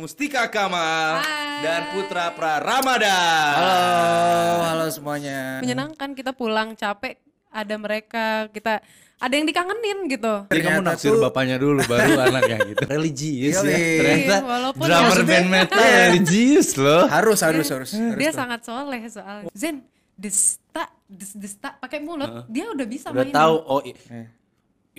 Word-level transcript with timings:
Mustika 0.00 0.48
Kamal 0.48 1.20
Hai. 1.20 1.60
dan 1.60 1.80
Putra 1.92 2.32
Praramadhan. 2.32 3.52
Halo, 3.54 4.56
halo 4.64 4.86
semuanya. 4.88 5.60
Menyenangkan 5.60 6.16
kita 6.16 6.32
pulang 6.32 6.72
capek, 6.72 7.20
ada 7.46 7.74
mereka, 7.76 8.24
kita 8.48 8.80
ada 9.14 9.34
yang 9.36 9.44
dikangenin 9.44 10.08
gitu. 10.08 10.48
Jadi 10.48 10.56
kamu 10.58 10.80
Ternyata 10.80 10.88
naksir 10.90 11.12
tuh- 11.12 11.20
bapaknya 11.20 11.56
dulu 11.56 11.84
baru 11.84 12.16
anaknya 12.24 12.58
gitu. 12.66 12.82
Religius 12.82 13.56
ya. 13.58 13.68
Yoi. 13.68 13.76
Ternyata 13.94 14.24
Iya, 14.32 14.38
walaupun 14.42 14.80
drummer 14.82 15.12
ya- 15.14 15.28
band 15.28 15.48
metal 15.50 15.78
religius 15.78 16.68
loh. 16.74 17.04
Harus, 17.04 17.38
harus, 17.44 17.66
harus. 17.68 17.90
harus 17.92 18.16
Dia 18.16 18.30
tuh. 18.30 18.38
sangat 18.40 18.60
soleh 18.64 19.00
soalnya. 19.04 19.52
Zen, 19.52 19.84
desta, 20.16 20.88
des, 21.04 21.30
desta 21.36 21.76
pakai 21.76 22.00
mulut, 22.00 22.48
dia 22.48 22.64
udah 22.66 22.86
bisa 22.88 23.12
Udah 23.12 23.20
mainin. 23.20 23.36
tahu 23.36 23.54
oh 23.60 23.80
i- 23.84 23.92
Eh. 24.08 24.26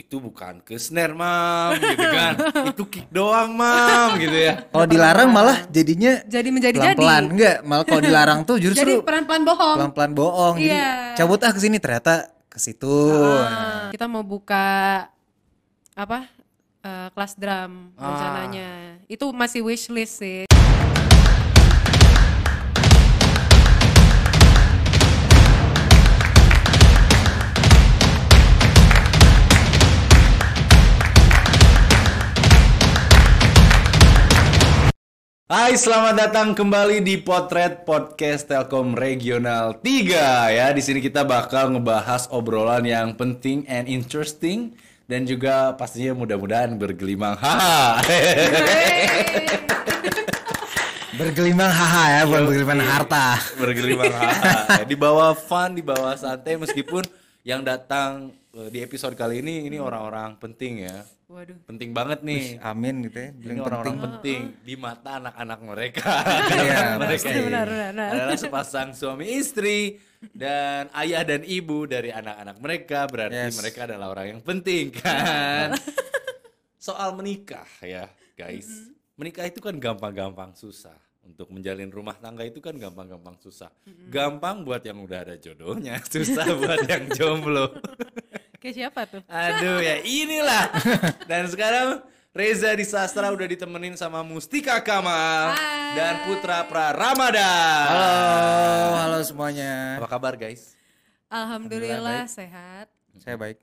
Itu 0.01 0.17
bukan 0.17 0.59
ke 0.59 0.75
snare 0.75 1.13
mam 1.13 1.77
gitu 1.77 2.07
kan. 2.09 2.33
itu 2.73 2.83
kick 2.85 3.07
doang 3.07 3.53
mam 3.53 4.17
gitu 4.17 4.33
ya. 4.33 4.65
Kalau 4.65 4.85
dilarang 4.85 5.29
malah 5.29 5.63
jadinya 5.67 6.25
Jadi 6.25 6.49
menjadi 6.49 6.73
jadi. 6.73 6.97
pelan-pelan. 6.97 7.23
Enggak, 7.29 7.57
malah 7.61 7.85
kalau 7.85 8.01
dilarang 8.01 8.39
tuh 8.41 8.57
Jadi 8.57 8.65
justru 8.67 8.91
pelan-pelan 8.99 9.43
bohong. 9.45 9.75
pelan-pelan 9.77 10.11
bohong. 10.11 10.55
Jadi 10.57 10.73
Iya. 10.73 10.89
cabut 11.15 11.39
ah 11.39 11.51
ke 11.51 11.59
sini 11.59 11.77
ternyata 11.77 12.13
ke 12.45 12.57
situ. 12.57 12.97
Ah, 13.39 13.87
kita 13.89 14.09
mau 14.09 14.21
buka 14.21 15.05
apa? 15.93 16.25
eh, 16.81 17.07
kelas 17.13 17.37
drum 17.37 17.93
Ah. 17.93 18.03
rencananya. 18.03 18.69
Itu 19.05 19.29
masih 19.29 19.61
wishlist 19.61 20.17
sih. 20.17 20.49
Hai, 35.51 35.75
selamat 35.75 36.15
datang 36.15 36.55
kembali 36.55 37.03
di 37.03 37.19
Potret 37.19 37.83
Podcast 37.83 38.47
Telkom 38.47 38.95
Regional 38.95 39.83
3 39.83 40.47
ya. 40.47 40.71
Di 40.71 40.79
sini 40.79 41.03
kita 41.03 41.27
bakal 41.27 41.75
ngebahas 41.75 42.31
obrolan 42.31 42.87
yang 42.87 43.11
penting 43.19 43.67
and 43.67 43.91
interesting 43.91 44.71
dan 45.11 45.27
juga 45.27 45.75
pastinya 45.75 46.15
mudah-mudahan 46.23 46.79
bergelimang. 46.79 47.35
Haha. 47.43 47.99
Bergelimang 51.19 51.67
haha 51.67 52.03
ya, 52.15 52.21
bukan 52.23 52.43
bergelimang 52.47 52.81
harta. 52.87 53.27
bergelimang 53.59 54.07
haha. 54.07 54.87
Di 54.87 54.95
bawah 54.95 55.35
fun, 55.35 55.75
di 55.75 55.83
bawah 55.83 56.15
santai 56.15 56.55
meskipun 56.55 57.03
yang 57.43 57.59
datang 57.59 58.31
di 58.51 58.83
episode 58.83 59.15
kali 59.15 59.39
ini 59.39 59.63
ini 59.65 59.79
orang-orang 59.79 60.35
penting 60.35 60.83
ya. 60.83 61.07
Waduh. 61.31 61.55
Penting 61.63 61.95
banget 61.95 62.19
nih. 62.19 62.59
Amin 62.59 62.99
gitu 63.07 63.15
ya. 63.15 63.29
Ini 63.31 63.39
Bilang 63.39 63.63
orang-orang 63.63 63.97
penting. 63.97 64.41
penting 64.51 64.67
di 64.67 64.75
mata 64.75 65.23
anak-anak 65.23 65.59
mereka. 65.63 66.11
Iya, 66.51 66.79
mereka 66.99 67.27
Benar, 67.31 67.47
benar, 67.47 67.67
benar. 67.95 68.09
adalah 68.11 68.35
sepasang 68.35 68.91
suami 68.91 69.25
istri 69.31 69.95
dan 70.35 70.91
ayah 70.99 71.23
dan 71.23 71.47
ibu 71.47 71.87
dari 71.87 72.11
anak-anak 72.11 72.57
mereka. 72.59 72.99
Berarti 73.07 73.39
Yes. 73.39 73.55
mereka 73.55 73.79
adalah 73.87 74.07
orang 74.11 74.27
yang 74.35 74.41
penting 74.43 74.91
kan. 74.91 75.71
Soal 76.75 77.15
menikah 77.15 77.67
ya 77.79 78.11
guys. 78.35 78.91
Menikah 79.15 79.47
itu 79.47 79.63
kan 79.63 79.79
gampang-gampang 79.79 80.51
susah. 80.51 80.99
Untuk 81.21 81.53
menjalin 81.53 81.87
rumah 81.87 82.17
tangga 82.17 82.43
itu 82.43 82.59
kan 82.59 82.75
gampang-gampang 82.75 83.37
susah. 83.39 83.69
Gampang 84.09 84.65
buat 84.65 84.81
yang 84.81 84.99
udah 84.99 85.21
ada 85.21 85.35
jodohnya, 85.37 86.01
susah 86.11 86.49
buat 86.59 86.83
yang 86.83 87.07
jomblo. 87.13 87.71
Kayak 88.61 88.75
siapa 88.77 89.01
tuh? 89.09 89.21
Aduh 89.25 89.81
ya 89.81 90.05
inilah. 90.05 90.69
Dan 91.29 91.49
sekarang 91.49 92.05
Reza 92.31 92.71
di 92.71 92.85
Sastra 92.85 93.27
udah 93.27 93.43
ditemenin 93.43 93.97
sama 93.97 94.21
Mustika 94.21 94.79
Kamal 94.79 95.51
Hai. 95.51 95.97
dan 95.97 96.13
Putra 96.23 96.63
Praramadhan. 96.63 97.87
Halo, 97.91 98.95
halo 98.95 99.19
semuanya. 99.19 99.99
Apa 99.99 100.07
kabar 100.07 100.39
guys? 100.39 100.77
Alhamdulillah 101.27 102.29
sehat. 102.29 102.87
Saya 103.19 103.35
baik. 103.35 103.59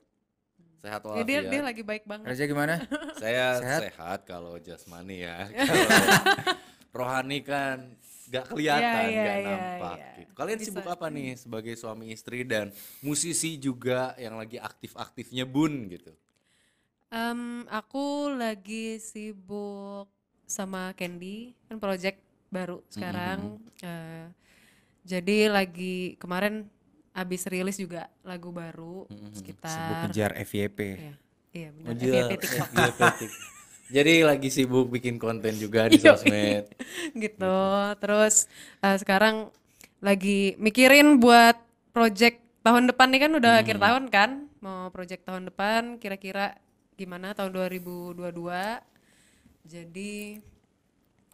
Sehat 0.79 1.01
Ya, 1.01 1.23
dia 1.23 1.23
dia 1.25 1.39
walafiat. 1.41 1.63
lagi 1.65 1.81
baik 1.81 2.03
banget. 2.05 2.25
Reza 2.29 2.43
gimana? 2.45 2.75
Saya 3.17 3.45
Sehat? 3.57 3.79
sehat, 3.89 4.19
kalau 4.23 4.53
jasmani 4.59 5.25
ya. 5.25 5.49
Kalau 5.57 5.87
rohani 6.91 7.39
kan 7.41 7.89
gak 8.29 8.45
kelihatan, 8.53 9.03
Iya, 9.09 9.09
iya, 9.09 9.23
gak 9.25 9.37
iya, 9.37 9.49
nampak 9.49 9.97
iya. 9.97 10.09
gitu. 10.21 10.31
Kalian 10.37 10.59
Bisa. 10.61 10.67
sibuk 10.69 10.87
apa 10.87 11.05
nih 11.09 11.29
sebagai 11.35 11.73
suami 11.73 12.05
istri 12.13 12.45
dan 12.45 12.69
musisi 13.01 13.57
juga 13.57 14.13
yang 14.21 14.37
lagi 14.37 14.61
aktif-aktifnya 14.61 15.49
bun 15.49 15.89
gitu? 15.89 16.13
Em, 17.09 17.65
aku 17.73 18.29
lagi 18.37 19.01
sibuk 19.01 20.05
sama 20.45 20.93
Candy 20.93 21.57
kan 21.65 21.81
project 21.81 22.21
baru 22.53 22.85
sekarang. 22.93 23.57
Eh, 23.81 24.27
jadi 25.05 25.49
lagi 25.49 26.13
kemarin 26.21 26.69
abis 27.13 27.49
rilis 27.49 27.81
juga 27.81 28.07
lagu 28.21 28.53
baru 28.53 29.09
Sibuk 29.09 29.33
sekitar 29.33 30.05
kejar 30.05 30.31
FYP. 30.45 30.79
Iya, 30.79 31.13
iya 31.57 31.69
benar. 31.73 31.87
Ngejar 31.97 32.13
FYP 32.13 32.31
TikTok 32.37 32.69
FYP 32.69 33.01
TikTok. 33.25 33.57
Jadi 33.89 34.21
lagi 34.21 34.47
sibuk 34.47 34.87
bikin 34.87 35.17
konten 35.17 35.53
juga 35.53 35.85
di 35.85 35.97
Iya. 35.99 36.13
sosmed. 36.13 36.65
gitu. 37.13 37.57
Terus 37.97 38.45
eh, 38.79 38.95
sekarang 38.95 39.49
lagi 39.99 40.53
mikirin 40.55 41.17
buat 41.17 41.57
project 41.89 42.37
tahun 42.61 42.87
depan 42.87 43.09
nih 43.09 43.21
kan 43.21 43.31
udah 43.33 43.51
Hmm. 43.51 43.61
akhir 43.61 43.77
tahun 43.77 44.03
kan. 44.07 44.29
Mau 44.59 44.87
project 44.89 45.23
tahun 45.23 45.47
depan 45.47 45.97
kira-kira 45.97 46.53
gimana 46.93 47.31
tahun 47.31 47.49
2022. 47.51 48.83
Jadi 49.65 50.37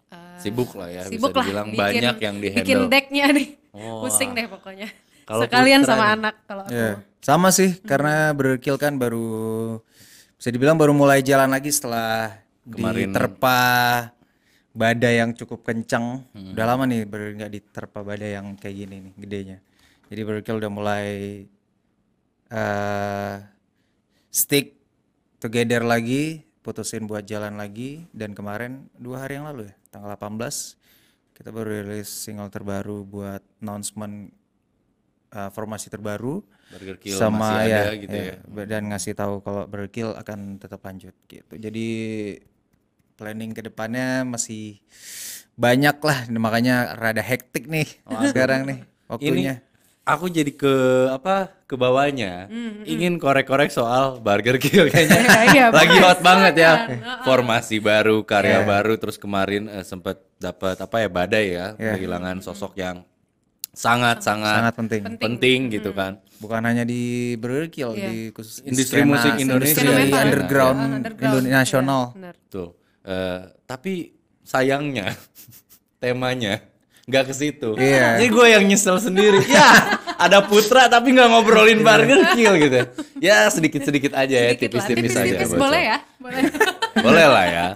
eh, 0.08 0.40
Sibuk 0.40 0.72
lah 0.74 0.88
ya, 0.88 1.04
sibuk 1.06 1.30
bisa 1.30 1.36
lah 1.36 1.44
dibilang 1.44 1.68
bikin- 1.68 1.82
banyak 1.82 2.16
yang 2.20 2.36
di 2.38 2.48
Bikin 2.54 2.80
decknya 2.88 3.26
nih. 3.32 3.48
Oh, 3.72 4.00
Pusing 4.02 4.32
deh 4.32 4.48
pokoknya. 4.48 4.88
Kalau 5.26 5.44
Sekalian 5.44 5.82
sama 5.84 6.06
nih? 6.06 6.16
anak 6.16 6.36
kalau 6.46 6.64
aku. 6.64 6.72
Ya, 6.72 6.90
sama 7.20 7.50
sih 7.50 7.76
karena 7.82 8.30
Berkil 8.32 8.78
kan 8.78 8.96
baru 8.96 9.82
bisa 10.32 10.50
dibilang 10.50 10.78
baru 10.78 10.94
mulai 10.94 11.20
jalan 11.20 11.50
lagi 11.50 11.68
setelah 11.68 12.38
Kemarin- 12.66 13.14
diterpa 13.14 13.60
badai 14.76 15.22
yang 15.24 15.32
cukup 15.32 15.64
kencang. 15.64 16.26
Udah 16.34 16.66
lama 16.68 16.84
nih 16.84 17.06
baru 17.08 17.32
nggak 17.38 17.52
diterpa 17.54 18.04
badai 18.04 18.36
yang 18.36 18.58
kayak 18.58 18.76
gini 18.76 18.96
nih 19.10 19.14
gedenya. 19.16 19.58
Jadi 20.10 20.22
Berkil 20.22 20.60
udah 20.60 20.72
mulai 20.72 21.08
eh 22.46 23.36
stick 24.30 24.78
together 25.40 25.82
lagi, 25.82 26.44
putusin 26.62 27.06
buat 27.06 27.26
jalan 27.26 27.58
lagi 27.58 28.06
dan 28.12 28.34
kemarin 28.34 28.90
dua 28.98 29.26
hari 29.26 29.38
yang 29.38 29.46
lalu 29.50 29.70
ya, 29.70 29.74
tanggal 29.90 30.14
18 30.14 30.78
kita 31.36 31.52
baru 31.52 31.84
rilis 31.84 32.08
single 32.08 32.48
terbaru 32.48 33.04
buat 33.04 33.44
announcement 33.60 34.32
eh, 35.30 35.50
formasi 35.52 35.92
terbaru 35.92 36.40
Burger 36.72 36.98
Kill 36.98 37.18
sama 37.20 37.60
masih 37.60 37.70
ya, 37.70 37.82
ada 37.84 37.92
gitu 38.00 38.18
ya. 38.18 38.36
dan 38.66 38.82
ngasih 38.90 39.14
tahu 39.14 39.44
kalau 39.44 39.64
Berkil 39.68 40.16
akan 40.16 40.58
tetap 40.58 40.82
lanjut 40.82 41.14
gitu. 41.28 41.54
Jadi 41.60 41.88
planning 43.16 43.52
ke 43.52 43.62
depannya 43.62 44.24
masih 44.24 44.80
banyak 45.56 45.98
lah. 45.98 46.18
Makanya 46.30 46.94
rada 46.94 47.22
hektik 47.22 47.66
nih 47.66 47.88
sekarang 48.26 48.66
nih 48.66 48.80
waktunya. 49.06 49.54
Ini 49.56 49.64
aku 50.06 50.26
jadi 50.28 50.52
ke 50.52 50.74
apa 51.10 51.50
ke 51.64 51.74
bawahnya. 51.74 52.52
Ingin 52.84 53.18
korek-korek 53.18 53.70
soal 53.70 54.20
Burger 54.20 54.60
Kill 54.60 54.88
kayaknya. 54.88 55.22
Iya, 55.56 55.66
lagi 55.72 55.98
hot 55.98 56.20
banget 56.20 56.54
ya. 56.58 56.74
formasi 57.24 57.80
baru 57.80 58.22
karya 58.22 58.62
baru. 58.64 58.96
Terus 58.96 59.16
kemarin 59.16 59.66
eh, 59.68 59.82
sempat 59.82 60.20
dapat 60.36 60.76
apa 60.78 60.96
ya 61.00 61.10
badai 61.10 61.46
ya. 61.50 61.66
Kehilangan 61.74 62.44
sosok 62.44 62.76
yang 62.76 63.02
sangat 63.72 64.20
sangat 64.22 64.62
Sangat 64.62 64.76
penting. 64.78 65.02
penting, 65.18 65.60
gitu 65.70 65.92
kan. 65.92 66.20
Bukan 66.36 66.64
hanya 66.64 66.84
di 66.84 67.36
Berkil 67.36 67.92
di 67.92 68.16
khusus 68.30 68.60
Industri 68.62 69.04
skena- 69.04 69.10
musik 69.10 69.34
Indonesia. 69.36 69.82
Metal. 69.82 70.20
underground, 70.22 70.78
Ah, 70.78 70.92
underground. 70.94 71.24
Indonesia 71.34 71.56
nasional. 71.58 72.02
Iya, 72.06 72.16
benar. 72.16 72.36
tuh 72.48 72.70
Eh, 73.06 73.40
tapi 73.70 74.18
sayangnya 74.42 75.14
temanya 76.02 76.58
nggak 77.06 77.30
ke 77.30 77.34
situ 77.38 77.78
Iya. 77.78 78.18
jadi 78.18 78.28
gue 78.34 78.46
yang 78.50 78.66
nyesel 78.66 78.98
sendiri 78.98 79.46
ya 79.46 79.94
ada 80.18 80.42
putra 80.42 80.90
tapi 80.90 81.14
nggak 81.14 81.30
ngobrolin 81.30 81.86
Burger 81.86 82.34
Kill 82.34 82.58
gitu 82.58 82.82
ya 83.22 83.46
sedikit 83.54 83.86
sedikit 83.86 84.18
aja 84.18 84.34
ya 84.34 84.58
tipis-tipis 84.58 85.14
aja 85.14 85.46
bocor. 85.46 85.70
boleh 85.70 85.82
ya? 85.86 85.98
Boleh. 86.18 86.42
boleh 87.06 87.26
lah 87.30 87.46
ya 87.46 87.68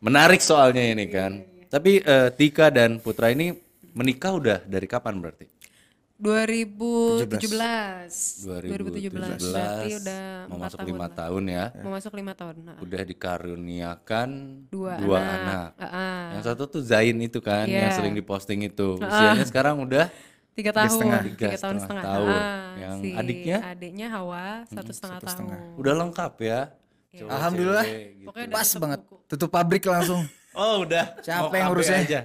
menarik 0.00 0.40
soalnya 0.40 0.80
ini 0.80 1.04
kan 1.04 1.44
tapi 1.68 2.00
eh, 2.00 2.32
Tika 2.32 2.72
dan 2.72 2.96
Putra 2.96 3.28
ini 3.28 3.52
menikah 3.92 4.32
udah 4.32 4.58
dari 4.64 4.88
kapan 4.88 5.20
berarti 5.20 5.51
2017. 6.22 8.46
2017. 8.46 9.10
Berarti 9.10 9.90
udah 9.98 10.22
mau 10.46 10.56
masuk 10.56 10.78
tahun 10.78 10.86
lima 10.86 11.02
lah. 11.02 11.10
tahun 11.12 11.42
ya 11.44 11.64
Mau 11.82 11.90
masuk 11.92 12.12
lima 12.14 12.32
tahun. 12.32 12.54
Nah, 12.62 12.76
udah 12.78 13.02
dikaruniakan 13.02 14.28
Dua 14.70 14.90
anak, 14.94 15.18
anak. 15.18 15.68
Ah, 15.82 16.26
yang 16.32 16.42
satu 16.42 16.62
tuh 16.66 16.80
Zain 16.80 17.16
itu 17.18 17.38
kan 17.38 17.66
yang 17.66 17.88
Iya. 17.88 17.92
sering 17.92 18.12
diposting 18.12 18.60
itu 18.62 18.96
usianya 18.96 19.42
sekarang 19.42 19.80
udah 19.80 20.06
tiga 20.52 20.70
tahun. 20.70 20.88
setengah. 20.88 21.20
Tiga 21.26 21.46
Tiga 21.48 21.58
tahun 21.58 21.76
setengah 21.76 21.82
setengah. 21.82 22.04
tahun. 22.06 22.30
Ah, 22.30 22.72
Yang 22.78 22.94
si 22.94 23.08
adiknya? 23.12 23.56
Adiknya 23.66 24.06
Hawa 24.08 24.44
satu 24.64 24.90
setengah 24.90 25.18
tahun. 25.20 25.76
udah 25.76 25.92
lengkap 25.98 26.32
ya 26.40 26.60
Cowok 27.12 27.28
Alhamdulillah. 27.28 27.84
cewek 27.84 28.06
gitu. 28.14 28.24
Pokoknya 28.24 28.46
Pas 28.48 28.64
tutup 28.64 28.80
banget. 28.80 29.00
buku. 29.02 29.14
Tutup 29.26 29.50
pabrik 29.50 29.82
langsung. 29.84 30.20
Oh 30.52 30.74
udah. 30.80 31.04
Capek 31.18 31.60
ngurusnya. 31.66 31.98
aja. 31.98 32.20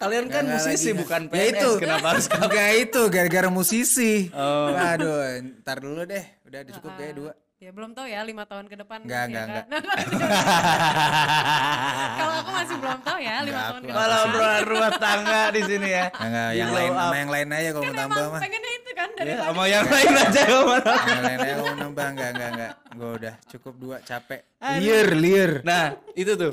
Kalian 0.00 0.26
kan 0.26 0.42
Nggak 0.42 0.58
musisi 0.58 0.88
lagi. 0.88 0.98
bukan 0.98 1.22
Ya 1.22 1.30
PNS. 1.30 1.52
itu. 1.52 1.70
Kenapa 1.78 2.06
harus? 2.08 2.26
Enggak 2.34 2.70
itu 2.74 3.00
gara-gara 3.06 3.48
musisi. 3.48 4.12
Oh. 4.32 4.72
Waduh, 4.72 5.20
ntar 5.60 5.76
dulu 5.78 6.02
deh. 6.02 6.24
Udah 6.42 6.60
cukup 6.66 6.96
kayak 6.96 7.14
dua. 7.14 7.32
Ya 7.60 7.70
belum 7.70 7.92
tahu 7.92 8.06
ya 8.06 8.22
lima 8.22 8.42
tahun 8.42 8.66
ke 8.66 8.74
depan. 8.78 9.04
Enggak, 9.04 9.20
ya 9.20 9.24
enggak, 9.44 9.44
kan? 9.44 9.64
Kalau 12.16 12.34
aku 12.40 12.50
masih 12.50 12.76
belum 12.76 12.98
tahu 13.00 13.18
ya 13.20 13.34
lima 13.42 13.60
tahun 13.62 13.78
ke 13.78 13.86
depan. 13.86 14.00
Kalau 14.00 14.20
rumah, 14.26 14.58
rumah 14.64 14.90
tangga 14.96 15.42
di 15.52 15.60
sini 15.62 15.88
ya. 15.90 16.04
Enggak, 16.10 16.50
yang 16.54 16.70
lain 16.70 16.90
sama 16.90 17.14
yang 17.14 17.30
lain 17.30 17.48
aja 17.50 17.68
kalau 17.70 17.82
mau 17.82 17.86
Kan 17.86 18.00
tambah 18.00 18.16
emang 18.16 18.32
mah. 18.32 18.40
pengennya 18.40 18.72
itu 18.72 18.90
kan 18.90 19.08
dari 19.12 19.28
Ya, 19.28 19.36
sama 19.38 19.62
yang 19.66 19.86
lain 19.86 20.12
aja 20.16 20.40
ke 20.42 20.58
mana. 20.58 20.94
Yang 20.96 21.22
lain 21.22 21.38
aja 21.38 21.52
kalau 21.52 21.66
mau 21.66 21.78
nambah 21.78 22.06
enggak 22.08 22.28
enggak 22.30 22.50
enggak. 22.50 22.72
Gue 22.90 23.10
udah 23.14 23.34
cukup 23.46 23.74
dua 23.76 23.96
capek. 24.00 24.40
Liar, 24.80 25.08
liar. 25.14 25.52
Nah 25.60 25.84
itu 26.14 26.32
tuh 26.34 26.52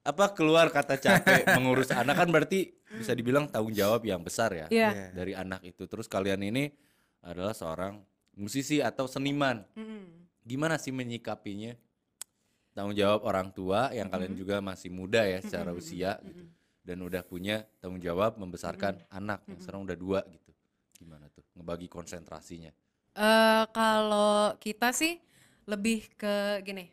apa 0.00 0.24
keluar 0.32 0.66
kata 0.70 0.96
capek 0.96 1.42
mengurus 1.52 1.90
anak 1.90 2.14
kan 2.14 2.30
berarti 2.30 2.75
bisa 2.86 3.12
dibilang 3.12 3.50
tanggung 3.50 3.74
jawab 3.74 4.06
yang 4.06 4.22
besar 4.22 4.54
ya 4.54 4.66
Iya. 4.70 5.10
dari 5.10 5.34
anak 5.34 5.66
itu. 5.66 5.84
Terus 5.90 6.06
kalian 6.06 6.38
ini 6.46 6.70
adalah 7.20 7.50
seorang 7.50 7.98
musisi 8.38 8.78
atau 8.78 9.10
seniman. 9.10 9.66
Mm-mm. 9.74 10.26
Gimana 10.46 10.78
sih 10.78 10.94
menyikapinya? 10.94 11.74
Tanggung 12.76 12.94
jawab 12.94 13.24
orang 13.24 13.50
tua 13.50 13.88
yang 13.90 14.06
kalian 14.12 14.36
juga 14.36 14.60
masih 14.60 14.92
muda 14.92 15.24
ya 15.24 15.40
secara 15.40 15.72
usia 15.72 16.20
gitu. 16.22 16.44
Dan 16.86 17.02
udah 17.02 17.24
punya 17.26 17.66
tanggung 17.82 17.98
jawab 17.98 18.38
membesarkan 18.38 19.02
anak 19.10 19.42
yang 19.48 19.58
sekarang 19.58 19.82
udah 19.88 19.96
dua 19.98 20.20
gitu. 20.28 20.52
Gimana 21.02 21.26
tuh 21.32 21.42
ngebagi 21.56 21.88
konsentrasinya? 21.90 22.70
Eh, 23.16 23.64
kalau 23.72 24.54
kita 24.60 24.92
sih 24.92 25.16
lebih 25.64 26.04
ke 26.14 26.60
gini, 26.62 26.92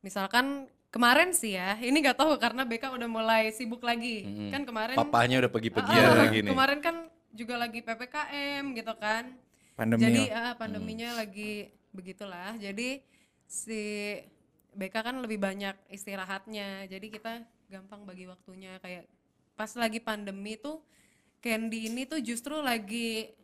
misalkan 0.00 0.70
kemarin 0.94 1.34
sih 1.34 1.58
ya, 1.58 1.74
ini 1.82 1.98
nggak 1.98 2.14
tahu 2.14 2.38
karena 2.38 2.62
BK 2.62 2.94
udah 2.94 3.08
mulai 3.10 3.50
sibuk 3.50 3.82
lagi, 3.82 4.22
Mm-mm. 4.22 4.50
kan 4.54 4.62
kemarin. 4.62 4.94
Papanya 4.94 5.42
udah 5.42 5.50
pergi-pergian 5.50 6.06
Ah, 6.06 6.14
lagi 6.22 6.38
nih. 6.46 6.50
Kemarin 6.54 6.78
kan 6.78 6.96
juga 7.34 7.54
lagi 7.58 7.82
ppkm 7.82 8.64
gitu 8.78 8.94
kan, 8.94 9.34
Pandemi. 9.74 10.06
jadi 10.06 10.22
ah, 10.30 10.52
pandeminya 10.54 11.18
lagi 11.18 11.74
begitulah, 11.90 12.54
jadi 12.62 13.02
si 13.50 13.82
BK 14.70 14.94
kan 15.02 15.16
lebih 15.18 15.42
banyak 15.42 15.74
istirahatnya, 15.90 16.86
jadi 16.86 17.06
kita 17.10 17.42
gampang 17.66 18.06
bagi 18.06 18.30
waktunya. 18.30 18.78
Kayak 18.78 19.10
pas 19.58 19.70
lagi 19.74 19.98
pandemi 19.98 20.54
tuh 20.54 20.78
Candy 21.38 21.90
ini 21.90 22.06
tuh 22.06 22.22
justru 22.22 22.58
lagi 22.58 23.34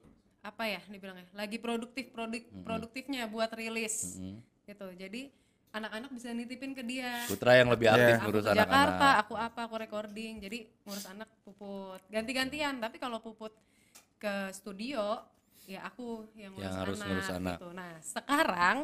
apa 0.40 0.64
ya 0.64 0.80
dibilangnya 0.88 1.28
lagi 1.36 1.60
produktif 1.60 2.08
produk 2.16 2.40
produktifnya 2.64 3.28
buat 3.28 3.50
rilis. 3.52 4.16
Gitu. 4.64 4.86
Jadi 4.96 5.30
anak-anak 5.70 6.10
bisa 6.10 6.28
nitipin 6.30 6.72
ke 6.72 6.82
dia 6.82 7.22
Putra 7.24 7.54
yang 7.54 7.68
lebih 7.68 7.86
aktif 7.88 8.14
aku 8.16 8.24
ngurus 8.26 8.44
ke 8.44 8.52
Jakarta 8.52 8.74
anak-anak. 8.74 9.22
aku 9.22 9.34
apa 9.36 9.60
aku 9.64 9.74
recording 9.78 10.32
jadi 10.38 10.58
ngurus 10.82 11.06
anak 11.06 11.28
puput 11.40 12.00
ganti-gantian 12.08 12.74
tapi 12.76 12.96
kalau 12.96 13.18
puput 13.18 13.54
ke 14.16 14.34
studio 14.50 15.22
ya 15.64 15.84
aku 15.84 16.26
yang 16.34 16.50
ngurus, 16.52 16.64
Yang 16.64 16.74
harus 16.76 16.96
anak, 16.96 17.06
ngurus 17.08 17.30
anak. 17.30 17.56
gitu. 17.56 17.68
nah 17.70 17.90
sekarang 18.00 18.76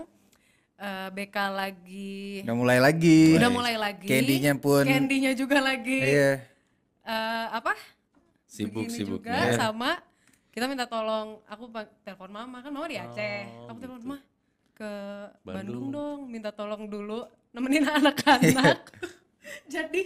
eh, 0.76 1.08
BK 1.10 1.36
lagi 1.50 2.16
Udah 2.42 2.56
mulai 2.56 2.78
lagi. 2.78 3.20
udah 3.34 3.50
mulai 3.50 3.74
lagi 3.76 4.06
Candy-nya 4.06 4.52
pun. 4.54 4.84
Candy-nya 4.84 5.32
juga 5.32 5.58
lagi 5.58 5.98
Iya. 5.98 6.32
eh, 7.02 7.46
apa 7.50 7.74
Sibuk 8.46 8.86
begini 8.86 8.94
sibuk. 8.94 9.20
juga 9.20 9.52
sama 9.52 9.98
kita 10.48 10.64
minta 10.64 10.86
tolong 10.86 11.42
aku 11.44 11.68
telepon 12.00 12.30
mama 12.30 12.60
kan 12.60 12.70
mama 12.70 12.86
di 12.86 12.96
Aceh 12.96 13.44
Oh, 13.60 13.68
aku 13.68 13.78
telepon 13.78 14.00
gitu. 14.00 14.35
Ke 14.76 14.93
Bandung. 15.40 15.56
Bandung. 15.56 15.87
dong 15.88 16.19
minta 16.28 16.52
tolong 16.52 16.84
dulu 16.84 17.25
nemenin 17.50 17.88
anak-anak 17.99 18.93
jadi 19.73 20.02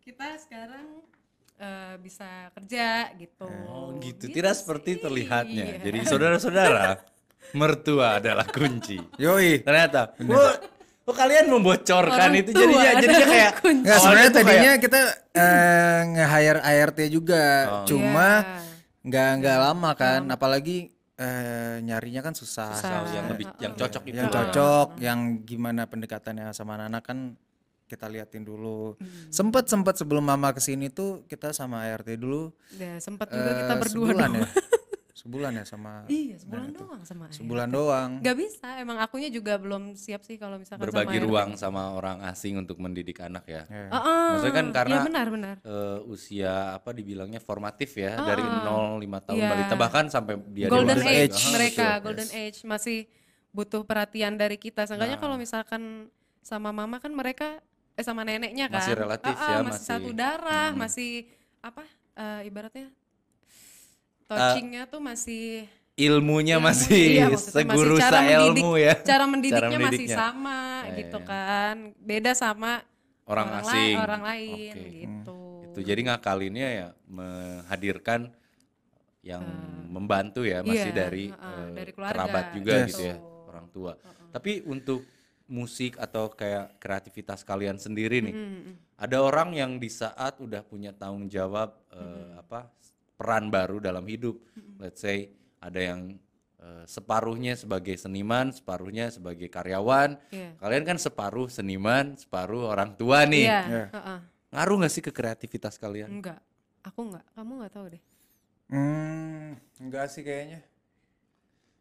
kita 0.00 0.40
sekarang 0.40 1.04
eh, 1.54 1.94
bisa 2.00 2.48
kerja 2.50 3.12
gitu 3.14 3.44
Oh 3.68 3.92
gitu, 4.00 4.26
tidak 4.26 4.56
seperti 4.56 4.96
sih. 4.96 5.00
terlihatnya. 5.00 5.64
Iya. 5.76 5.84
Jadi 5.84 5.98
saudara-saudara, 6.02 7.04
mertua 7.60 8.16
adalah 8.16 8.48
kunci. 8.48 8.96
Yoi. 9.16 9.60
Ternyata, 9.60 10.16
oh, 10.24 10.52
oh 11.04 11.14
kalian 11.14 11.52
membocorkan 11.52 12.32
Orang 12.32 12.40
itu 12.40 12.50
jadinya 12.50 12.90
jadinya 12.96 13.26
kayak. 13.28 13.52
Enggak 13.60 13.68
awalnya 13.68 14.00
sebenarnya 14.00 14.30
tadinya 14.32 14.70
kayak, 14.72 14.80
kita 14.80 15.00
eh, 15.34 15.98
nge-hire 16.08 16.60
ART 16.64 16.98
juga, 17.06 17.44
Oh. 17.44 17.84
cuma 17.84 18.28
Iya. 18.40 18.60
nggak 19.00 19.28
nggak 19.38 19.58
lama 19.60 19.90
kan, 19.92 20.20
apalagi 20.28 20.76
eh, 21.20 21.76
nyarinya 21.84 22.24
kan 22.24 22.34
susah. 22.34 22.72
Susah. 22.72 23.04
yang 23.12 23.26
lebih 23.28 23.46
yang 23.60 23.76
cocok 23.76 24.02
itu. 24.08 24.16
Yang 24.16 24.32
cocok, 24.32 24.88
yang 25.04 25.44
gimana 25.44 25.84
pendekatannya 25.84 26.56
sama 26.56 26.80
anak 26.80 27.04
kan 27.04 27.36
kita 27.84 28.06
liatin 28.06 28.46
dulu. 28.46 28.94
Hmm. 28.96 29.28
Sempet 29.28 29.66
sempet 29.66 29.98
sebelum 29.98 30.22
mama 30.22 30.54
ke 30.54 30.62
sini 30.62 30.88
tuh 30.88 31.26
kita 31.26 31.50
sama 31.50 31.84
ART 31.90 32.08
dulu. 32.14 32.54
ya 32.78 32.96
sempat 33.02 33.28
juga 33.28 33.50
kita 33.66 33.74
eh, 33.74 33.80
berdua 33.82 34.06
sebulan 34.14 34.30
ya, 34.38 34.46
sebulan 35.20 35.52
ya 35.52 35.64
sama. 35.64 36.08
iya 36.08 36.34
sebulan 36.34 36.72
doang 36.72 37.00
sama 37.02 37.22
ayah. 37.24 37.36
Sebulan 37.36 37.68
doang. 37.68 38.10
Gak 38.18 38.36
bisa, 38.36 38.68
emang 38.76 38.96
akunya 38.98 39.28
juga 39.28 39.54
belum 39.54 39.92
siap 39.94 40.22
sih 40.22 40.34
kalau 40.34 40.56
misalkan 40.56 40.80
berbagi 40.82 41.06
sama 41.10 41.14
air. 41.14 41.24
ruang 41.26 41.50
sama 41.54 41.82
orang 41.92 42.24
asing 42.24 42.56
untuk 42.56 42.76
mendidik 42.76 43.20
anak 43.20 43.44
ya. 43.44 43.62
Ya. 43.66 43.88
Heeh. 43.90 44.28
Maksudnya 44.32 44.54
kan 44.54 44.66
karena 44.70 44.94
Iya 44.94 45.00
benar 45.04 45.26
benar. 45.28 45.54
eh, 45.60 45.98
usia 46.06 46.52
apa 46.74 46.90
dibilangnya 46.90 47.38
formatif 47.38 47.92
ya 47.94 48.16
dari 48.18 48.40
0 48.40 48.96
5 48.96 49.20
tahun 49.22 49.38
Iya. 49.38 49.50
balita 49.50 49.74
bahkan 49.76 50.04
sampai 50.06 50.34
dia 50.48 50.66
golden 50.66 50.96
dewasa 50.96 51.12
age 51.12 51.36
juga. 51.36 51.52
Mereka, 51.54 51.84
betul. 51.84 52.00
golden 52.02 52.30
age 52.32 52.58
masih 52.64 52.98
butuh 53.50 53.82
perhatian 53.82 54.32
dari 54.34 54.56
kita. 54.56 54.84
Seenggaknya 54.84 55.14
Nah. 55.14 55.22
kalau 55.22 55.36
misalkan 55.36 56.08
sama 56.40 56.70
mama 56.70 56.96
kan 56.96 57.10
mereka 57.10 57.60
eh 57.92 58.00
sama 58.00 58.22
neneknya 58.22 58.64
kan 58.66 58.80
Masih 58.80 58.96
relatif 58.96 59.28
Ah, 59.28 59.36
ah, 59.36 59.44
ya, 59.44 59.58
masih, 59.58 59.68
masih- 59.68 59.84
satu 59.84 60.10
darah, 60.10 60.68
Hmm. 60.70 60.80
masih 60.80 61.10
apa 61.60 61.84
eh, 62.12 62.46
ibaratnya 62.46 62.88
touchingnya 64.30 64.82
tuh 64.86 65.00
masih 65.00 65.66
Ilmunya 65.94 66.56
ilmu- 66.56 66.64
masih 66.64 66.96
iya, 66.96 67.28
maksudnya 67.28 67.36
masih 67.36 67.52
seguru 67.60 67.94
cara 67.98 68.18
mendidik- 68.18 68.62
ilmu 68.62 68.70
ya. 68.74 68.94
Cara 69.04 69.24
mendidiknya, 69.26 69.60
masih 69.68 69.80
mendidiknya. 69.84 70.16
sama 70.16 70.58
Ya, 70.80 70.92
gitu 70.96 71.18
ya, 71.18 71.20
ya. 71.20 71.28
kan. 71.28 71.76
Beda 72.00 72.32
sama 72.32 72.72
Orang 73.28 73.48
lai- 73.52 73.60
asing. 73.60 73.94
orang 74.00 74.22
lain 74.24 74.72
Oke. 74.72 74.88
gitu. 74.96 75.38
Itu 75.68 75.80
jadi 75.84 76.00
ngakalinnya 76.02 76.68
ya 76.72 76.86
menghadirkan 77.04 78.20
yang 79.20 79.44
membantu 79.86 80.40
ya 80.42 80.64
masih 80.64 80.88
Iya, 80.88 80.96
dari, 80.96 81.24
eh, 81.28 81.70
dari 81.76 81.90
keluarga, 81.92 82.14
kerabat 82.16 82.44
juga 82.56 82.72
Yes. 82.72 82.86
gitu 82.88 83.02
ya 83.04 83.16
orang 83.20 83.66
tua. 83.68 83.92
Tapi 84.32 84.52
untuk 84.64 85.04
musik 85.44 85.98
atau 85.98 86.30
kayak 86.30 86.78
kreativitas 86.78 87.42
kalian 87.42 87.76
sendiri 87.76 88.22
nih, 88.22 88.34
ada 88.96 89.20
orang 89.20 89.52
yang 89.52 89.76
di 89.76 89.90
saat 89.90 90.38
udah 90.38 90.62
punya 90.62 90.90
tanggung 90.90 91.28
jawab 91.28 91.76
eh, 91.90 92.38
apa 92.38 92.70
peran 93.20 93.52
baru 93.52 93.76
dalam 93.78 94.00
hidup, 94.02 94.40
let's 94.80 95.04
say 95.04 95.28
ada 95.58 95.76
yang 95.76 96.16
eh, 96.56 96.84
separuhnya 96.84 97.52
sebagai 97.52 97.92
seniman, 97.94 98.48
separuhnya 98.50 99.08
sebagai 99.08 99.48
karyawan. 99.48 100.16
Iya. 100.28 100.56
Kalian 100.56 100.84
kan 100.86 100.96
separuh 100.96 101.48
seniman, 101.48 102.16
separuh 102.16 102.64
orang 102.66 102.92
tua 102.94 103.24
nih. 103.24 103.44
Iya, 103.44 103.60
Iya. 103.62 103.84
heeh. 103.90 104.18
Ngaruh 104.50 104.76
nggak 104.76 104.90
sih 104.90 105.00
ke 105.00 105.08
kreativitas 105.08 105.76
kalian? 105.76 106.08
Enggak. 106.10 106.40
Aku 106.82 107.04
enggak. 107.06 107.24
Kamu 107.32 107.52
enggak 107.56 107.72
tahu 107.72 107.86
deh. 107.90 108.02
Hmm, 108.66 109.56
enggak 109.78 110.08
sih 110.08 110.20
kayaknya. 110.20 110.60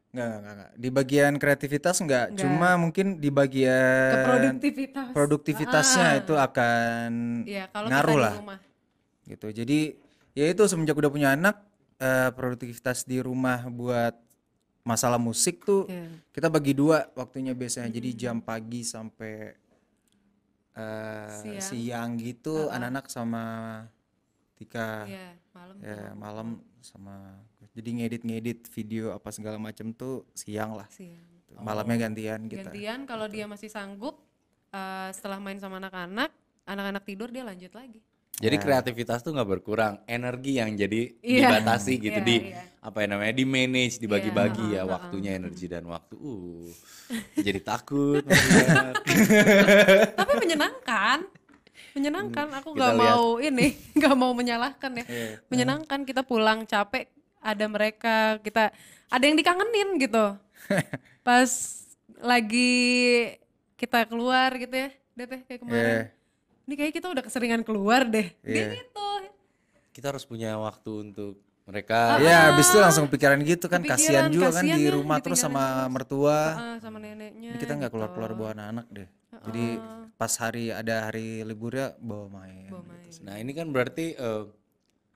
Enggak, 0.10 0.25
enggak, 0.25 0.40
enggak, 0.40 0.54
enggak. 0.56 0.72
Di 0.74 0.90
bagian 0.90 1.34
kreativitas 1.38 1.96
enggak, 2.00 2.25
Enggak. 2.30 2.40
cuma 2.42 2.70
mungkin 2.75 3.06
di 3.18 3.30
bagian 3.30 4.10
Ke 4.10 4.20
produktivitas. 4.25 5.08
produktivitasnya 5.12 6.08
Ah. 6.10 6.20
itu 6.20 6.34
akan 6.36 7.12
Iya, 7.44 7.63
kalau 7.70 7.88
ngaruh 7.88 8.18
lah 8.18 8.34
di 8.34 8.40
rumah. 8.42 8.60
gitu. 9.25 9.48
Jadi 9.54 9.80
ya 10.34 10.46
itu 10.46 10.64
semenjak 10.66 10.96
udah 10.96 11.12
punya 11.12 11.30
anak 11.34 11.60
eh, 11.98 12.30
produktivitas 12.32 13.04
di 13.04 13.20
rumah 13.20 13.66
buat 13.68 14.16
masalah 14.82 15.20
musik 15.20 15.62
tuh 15.62 15.86
Iya. 15.86 16.08
kita 16.32 16.48
bagi 16.48 16.74
dua 16.74 17.12
waktunya 17.14 17.52
biasanya. 17.54 17.92
Jadi 17.92 18.10
jam 18.16 18.40
pagi 18.40 18.82
sampai 18.82 19.54
eh, 20.74 21.60
Siang. 21.60 21.62
siang. 21.62 22.10
gitu 22.18 22.70
anak-anak 22.70 23.06
sama 23.08 23.44
Tika 24.56 25.08
Iya, 25.08 25.28
malam. 25.52 25.76
ya 25.80 26.00
malam 26.16 26.48
sama 26.80 27.16
jadi 27.72 27.90
ngedit-ngedit 27.96 28.68
video 28.72 29.12
apa 29.12 29.32
segala 29.32 29.56
macam 29.56 29.92
tuh 29.92 30.24
siang 30.32 30.76
lah 30.76 30.88
Siang. 30.92 31.20
malamnya 31.60 32.08
gantian 32.08 32.48
kita 32.48 32.68
Gantian 32.72 33.04
kalau 33.04 33.28
dia 33.28 33.44
masih 33.48 33.68
sanggup 33.68 34.20
eh, 34.70 35.10
setelah 35.12 35.40
main 35.40 35.58
sama 35.58 35.80
anak-anak, 35.80 36.32
anak-anak 36.64 37.04
tidur 37.04 37.28
dia 37.28 37.42
lanjut 37.44 37.74
lagi. 37.74 38.00
Jadi 38.39 38.55
kreativitas 38.55 39.19
tuh 39.19 39.36
nggak 39.36 39.50
berkurang, 39.51 40.00
energi 40.08 40.63
yang 40.63 40.72
jadi 40.72 41.12
Iya. 41.19 41.51
dibatasi 41.51 41.93
gitu 42.00 42.19
Iya, 42.24 42.27
di 42.27 42.36
iya. 42.55 42.63
apa 42.79 43.03
ya 43.03 43.08
namanya 43.12 43.34
di 43.36 43.43
manage, 43.43 44.00
dibagi-bagi 44.00 44.72
Iya, 44.72 44.79
ya 44.79 44.81
heeh, 44.84 44.91
waktunya, 44.96 45.31
energi 45.36 45.65
dan 45.67 45.84
waktu. 45.91 46.15
Uh, 46.15 46.72
jadi 47.36 47.60
takut. 47.60 48.24
Tapi 50.19 50.34
menyenangkan. 50.39 51.27
Menyenangkan. 51.91 52.48
Aku 52.63 52.72
nggak 52.72 52.96
mau 52.96 53.43
ini, 53.43 53.75
nggak 54.00 54.15
mau 54.15 54.31
menyalahkan 54.31 54.91
ya. 55.03 55.05
Iya. 55.05 55.27
Menyenangkan 55.51 56.08
kita 56.08 56.24
pulang 56.24 56.63
capek, 56.63 57.12
ada 57.43 57.65
mereka, 57.67 58.39
kita 58.39 58.72
ada 59.12 59.24
yang 59.27 59.36
dikangenin 59.36 60.00
gitu. 60.00 60.39
Pas 61.27 61.51
lagi 62.24 62.72
kita 63.75 64.08
keluar 64.08 64.55
gitu 64.55 64.75
ya, 64.75 64.89
deh 65.19 65.27
kayak 65.43 65.60
kemarin. 65.60 65.84
Iya. 65.84 66.19
Ini 66.70 66.78
kayak 66.78 66.94
kita 66.94 67.08
udah 67.10 67.24
keseringan 67.26 67.66
keluar 67.66 68.06
deh 68.06 68.30
Iya. 68.46 68.78
gitu 68.78 69.10
Kita 69.90 70.14
harus 70.14 70.22
punya 70.24 70.54
waktu 70.56 71.12
untuk 71.12 71.42
mereka. 71.66 72.18
Ya, 72.18 72.54
habis 72.54 72.70
itu 72.70 72.78
langsung 72.78 73.10
pikiran 73.10 73.42
gitu 73.42 73.66
kan, 73.68 73.82
kasihan 73.84 74.30
juga 74.30 74.50
kan 74.50 74.64
kasihan 74.64 74.78
di 74.78 74.86
ya, 74.86 74.94
rumah 74.94 75.18
terus 75.20 75.38
sama 75.38 75.66
terus. 75.86 75.92
mertua. 75.92 76.40
Ah, 76.56 76.78
sama 76.80 76.98
neneknya 76.98 77.52
Ini 77.52 77.58
kita 77.58 77.74
nggak 77.76 77.90
gitu. 77.90 77.98
keluar-keluar 77.98 78.32
bawa 78.32 78.50
anak-anak 78.54 78.86
deh. 78.90 79.10
Jadi 79.50 79.66
pas 80.16 80.34
hari 80.36 80.70
ada 80.70 81.10
hari 81.10 81.42
liburnya 81.44 81.98
bawa 82.00 82.26
main. 82.32 82.70
Bawa 82.70 82.86
main. 82.86 83.10
Nah 83.22 83.36
ini 83.38 83.52
kan 83.52 83.68
berarti 83.70 84.14
eh, 84.14 84.44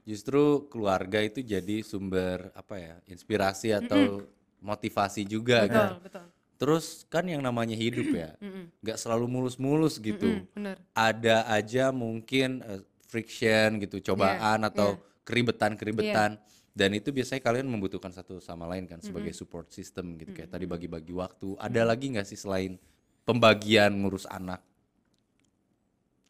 justru 0.03 0.67
keluarga 0.67 1.24
itu 1.24 1.39
jadi 1.39 1.79
sumber 1.79 2.51
apa 2.51 2.75
ya 2.75 2.95
inspirasi 3.07 3.72
atau 3.72 4.27
motivasi 4.60 5.24
juga 5.24 5.63
betul 5.63 5.74
kan. 5.74 5.89
betul 6.01 6.22
Terus 6.57 7.03
kan 7.10 7.25
yang 7.27 7.41
namanya 7.43 7.75
hidup 7.75 8.07
ya, 8.13 8.36
nggak 8.83 8.98
selalu 8.98 9.25
mulus-mulus 9.27 10.00
gitu. 10.00 10.45
Bener 10.53 10.77
Ada 10.95 11.50
aja 11.50 11.89
mungkin 11.91 12.62
eh, 12.63 12.81
friction 13.10 13.81
gitu, 13.83 14.13
cobaan 14.13 14.63
atau 14.65 14.98
keribetan-keribetan. 15.27 16.38
Dan 16.74 16.89
itu 16.98 17.13
biasanya 17.13 17.38
kalian 17.45 17.69
membutuhkan 17.69 18.10
satu 18.10 18.41
sama 18.41 18.65
lain 18.65 18.89
kan 18.89 18.98
sebagai 18.98 19.29
support 19.38 19.69
system 19.69 20.17
gitu. 20.17 20.33
Kayak 20.33 20.57
tadi 20.57 20.65
bagi-bagi 20.65 21.13
waktu. 21.13 21.53
Ada 21.62 21.86
lagi 21.86 22.10
nggak 22.10 22.25
sih 22.25 22.39
selain 22.39 22.81
pembagian 23.22 23.93
ngurus 23.93 24.25
anak? 24.25 24.57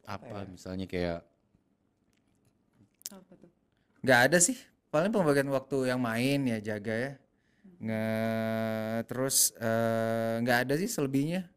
Apa 0.04 0.44
misalnya 0.52 0.84
kayak 0.84 1.24
apa 3.08 3.32
tuh 3.40 3.50
Nggak 4.04 4.20
ada 4.20 4.38
sih. 4.44 4.60
Paling 4.92 5.16
pembagian 5.16 5.48
waktu 5.48 5.90
yang 5.90 6.04
main 6.04 6.44
ya 6.44 6.60
jaga 6.60 6.92
ya. 6.94 7.12
Nge 7.84 8.08
terus 9.06 9.52
eh, 9.56 10.40
nggak 10.40 10.58
ada 10.64 10.74
sih 10.76 10.88
selebihnya. 10.88 11.52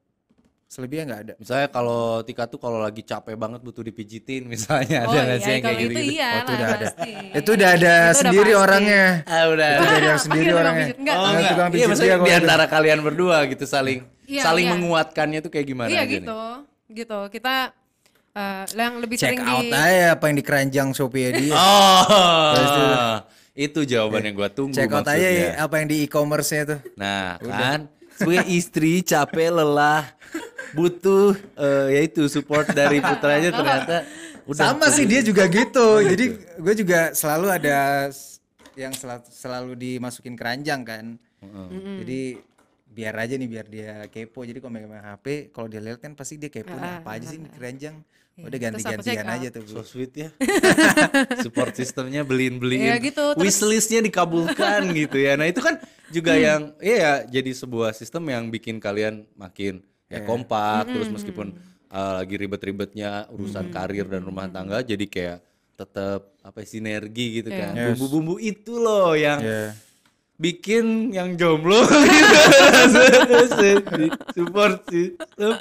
Selebihnya 0.67 1.05
nggak 1.07 1.21
ada. 1.23 1.33
Misalnya 1.39 1.69
kalau 1.71 2.03
Tika 2.21 2.45
tuh 2.45 2.59
kalau 2.59 2.83
lagi 2.83 2.99
capek 3.01 3.39
banget 3.39 3.63
butuh 3.63 3.81
dipijitin 3.81 4.43
misalnya 4.53 5.07
oh 5.07 5.15
ada 5.15 5.23
nggak 5.23 5.39
iya 5.39 5.47
sih 5.47 5.53
yang 5.53 5.63
kayak 5.63 5.77
itu 5.77 5.85
gitu-gitu? 5.87 6.13
iya 6.13 6.27
Oh, 6.29 6.41
itu 6.43 6.53
udah 6.53 6.69
ada. 6.69 6.89
Itu 7.33 7.51
udah 7.55 7.69
ada 7.71 7.79
Itu 7.79 7.95
udah 7.95 8.19
sendiri 8.19 8.51
pasti. 8.51 8.59
orangnya. 8.61 9.05
Ah 9.25 9.45
udah. 9.47 9.69
Itu 9.71 9.85
udah 9.85 9.97
ada 9.97 10.13
sendiri 10.19 10.45
tukang 10.45 10.61
orangnya. 10.61 10.85
pijit. 10.85 10.99
Enggak, 10.99 11.15
Oh 11.17 11.23
enggak. 11.25 11.47
tukang 11.49 11.67
Iya 11.67 11.71
pijit 11.73 11.87
maksudnya 11.87 12.17
dia 12.19 12.27
di 12.27 12.33
antara 12.35 12.65
kalian 12.67 12.99
berdua 13.01 13.37
gitu 13.47 13.65
saling 13.65 13.99
Iya, 14.27 14.43
saling 14.43 14.67
iya. 14.67 14.73
menguatkannya 14.75 15.39
tuh 15.39 15.51
kayak 15.55 15.67
gimana 15.67 15.87
iya 15.87 16.03
aja 16.03 16.11
gitu 16.11 16.41
gitu 16.89 17.19
kita 17.31 17.55
eh, 18.35 18.65
yang 18.75 18.99
lebih 18.99 19.17
Check 19.17 19.39
sering 19.39 19.47
out 19.47 19.63
di 19.63 19.71
aja 19.71 20.19
apa 20.19 20.25
yang 20.27 20.35
di 20.35 20.45
keranjang 20.45 20.89
Shopee 20.91 21.31
dia. 21.31 21.39
nih? 21.41 21.51
Oh. 21.55 23.15
Itu 23.57 23.89
jawaban 23.89 24.21
yang 24.21 24.37
gua 24.37 24.53
tunggu 24.53 24.77
Check 24.77 24.93
out 24.93 25.09
aja 25.09 25.17
maksudnya. 25.17 25.49
ya, 25.57 25.65
apa 25.65 25.75
yang 25.81 25.87
di 25.89 25.97
e-commerce-nya 26.05 26.63
tuh. 26.77 26.81
Nah, 27.01 27.41
kan 27.41 27.89
sebagai 28.17 28.49
istri 28.53 29.01
capek 29.01 29.49
lelah 29.49 30.05
butuh 30.77 31.33
eh, 31.57 31.87
yaitu 31.97 32.29
support 32.29 32.69
dari 32.77 33.01
putranya 33.01 33.49
ternyata 33.49 34.05
udah 34.45 34.77
Sama 34.77 34.93
sih 34.93 35.09
dia 35.09 35.25
juga 35.25 35.49
gitu. 35.49 36.05
Jadi 36.05 36.25
gue 36.37 36.75
juga 36.77 37.17
selalu 37.17 37.47
ada 37.49 38.09
yang 38.77 38.93
selalu, 38.93 39.25
selalu 39.33 39.73
dimasukin 39.75 40.37
keranjang 40.37 40.85
kan. 40.85 41.05
Jadi 42.05 42.37
biar 42.87 43.15
aja 43.17 43.35
nih 43.37 43.49
biar 43.49 43.67
dia 43.69 43.93
kepo. 44.13 44.45
Jadi 44.45 44.61
kalau 44.61 44.73
megang 44.73 45.01
HP, 45.01 45.49
kalau 45.53 45.69
dia 45.69 45.81
lihat 45.81 46.01
kan 46.01 46.13
pasti 46.13 46.37
dia 46.37 46.53
kepo 46.53 46.73
nih 46.73 47.01
apa 47.01 47.11
aja 47.17 47.27
sih 47.29 47.41
keranjang. 47.57 47.97
Udah 48.37 48.59
terus 48.61 48.85
aku 48.85 49.01
ganti-gantian 49.01 49.29
aja 49.33 49.49
tuh. 49.49 49.63
So 49.65 49.81
Bu. 49.81 49.89
sweet 49.89 50.13
ya. 50.13 50.29
Support 51.45 51.73
sistemnya 51.73 52.21
beliin-beliin. 52.21 52.93
Iya 52.93 52.97
gitu, 53.01 53.33
Wishlistnya 53.41 54.05
dikabulkan 54.05 54.93
gitu 55.01 55.17
ya. 55.17 55.41
Nah 55.41 55.49
itu 55.49 55.65
kan 55.65 55.81
juga 56.13 56.37
yang 56.37 56.77
iya 56.85 56.97
ya, 57.01 57.41
jadi 57.41 57.57
sebuah 57.57 57.97
sistem 57.97 58.29
yang 58.29 58.53
bikin 58.53 58.77
kalian 58.77 59.25
makin 59.41 59.81
ya 60.13 60.21
kompak. 60.21 60.85
Terus 60.85 61.09
meskipun 61.09 61.57
uh, 61.89 62.21
lagi 62.21 62.37
ribet-ribetnya 62.37 63.25
urusan 63.33 63.73
karir 63.73 64.05
dan 64.05 64.21
rumah 64.21 64.45
tangga, 64.53 64.85
jadi 64.85 65.09
kayak 65.09 65.39
tetap 65.81 66.37
apa 66.45 66.61
ya, 66.61 66.67
sinergi 66.69 67.41
gitu 67.41 67.49
kan. 67.49 67.73
Yes. 67.73 67.97
Bumbu-bumbu 67.97 68.37
itu 68.37 68.77
loh 68.77 69.17
yang 69.17 69.41
Iya. 69.41 69.73
bikin 70.37 71.17
yang 71.17 71.41
jomblo 71.41 71.81
gitu. 71.89 72.37
Support 74.37 74.85
sistem. 74.93 75.57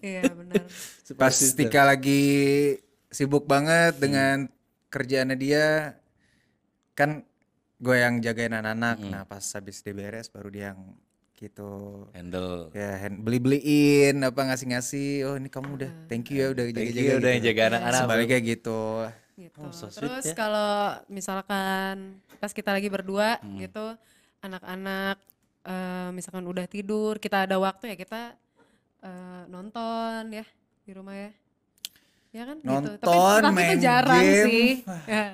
iya 0.00 0.24
benar 0.32 0.64
Pas. 1.12 1.32
Tika 1.32 1.82
lagi 1.82 2.22
sibuk 3.08 3.44
banget 3.44 3.96
dengan 3.96 4.46
kerjaannya 4.88 5.34
dia, 5.34 5.94
kan 6.92 7.22
gue 7.76 7.96
yang 7.96 8.20
jagain 8.20 8.52
anak-anak. 8.52 8.98
Nah 9.02 9.22
pas 9.24 9.42
habis 9.42 9.80
dia 9.80 9.90
beres 9.90 10.28
baru 10.28 10.48
dia 10.48 10.64
yang 10.70 10.80
gitu 11.34 12.04
handle. 12.12 12.68
ya 12.70 13.00
hand- 13.00 13.24
beli-beliin 13.24 14.12
apa 14.20 14.44
ngasih-ngasih 14.44 15.24
oh 15.24 15.34
ini 15.34 15.48
kamu 15.48 15.68
udah 15.72 15.90
thank 16.04 16.28
you 16.28 16.36
ya 16.36 16.52
udah 16.52 16.68
Thank 16.68 16.92
you 16.92 17.16
udah 17.16 17.32
gitu. 17.32 17.46
jaga 17.48 17.62
anak-anak. 17.72 18.00
sebaliknya 18.04 18.38
gitu 18.44 18.80
gitu. 19.40 19.56
Oh, 19.56 19.72
so 19.72 19.88
sweet 19.88 20.04
Terus 20.04 20.24
ya. 20.26 20.34
kalau 20.36 20.72
misalkan 21.08 22.20
pas 22.36 22.52
kita 22.52 22.76
lagi 22.76 22.92
berdua 22.92 23.40
Hmm. 23.40 23.56
gitu, 23.56 23.96
anak-anak 24.44 25.16
eh, 25.64 26.08
misalkan 26.12 26.44
udah 26.44 26.68
tidur, 26.68 27.16
kita 27.16 27.48
ada 27.48 27.56
waktu 27.56 27.88
ya 27.88 27.96
kita 27.96 28.36
eh, 29.00 29.42
nonton 29.48 30.28
ya 30.28 30.44
di 30.90 30.98
rumah 30.98 31.14
ya. 31.14 31.30
Ya 32.34 32.42
kan 32.50 32.56
gitu. 32.58 32.66
Nonton, 32.66 32.98
Tapi, 32.98 33.42
tapi 33.46 33.54
main 33.54 33.70
itu 33.70 33.78
jarang 33.86 34.22
game. 34.26 34.46
sih. 34.50 34.70
Ya. 35.14 35.24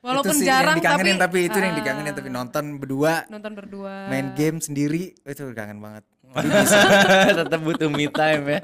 Walaupun 0.00 0.32
itu 0.32 0.40
sih 0.40 0.46
jarang 0.48 0.76
yang 0.78 0.80
dikangenin 0.80 1.16
tapi, 1.20 1.20
tapi 1.20 1.38
itu 1.44 1.58
yang 1.60 1.74
ah, 1.74 1.76
dikangenin 1.76 2.14
tapi 2.16 2.30
nonton 2.32 2.64
berdua 2.80 3.14
nonton 3.28 3.52
berdua. 3.52 4.08
main 4.08 4.32
game 4.32 4.56
sendiri 4.56 5.12
itu 5.12 5.42
kangen 5.52 5.76
banget 5.76 6.08
tetap 7.36 7.60
butuh 7.60 7.92
me 7.92 8.08
time 8.08 8.44
ya. 8.48 8.60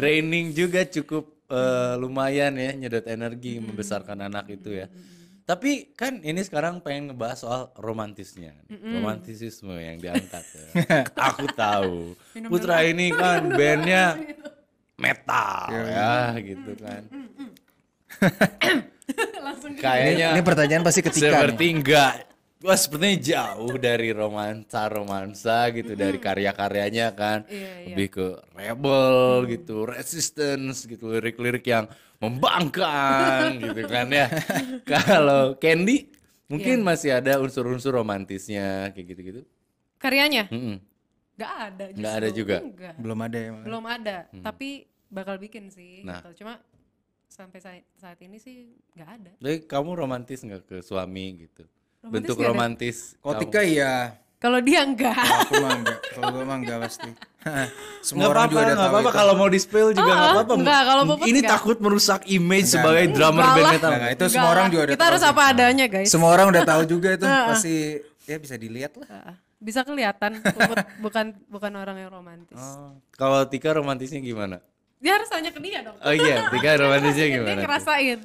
Draining 0.00 0.54
juga 0.56 0.86
cukup 0.88 1.28
eh, 1.50 1.94
lumayan 2.00 2.56
ya 2.56 2.72
nyedot 2.72 3.04
energi 3.04 3.60
membesarkan 3.60 4.32
anak 4.32 4.48
itu 4.48 4.72
ya. 4.72 4.86
Tapi 5.42 5.92
kan 5.98 6.22
ini 6.22 6.40
sekarang 6.40 6.78
pengen 6.80 7.12
ngebahas 7.12 7.42
soal 7.42 7.62
romantisnya, 7.74 8.54
romantisisme 8.70 9.74
yang 9.74 9.98
diangkat. 9.98 10.46
Ya. 10.46 10.64
Aku 11.34 11.50
tahu 11.52 12.14
Putra 12.46 12.86
ini 12.86 13.10
kan 13.10 13.50
bandnya 13.50 14.16
metal 15.02 15.66
ya 15.90 16.14
gitu 16.38 16.70
kan. 16.78 17.02
Kayaknya 19.82 20.28
ini 20.32 20.42
pertanyaan 20.42 20.82
pasti 20.82 21.00
ketika 21.02 21.26
nih. 21.26 21.34
seperti 21.34 21.64
enggak 21.68 22.14
Wah 22.62 22.78
sepertinya 22.78 23.18
jauh 23.18 23.74
dari 23.74 24.14
romansa 24.14 24.86
romansa 24.86 25.66
gitu 25.74 25.98
dari 25.98 26.14
karya-karyanya 26.16 27.10
kan 27.10 27.42
Iya, 27.50 27.58
iya. 27.58 27.86
lebih 27.90 28.08
ke 28.08 28.26
rebel 28.54 29.16
gitu 29.50 29.82
resistance 29.82 30.86
gitu 30.86 31.10
lirik-lirik 31.10 31.66
yang 31.66 31.90
membangkang 32.22 33.58
gitu 33.66 33.82
kan 33.82 34.06
ya 34.06 34.30
kalau 34.86 35.58
Candy 35.58 36.06
mungkin 36.46 36.86
masih 36.86 37.18
ada 37.18 37.42
unsur-unsur 37.42 37.98
romantisnya 37.98 38.94
kayak 38.94 39.06
gitu-gitu 39.10 39.42
Karyanya 39.98 40.46
Mm-mm. 40.46 40.78
nggak 41.34 41.52
ada 41.66 41.84
justru. 41.90 41.98
Nggak 41.98 42.14
ada 42.14 42.28
juga? 42.30 42.56
Enggak. 42.62 42.94
belum 42.94 43.18
ada 43.18 43.38
emang 43.40 43.62
Belum 43.66 43.84
ada, 43.86 44.16
tapi 44.38 44.68
bakal 45.12 45.36
bikin 45.36 45.68
sih 45.68 46.00
Nah. 46.00 46.18
gitu. 46.18 46.42
Cuma 46.42 46.56
sampai 47.26 47.58
saat, 47.58 47.84
saat 47.94 48.18
ini 48.18 48.36
sih 48.36 48.66
nggak 48.90 49.08
ada. 49.10 49.32
Jadi 49.38 49.56
kamu 49.62 49.90
romantis 49.94 50.40
nggak 50.40 50.62
ke 50.64 50.76
suami 50.80 51.24
gitu 51.38 51.64
Romantis 52.00 52.12
bentuk 52.18 52.36
ada? 52.36 52.46
romantis 52.46 52.96
Kalau 53.16 53.32
kamu. 53.34 53.42
Tika 53.42 53.60
iya 53.62 53.94
Kalau 54.36 54.58
dia 54.58 54.82
enggak. 54.82 55.14
aku 55.14 55.54
mah 55.56 55.72
enggak 55.76 55.98
kalau 56.10 56.26
gue 56.30 56.42
mah 56.42 56.58
enggak 56.58 56.78
pasti 56.82 57.10
semua 58.02 58.18
Nggak 58.18 58.26
orang 58.28 58.42
apa-apa, 58.42 58.50
juga 58.50 58.62
udah 58.64 58.74
tahu 58.74 58.90
apa-apa 58.90 59.10
kalau 59.12 59.32
mau 59.34 59.46
di 59.46 59.58
spill 59.58 59.88
juga 59.92 60.02
nggak 60.04 60.18
Ah, 60.18 60.34
apa-apa. 60.34 60.52
nggak, 60.58 60.80
kalau 60.82 61.02
Puput 61.06 61.24
Ini 61.24 61.38
nggak. 61.38 61.52
takut 61.52 61.76
merusak 61.78 62.20
image 62.26 62.68
sebagai 62.68 63.04
drummer 63.08 63.38
Enggak 63.40 63.54
band 63.54 63.62
lah. 63.62 63.72
metal. 63.72 63.90
Nggak, 63.92 64.10
itu 64.10 64.24
semua 64.24 64.28
Enggak 64.34 64.50
orang 64.50 64.64
lah. 64.64 64.68
juga 64.68 64.82
udah 64.82 64.90
Kita 64.90 64.98
tahu 64.98 65.08
harus 65.08 65.24
apa 65.24 65.42
adanya, 65.46 65.86
guys. 65.86 66.08
semua 66.08 66.30
orang 66.30 66.46
udah 66.48 66.62
tahu 66.64 66.82
juga 66.84 67.08
itu 67.12 67.22
pasti 67.24 67.74
ya 68.22 68.36
bisa 68.36 68.54
dilihat 68.56 68.92
lah 68.96 69.08
Ah, 69.08 69.34
Bisa 69.56 69.80
kelihatan 69.82 70.32
bukan 71.06 71.26
bukan 71.46 71.72
orang 71.72 71.96
yang 71.96 72.10
romantis. 72.10 72.58
Oh, 72.58 72.98
Kalau 73.12 73.46
Tika 73.46 73.70
romantisnya 73.70 74.18
gimana? 74.18 74.58
Dia 75.02 75.18
harus 75.18 75.26
tanya 75.26 75.50
ke 75.50 75.58
dia 75.58 75.82
dong. 75.82 75.98
Oh 75.98 76.14
iya, 76.14 76.46
Tika 76.48 76.70
romantisnya 76.80 77.26
Dia 77.26 77.34
gimana? 77.34 77.50
tuh? 77.52 77.62
ngerasain. 77.66 78.20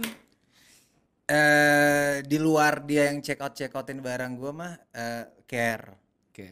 eh 1.28 2.24
di 2.24 2.38
luar 2.38 2.80
dia 2.82 3.12
yang 3.12 3.20
check 3.20 3.36
out 3.38 3.52
check 3.52 3.76
outin 3.76 4.00
barang 4.00 4.32
gue 4.34 4.48
mah 4.50 4.80
eh, 4.90 5.28
care 5.44 5.92
Oke. 6.32 6.48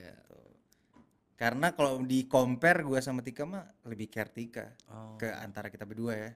karena 1.36 1.72
kalau 1.72 2.04
di 2.04 2.28
compare 2.28 2.84
gue 2.84 3.00
sama 3.00 3.24
Tika 3.24 3.48
mah 3.48 3.64
lebih 3.86 4.10
care 4.10 4.28
Tika 4.28 4.68
Oh. 4.92 5.16
ke 5.16 5.32
antara 5.32 5.72
kita 5.72 5.88
berdua 5.88 6.14
ya 6.18 6.32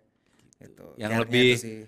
gitu 0.58 0.96
Yang 0.96 1.12
Care-nya 1.12 1.24
lebih 1.26 1.52
sih. 1.58 1.82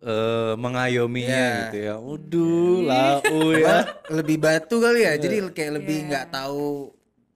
Eh, 0.00 0.54
mengayominya 0.56 1.28
Iya. 1.28 1.60
gitu 1.62 1.78
ya. 1.78 1.94
Uduh, 1.96 2.76
lau 2.82 3.20
ya. 3.52 3.84
Apa, 3.84 4.10
lebih 4.10 4.36
batu 4.36 4.76
kali 4.78 5.04
ya 5.04 5.12
jadi 5.14 5.36
kayak 5.46 5.72
lebih 5.76 5.96
nggak 6.08 6.26
tahu 6.32 6.88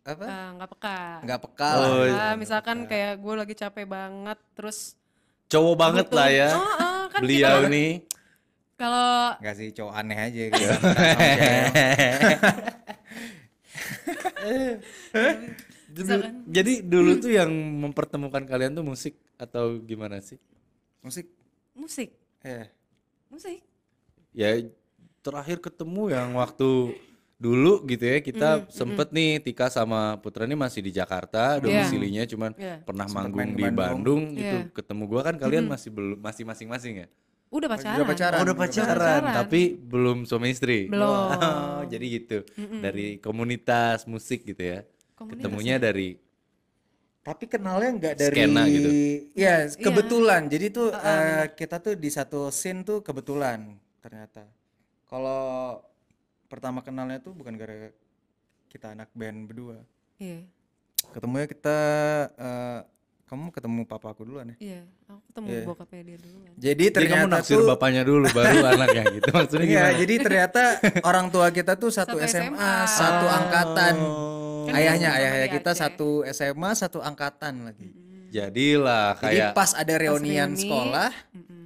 apa 0.07 0.25
Ah, 0.25 0.47
nggak 0.55 0.69
peka. 0.71 0.99
nggak 1.21 1.41
peka 1.43 1.71
lah 1.73 1.89
Oh, 1.91 2.07
Ah, 2.07 2.35
misalkan 2.35 2.87
kayak 2.87 3.19
gue 3.19 3.35
lagi 3.35 3.55
capek 3.55 3.85
banget 3.85 4.39
terus 4.55 4.95
Cowok 5.47 5.75
banget 5.77 6.07
lah 6.09 6.29
ya. 6.29 6.49
Oh, 6.53 6.63
oh, 6.63 7.03
kan 7.09 7.21
Beliau 7.21 7.67
nih. 7.67 8.03
kalau 8.75 9.35
nggak 9.37 9.55
sih 9.57 9.69
cowok 9.73 9.95
aneh 9.95 10.19
aja 10.21 10.43
gitu. 10.47 10.75
Dulu- 15.89 16.45
jadi 16.47 16.73
dulu 16.83 17.11
tuh 17.17 17.33
yang 17.33 17.51
mempertemukan 17.81 18.43
kalian 18.43 18.75
tuh 18.75 18.85
musik 18.85 19.15
atau 19.37 19.79
gimana 19.81 20.21
sih? 20.21 20.37
musik 20.99 21.31
musik 21.73 22.11
eh 22.43 22.67
musik 23.29 23.63
Ya 24.35 24.59
terakhir 25.23 25.63
ketemu 25.63 26.11
yang 26.11 26.35
waktu 26.35 26.99
dulu 27.37 27.85
gitu 27.85 28.01
ya 28.01 28.19
kita 28.25 28.65
sempet 28.73 29.13
nih 29.13 29.45
Tika 29.45 29.69
sama 29.69 30.17
Putra 30.25 30.49
ini 30.49 30.57
masih 30.57 30.81
di 30.81 30.89
Jakarta 30.89 31.61
domisilinya 31.61 32.25
cuman 32.25 32.57
Iya. 32.57 32.81
pernah 32.81 33.05
Sempet 33.05 33.29
manggung 33.29 33.51
di 33.53 33.65
Bandung. 33.69 33.77
Bandung 33.77 34.23
gitu 34.41 34.57
ketemu 34.73 35.03
gua 35.05 35.21
kan 35.21 35.37
kalian 35.37 35.69
masih 35.69 35.93
belum 35.93 36.17
masih 36.17 36.43
masing-masing 36.49 36.95
ya 37.05 37.09
udah 37.47 37.71
pacaran, 37.71 37.97
udah 38.03 38.07
pacaran. 38.11 38.37
Oh, 38.37 38.43
udah 38.43 38.57
pacaran, 38.59 38.99
pacaran. 38.99 39.23
tapi 39.39 39.61
belum 39.79 40.27
suami 40.27 40.51
istri. 40.51 40.91
Belum. 40.91 41.07
Oh, 41.31 41.81
jadi 41.95 42.05
gitu. 42.19 42.39
Dari 42.59 43.23
komunitas 43.23 44.03
musik 44.11 44.43
gitu 44.43 44.59
ya. 44.61 44.83
Komunitas 45.15 45.47
Ketemunya 45.47 45.79
dari 45.79 46.19
tapi 47.23 47.51
kenalnya 47.51 47.91
nggak 47.91 48.15
dari 48.23 48.39
Skena 48.39 48.63
gitu. 48.71 48.91
ya 49.35 49.67
kebetulan 49.75 50.47
jadi 50.47 50.67
tuh 50.71 50.95
eh, 50.95 51.51
kita 51.59 51.83
tuh 51.83 51.99
di 51.99 52.07
satu 52.07 52.55
scene 52.55 52.87
tuh 52.87 53.03
kebetulan 53.03 53.75
ternyata 53.99 54.47
kalau 55.11 55.75
pertama 56.57 56.81
kenalnya 56.81 57.21
tuh 57.21 57.31
bukan 57.31 57.53
gara 57.55 57.93
kita 58.67 58.93
anak 58.93 59.13
band 59.13 59.45
berdua 59.45 59.85
iya 60.17 60.41
ketemunya 61.07 61.47
kita 61.47 61.79
eh, 62.35 62.81
kamu 63.23 63.51
ketemu 63.51 63.81
papa 63.85 64.11
aku 64.11 64.23
duluan 64.23 64.55
ya 64.55 64.57
iya 64.57 64.81
aku 65.05 65.21
ketemu 65.29 65.47
bokapnya 65.65 66.03
dia 66.05 66.19
duluan 66.19 66.53
jadi 66.57 66.57
Jadi 66.57 66.85
kamu 66.87 66.95
ternyata 66.97 67.33
naksir 67.37 67.57
tuh 67.57 67.67
bapaknya 67.69 68.03
dulu 68.03 68.27
baru 68.31 68.57
anaknya 68.73 69.03
gitu. 69.13 69.29
Maksudnya 69.29 69.67
Iya, 69.67 69.77
gimana? 69.85 69.99
jadi 69.99 70.15
ternyata 70.17 70.63
orang 71.03 71.27
tua 71.29 71.47
kita 71.51 71.73
tuh 71.75 71.91
satu, 71.91 72.17
Satu 72.17 72.25
SMA, 72.25 72.55
SMA. 72.57 72.73
satu 72.89 73.27
angkatan. 73.29 73.95
Kan 74.65 74.73
Ayahnya, 74.73 75.11
ayahnya 75.13 75.49
kita 75.53 75.71
Aceh. 75.71 75.81
satu 75.85 76.09
SMA, 76.27 76.71
satu 76.73 76.99
angkatan 76.99 77.55
lagi. 77.67 77.89
Jadilah 78.33 79.15
Jadi 79.15 79.23
kayak 79.23 79.51
pas 79.53 79.71
ada 79.73 79.95
reunian 79.95 80.51
reuni, 80.51 80.63
sekolah, 80.63 81.11
Mm-mm. 81.31 81.66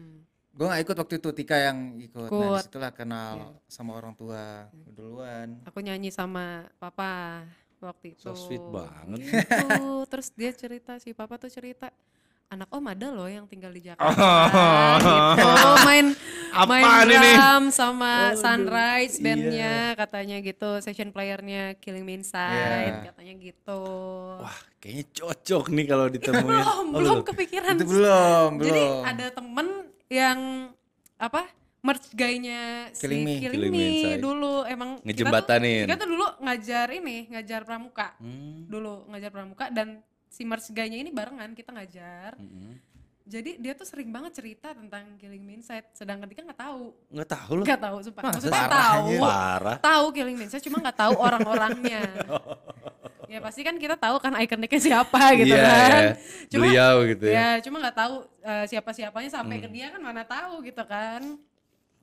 Gue 0.50 0.66
nggak 0.66 0.82
ikut 0.82 0.96
waktu 0.98 1.14
itu 1.16 1.28
Tika 1.32 1.56
yang 1.60 1.78
ikut. 1.96 2.26
Nah, 2.26 2.28
Ikut. 2.28 2.58
di 2.58 2.64
situlah 2.64 2.92
kenal 2.92 3.34
sama 3.66 3.94
orang 3.94 4.12
tua 4.12 4.66
duluan. 4.88 5.62
aku 5.62 5.78
nyanyi 5.78 6.10
sama 6.10 6.66
papa 6.76 7.46
waktu 7.78 8.12
itu 8.12 8.20
so 8.20 8.34
sweet 8.34 8.60
banget. 8.64 9.24
gitu 9.24 9.78
terus 10.10 10.28
dia 10.30 10.50
cerita 10.50 10.96
si 10.96 11.10
papa 11.10 11.36
tuh 11.36 11.48
cerita 11.48 11.88
anak 12.46 12.66
om 12.68 12.82
ada 12.84 13.08
loh 13.08 13.24
yang 13.24 13.46
tinggal 13.46 13.70
di 13.70 13.78
Jakarta 13.80 14.10
gitu 14.98 15.46
main 15.80 16.06
main 16.60 17.06
ini? 17.06 17.30
drum 17.32 17.64
sama 17.70 18.34
Sunrise 18.34 19.16
bandnya 19.16 19.94
katanya 19.94 20.36
gitu 20.40 20.82
session 20.82 21.08
playernya 21.08 21.78
Killing 21.78 22.02
Me 22.02 22.18
Inside 22.18 22.50
Iya. 22.90 23.06
katanya 23.08 23.34
gitu 23.38 23.80
Wah, 24.36 24.50
kayaknya 24.76 25.04
cocok 25.14 25.64
nih 25.70 25.86
kalau 25.86 26.06
ditemuin. 26.12 26.42
belum 26.44 26.66
Oh, 26.66 26.82
belum 26.90 27.18
kepikiran 27.22 27.72
Itu 27.72 27.86
belum, 27.86 28.50
jadi 28.58 28.82
belum. 28.82 29.02
ada 29.06 29.26
temen 29.30 29.66
yang 30.10 30.68
apa 31.16 31.46
merch 31.80 32.12
guy-nya 32.12 32.90
si 32.90 33.00
Killing 33.00 33.22
Me. 33.22 33.34
Killing, 33.38 33.72
Killing 33.72 33.72
Me 33.72 34.18
dulu 34.18 34.54
emang 34.64 34.90
kita 34.92 35.00
tuh- 35.00 35.06
Ngejembatanin. 35.08 35.84
kita 35.86 35.96
tuh 35.96 36.08
dulu 36.10 36.26
ngajar 36.40 36.86
ini 36.90 37.16
ngajar 37.30 37.60
pramuka 37.62 38.08
Hmm. 38.18 38.66
dulu 38.66 39.08
ngajar 39.08 39.30
pramuka 39.30 39.66
dan 39.68 40.02
si 40.26 40.42
merch 40.42 40.68
guy-nya 40.68 40.98
ini 40.98 41.08
barengan 41.08 41.50
kita 41.50 41.70
ngajar 41.70 42.36
Mm-mm. 42.36 42.76
jadi 43.22 43.56
dia 43.56 43.72
tuh 43.72 43.82
sering 43.84 44.10
banget 44.10 44.34
cerita 44.34 44.70
tentang 44.70 45.16
Killing 45.16 45.40
Me 45.40 45.54
Inside 45.54 45.88
sedangkan 45.90 46.26
kita 46.26 46.44
nggak 46.44 46.60
tahu 46.60 46.84
Nggak 47.08 47.30
tahu 47.30 47.52
loh. 47.52 47.64
nggak 47.64 47.80
tahu 47.80 47.96
sumpah 48.02 48.22
Masa 48.22 48.32
maksudnya 48.34 48.60
parah 48.60 48.74
tahu 48.76 49.06
aja. 49.06 49.20
Parah. 49.22 49.76
tahu 49.80 50.06
Killing 50.10 50.36
Me 50.36 50.44
Inside 50.44 50.62
cuma 50.62 50.76
nggak 50.80 50.98
tahu 50.98 51.14
orang-orangnya 51.26 52.02
ya 53.26 53.38
pasti 53.38 53.62
kan 53.62 53.74
kita 53.74 53.94
tahu 53.94 54.18
kan 54.18 54.34
ikoniknya 54.36 54.80
siapa 54.82 55.22
gitu 55.34 55.54
Iya, 55.54 55.62
kan 55.62 56.02
iya. 56.02 56.12
cuma 56.50 56.64
Beliau 56.66 56.94
gitu 57.06 57.24
ya. 57.24 57.32
ya 57.32 57.48
cuma 57.62 57.76
nggak 57.78 57.96
tahu 57.96 58.14
eh, 58.40 58.64
siapa 58.66 58.90
siapanya 58.90 59.30
sampai 59.30 59.60
ke 59.60 59.68
dia 59.68 59.90
kan 59.90 60.00
mana 60.00 60.24
tahu 60.24 60.64
gitu 60.64 60.82
kan. 60.84 61.38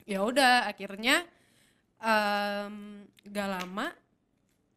Ya 0.08 0.24
udah 0.24 0.65
akhirnya 0.65 1.27
em, 2.00 3.03
gak 3.27 3.50
lama 3.50 3.91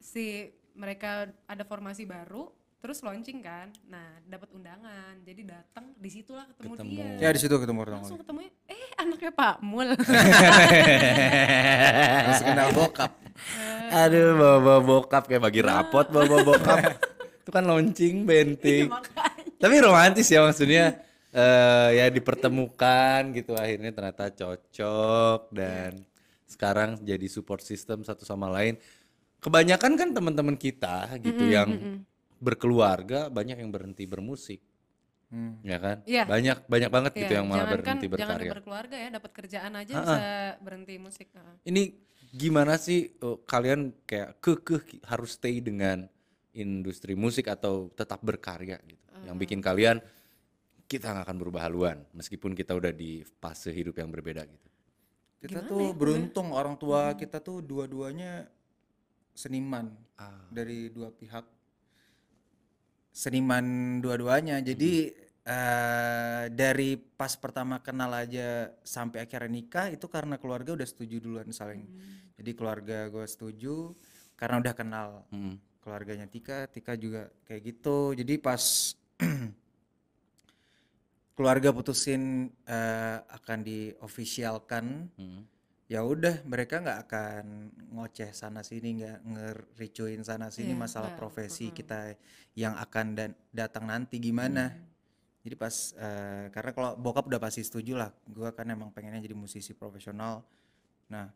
si 0.00 0.50
mereka 0.74 1.28
ada 1.44 1.62
formasi 1.62 2.02
baru 2.02 2.48
terus 2.80 3.04
launching 3.04 3.44
kan. 3.44 3.68
Nah 3.86 4.18
dapat 4.24 4.48
undangan. 4.50 5.20
Jadi 5.22 5.44
datang 5.44 5.92
di 5.94 6.08
situlah 6.08 6.48
ketemu, 6.50 6.72
Ketemu. 6.74 6.90
dia. 6.90 7.08
Ya 7.20 7.28
di 7.30 7.40
situ 7.40 7.54
ketemu 7.54 7.78
orang 7.84 7.94
langsung 8.00 8.18
ketemu 8.18 8.40
eh 8.66 8.86
anaknya 8.96 9.30
Pak 9.30 9.56
Mul. 9.60 9.88
Langsung 12.26 12.46
kenal 12.48 12.68
bokap. 12.72 13.12
Aduh, 13.90 14.38
bawa-bawa 14.38 14.80
bokap 14.80 15.22
kayak 15.26 15.42
bagi 15.42 15.60
rapot 15.60 16.06
bawa-bawa 16.08 16.42
bokap. 16.54 16.78
Itu 17.44 17.50
kan 17.50 17.64
launching 17.66 18.24
bentik. 18.24 18.88
Tapi 19.60 19.74
romantis 19.82 20.28
ya 20.30 20.40
maksudnya 20.40 20.96
eh 21.30 21.88
ya 21.94 22.06
dipertemukan 22.10 23.30
gitu 23.32 23.54
akhirnya 23.54 23.94
ternyata 23.94 24.30
cocok 24.30 25.54
dan 25.54 26.02
sekarang 26.44 26.98
jadi 27.00 27.26
support 27.26 27.62
system 27.62 28.02
satu 28.02 28.26
sama 28.26 28.50
lain. 28.50 28.74
Kebanyakan 29.40 29.96
kan 29.96 30.08
teman-teman 30.10 30.58
kita 30.58 31.16
gitu 31.18 31.46
yang 31.46 32.02
berkeluarga 32.36 33.28
banyak 33.28 33.56
yang 33.56 33.70
berhenti 33.70 34.04
bermusik. 34.04 34.60
Hmm. 35.30 35.62
Ya 35.62 35.78
kan? 35.78 35.96
Iya. 36.04 36.26
Banyak 36.26 36.66
banyak 36.66 36.90
banget 36.90 37.12
gitu 37.14 37.32
Iya, 37.32 37.38
yang 37.38 37.46
malah 37.46 37.62
jangankan- 37.62 37.74
berhenti 37.78 38.06
jangan 38.10 38.18
berkarya. 38.18 38.50
berkeluarga 38.50 38.96
ya 38.98 39.08
dapat 39.14 39.30
kerjaan 39.30 39.72
aja 39.78 39.92
bisa 39.94 40.26
berhenti 40.58 40.94
musik 40.98 41.28
Heeh. 41.30 41.54
Ini 41.64 41.82
gimana 42.34 42.74
sih 42.76 43.14
oh, 43.22 43.38
kalian 43.46 43.94
kayak 44.02 44.42
kekeh 44.42 44.82
harus 45.06 45.38
stay 45.38 45.62
dengan 45.62 46.10
industri 46.50 47.14
musik 47.14 47.46
atau 47.46 47.94
tetap 47.94 48.18
berkarya 48.20 48.82
gitu? 48.82 48.98
Yang 49.22 49.36
bikin 49.38 49.60
kalian 49.62 50.02
kita 50.90 51.06
nggak 51.06 51.24
akan 51.30 51.38
berubah 51.38 51.62
haluan 51.70 52.02
meskipun 52.10 52.50
kita 52.50 52.74
udah 52.74 52.90
di 52.90 53.22
fase 53.22 53.70
hidup 53.70 53.94
yang 53.94 54.10
berbeda 54.10 54.42
gitu. 54.42 54.68
Kita 55.40 55.62
Gimana 55.62 55.70
tuh 55.70 55.86
ya, 55.86 55.94
beruntung 55.94 56.48
orang 56.50 56.74
tua 56.74 57.14
kita 57.14 57.38
tuh 57.38 57.62
dua-duanya 57.62 58.50
seniman 59.30 59.94
Ah. 60.18 60.34
dari 60.50 60.90
dua 60.90 61.08
pihak. 61.08 61.46
Seniman 63.10 63.64
dua-duanya. 63.98 64.60
Jadi 64.60 65.08
eh, 65.40 66.44
dari 66.52 66.94
pas 66.94 67.32
pertama 67.34 67.80
kenal 67.80 68.12
aja 68.12 68.68
sampai 68.84 69.24
akhirnya 69.24 69.48
nikah 69.48 69.86
itu 69.88 70.06
karena 70.06 70.36
keluarga 70.36 70.76
udah 70.76 70.84
setuju 70.84 71.16
duluan 71.18 71.48
saling. 71.50 71.86
Jadi 72.36 72.50
keluarga 72.52 73.08
gue 73.08 73.24
setuju 73.24 73.96
karena 74.36 74.60
udah 74.60 74.74
kenal 74.76 75.08
Mm. 75.32 75.56
keluarganya 75.80 76.26
Tika, 76.28 76.68
Tika 76.68 76.92
juga 76.94 77.32
kayak 77.48 77.62
gitu. 77.64 78.12
Jadi 78.12 78.34
pas 78.36 78.60
keluarga 81.40 81.72
putusin 81.72 82.52
eh, 82.68 83.16
akan 83.32 83.58
diofisialkan, 83.64 85.08
Mm. 85.16 85.42
ya 85.88 86.04
udah 86.04 86.44
mereka 86.44 86.84
nggak 86.84 86.98
akan 87.08 87.44
ngoceh 87.96 88.36
sana 88.36 88.60
sini, 88.60 89.00
nggak 89.00 89.18
ngericuin 89.24 90.20
sana 90.20 90.52
sini 90.52 90.76
Iya, 90.76 90.84
masalah 90.84 91.16
nggak, 91.16 91.20
profesi 91.24 91.72
kita 91.72 92.12
yang 92.52 92.76
akan 92.76 93.06
dan 93.16 93.30
datang 93.56 93.88
nanti 93.88 94.20
gimana. 94.20 94.68
Jadi 95.40 95.56
pas 95.56 95.96
eh, 95.96 96.52
karena 96.52 96.70
kalau 96.76 96.90
bokap 97.00 97.24
udah 97.32 97.40
pasti 97.40 97.64
setuju 97.64 97.96
lah, 97.96 98.12
gua 98.28 98.52
kan 98.52 98.68
emang 98.68 98.92
pengennya 98.92 99.24
jadi 99.24 99.32
musisi 99.32 99.72
profesional. 99.72 100.44
Nah 101.08 101.32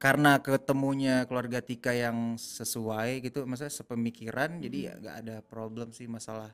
karena 0.00 0.40
ketemunya 0.40 1.28
keluarga 1.28 1.60
Tika 1.60 1.92
yang 1.92 2.40
sesuai 2.40 3.20
gitu, 3.20 3.44
maksudnya 3.44 3.72
sepemikiran, 3.72 4.60
jadi 4.64 4.78
ya 4.80 4.92
nggak 4.96 5.16
ada 5.20 5.36
problem 5.44 5.92
sih 5.92 6.08
masalah 6.08 6.52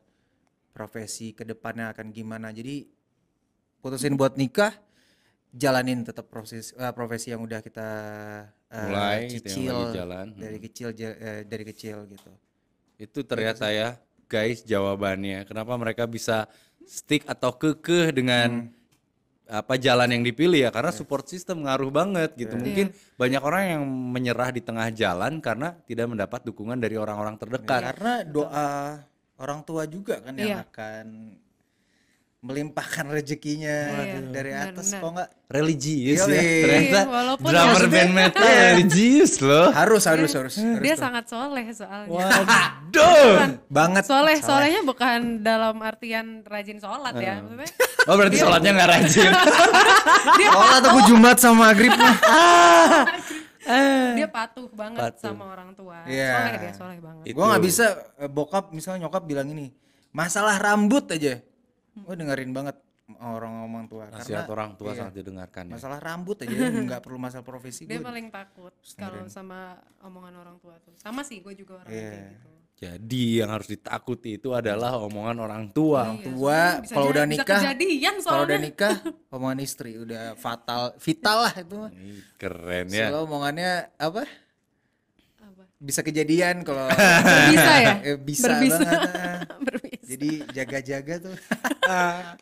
profesi 0.72 1.36
ke 1.36 1.44
depannya 1.44 1.92
akan 1.92 2.10
gimana. 2.10 2.48
Jadi 2.50 2.88
putusin 3.84 4.16
buat 4.16 4.34
nikah, 4.40 4.72
jalanin 5.52 6.02
tetap 6.02 6.32
proses 6.32 6.72
eh, 6.74 6.92
profesi 6.96 7.30
yang 7.30 7.44
udah 7.44 7.60
kita 7.60 7.88
eh, 8.72 8.86
Mulai 8.88 9.18
gitu 9.28 9.48
cicil 9.52 9.76
lagi 9.76 9.96
jalan. 10.00 10.26
dari 10.32 10.58
kecil 10.58 10.88
ja- 10.96 11.18
eh, 11.20 11.40
dari 11.44 11.64
kecil 11.68 11.96
gitu. 12.08 12.32
Itu 12.96 13.20
ternyata 13.22 13.68
ya 13.68 14.00
guys 14.26 14.64
jawabannya. 14.64 15.44
Kenapa 15.44 15.76
mereka 15.76 16.08
bisa 16.08 16.48
stick 16.88 17.22
atau 17.28 17.52
kekeh 17.52 18.10
dengan 18.16 18.72
apa 19.52 19.76
jalan 19.76 20.08
yang 20.08 20.24
dipilih 20.24 20.64
ya 20.64 20.70
karena 20.72 20.88
support 20.88 21.28
system 21.28 21.68
ngaruh 21.68 21.92
banget 21.92 22.32
gitu. 22.40 22.56
Mungkin 22.56 22.88
banyak 23.20 23.42
orang 23.44 23.62
yang 23.76 23.82
menyerah 23.84 24.48
di 24.48 24.64
tengah 24.64 24.88
jalan 24.88 25.44
karena 25.44 25.76
tidak 25.84 26.08
mendapat 26.08 26.40
dukungan 26.48 26.80
dari 26.80 26.96
orang-orang 26.96 27.36
terdekat. 27.36 27.92
Karena 27.92 28.24
doa 28.24 28.68
orang 29.42 29.60
tua 29.60 29.82
juga 29.84 30.22
kan 30.22 30.32
yang 30.32 30.54
Iya. 30.54 30.64
akan 30.64 31.06
melimpahkan 32.42 33.06
rezekinya 33.06 34.02
dari 34.26 34.50
benar, 34.50 34.74
atas 34.74 34.90
benar. 34.90 34.98
kok 34.98 35.10
nggak 35.14 35.30
Religius 35.46 36.20
ya. 36.24 36.42
Ternyata 36.42 36.90
Iya, 36.90 37.02
walaupun 37.06 37.46
drummer 37.46 37.84
band 37.86 38.12
metal 38.12 38.42
religius 38.42 39.32
loh. 39.38 39.70
harus 39.70 40.02
harus 40.02 40.30
harus, 40.32 40.54
harus 40.58 40.80
dia 40.80 40.94
tuh. 40.96 41.02
sangat 41.02 41.24
soleh 41.28 41.66
soalnya 41.70 42.10
Waduh. 42.10 43.34
banget 43.68 44.02
soleh 44.02 44.42
solehnya 44.42 44.82
bukan 44.82 45.18
dalam 45.38 45.78
artian 45.78 46.42
rajin 46.42 46.78
sholat 46.78 47.14
ya 47.14 47.38
maksudnya 47.38 47.70
Oh 48.02 48.18
berarti 48.18 48.34
sholatnya 48.36 48.70
nggak 48.74 48.90
rajin. 48.90 49.30
Sholat 50.42 50.82
aku 50.82 50.98
Jumat 51.06 51.38
sama 51.38 51.70
maghrib 51.70 51.94
mah. 51.94 52.16
dia 54.12 54.26
patuh 54.26 54.66
banget 54.68 55.00
Patuh. 55.00 55.22
sama 55.22 55.44
orang 55.48 55.70
tua 55.72 56.02
Iya. 56.04 56.30
soleh 56.34 56.54
dia 56.58 56.72
soleh 56.74 56.98
banget 56.98 57.24
Itu. 57.24 57.34
Gua 57.34 57.44
nggak 57.50 57.62
bisa 57.62 57.86
eh, 58.18 58.26
bokap 58.26 58.70
misalnya 58.70 59.06
nyokap 59.06 59.22
bilang 59.22 59.48
ini 59.48 59.70
masalah 60.10 60.58
rambut 60.58 61.06
aja. 61.08 61.38
Gue 61.92 62.14
dengerin 62.14 62.50
banget 62.50 62.76
orang 63.12 63.52
ngomong 63.60 63.84
tua 63.86 64.08
Nasihat 64.08 64.44
karena 64.44 64.48
orang 64.48 64.70
tua 64.72 64.90
iya, 64.90 64.98
sangat 64.98 65.14
didengarkan 65.14 65.64
ya. 65.68 65.72
masalah 65.76 65.98
rambut 66.00 66.36
aja 66.40 66.48
nggak 66.88 67.00
perlu 67.00 67.18
masalah 67.20 67.44
profesi 67.44 67.84
dia 67.84 68.00
gue 68.00 68.02
paling 68.02 68.32
takut 68.32 68.72
kalau 68.96 69.28
sama 69.28 69.76
omongan 70.00 70.32
orang 70.34 70.56
tua 70.56 70.80
tuh 70.80 70.96
sama 70.96 71.20
sih 71.20 71.44
gue 71.44 71.52
juga 71.52 71.84
orang 71.84 71.92
Iya. 71.92 72.08
kayak 72.08 72.24
gitu 72.32 72.48
Jadi 72.82 73.38
yang 73.38 73.46
harus 73.48 73.70
ditakuti 73.70 74.36
itu 74.36 74.50
adalah 74.50 74.98
omongan 74.98 75.38
orang 75.38 75.64
tua. 75.70 76.02
Iya, 76.12 76.26
tua 76.26 76.60
bisa 76.82 76.92
kalau 76.92 77.06
udah 77.08 77.24
nikah 77.24 77.60
kalau 78.20 78.42
udah 78.42 78.58
nikah 78.58 78.94
omongan 79.34 79.58
istri 79.60 79.94
udah 79.94 80.34
fatal 80.34 80.90
vital 80.98 81.46
lah 81.46 81.54
itu 81.54 81.78
keren 82.34 82.90
ya. 82.90 83.06
Soalnya 83.06 83.20
omongannya 83.22 83.70
apa 83.96 84.26
Apa? 85.38 85.62
bisa 85.78 86.02
kejadian 86.02 86.66
kalau 86.66 86.90
bisa 87.46 87.70
ya 87.78 87.94
eh, 88.08 88.18
bisa 88.18 88.50
Berbisa. 88.50 88.74
banget 88.76 88.98
ah. 89.14 89.38
Berbisa. 89.66 90.02
jadi 90.04 90.30
jaga-jaga 90.52 91.14
tuh 91.22 91.34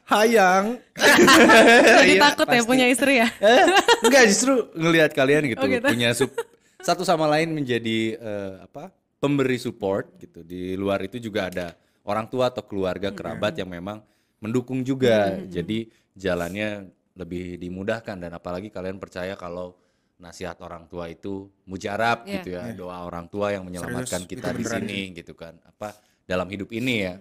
Hayang. 0.07 0.65
Jadi 0.97 2.13
Iya, 2.13 2.23
takut 2.23 2.47
ya 2.47 2.53
pasti. 2.57 2.65
punya 2.67 2.87
istri 2.87 3.13
ya 3.19 3.29
Eh, 3.37 3.65
enggak 4.03 4.25
justru 4.27 4.73
ngelihat 4.73 5.13
kalian 5.13 5.43
gitu, 5.47 5.61
Oh, 5.61 5.69
gitu. 5.69 5.85
punya 5.85 6.11
sup- 6.11 6.37
satu 6.81 7.05
sama 7.05 7.29
lain 7.29 7.53
menjadi 7.53 7.99
eh, 8.17 8.53
apa 8.63 8.89
pemberi 9.21 9.61
support 9.61 10.17
gitu. 10.19 10.41
Di 10.43 10.75
luar 10.75 11.05
itu 11.05 11.21
juga 11.21 11.53
ada 11.53 11.77
orang 12.09 12.27
tua 12.27 12.49
atau 12.49 12.65
keluarga 12.65 13.13
kerabat 13.13 13.55
yang 13.61 13.69
memang 13.69 14.01
mendukung 14.41 14.81
juga. 14.81 15.37
Jadi 15.45 15.87
jalannya 16.17 16.89
lebih 17.15 17.61
dimudahkan 17.61 18.17
dan 18.17 18.33
apalagi 18.33 18.73
kalian 18.73 18.97
percaya 18.97 19.37
kalau 19.37 19.77
nasihat 20.21 20.57
orang 20.61 20.85
tua 20.89 21.09
itu 21.09 21.49
mujarab 21.69 22.25
Iya. 22.25 22.33
gitu 22.41 22.49
ya. 22.57 22.63
Doa 22.73 23.05
orang 23.05 23.29
tua 23.29 23.53
yang 23.53 23.69
menyelamatkan 23.69 24.25
Serius, 24.25 24.33
kita 24.33 24.49
di 24.57 24.65
sini 24.65 25.01
gitu 25.13 25.37
kan. 25.37 25.57
Apa 25.65 25.93
dalam 26.25 26.49
hidup 26.49 26.73
ini 26.73 26.95
ya. 27.05 27.15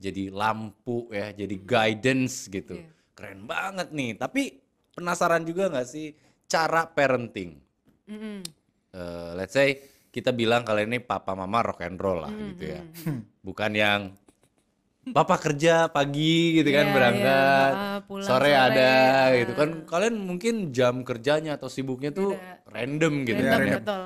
Jadi 0.00 0.32
lampu 0.34 1.06
ya 1.14 1.30
jadi 1.30 1.54
guidance 1.56 2.50
gitu. 2.50 2.74
Iya. 2.76 2.90
keren 3.10 3.44
banget 3.44 3.92
nih. 3.92 4.16
Tapi 4.16 4.42
penasaran 4.96 5.44
juga 5.44 5.68
nggak 5.68 5.84
sih 5.84 6.16
cara 6.48 6.88
parenting? 6.88 7.60
Mm-mm. 8.08 8.40
Eh, 8.96 9.30
let's 9.36 9.52
say 9.52 9.76
kita 10.10 10.34
bilang 10.34 10.66
kalian 10.66 10.90
ini 10.90 11.00
papa 11.00 11.32
mama 11.32 11.62
rock 11.62 11.86
and 11.86 11.98
roll 11.98 12.22
lah 12.22 12.30
gitu 12.30 12.74
ya. 12.76 12.82
bukan 13.40 13.72
yang 13.72 14.00
papa 15.10 15.40
kerja 15.40 15.88
pagi 15.88 16.60
gitu 16.60 16.70
kan 16.70 16.86
Iya, 16.90 16.94
berangkat 16.94 17.72
iya. 17.72 17.88
Ah, 17.96 17.98
pulang 18.04 18.26
sore, 18.26 18.50
sore, 18.52 18.58
ada 18.58 18.90
ah. 18.90 19.24
gitu 19.34 19.52
kan. 19.56 19.68
Kalian 19.88 20.14
mungkin 20.20 20.54
jam 20.70 21.02
kerjanya 21.02 21.56
atau 21.56 21.72
sibuknya 21.72 22.10
tuh 22.12 22.36
random 22.68 23.24
gitu 23.24 23.40
Random, 23.40 23.50
kan 23.54 23.60
ya. 23.64 23.76
betul. 23.80 24.02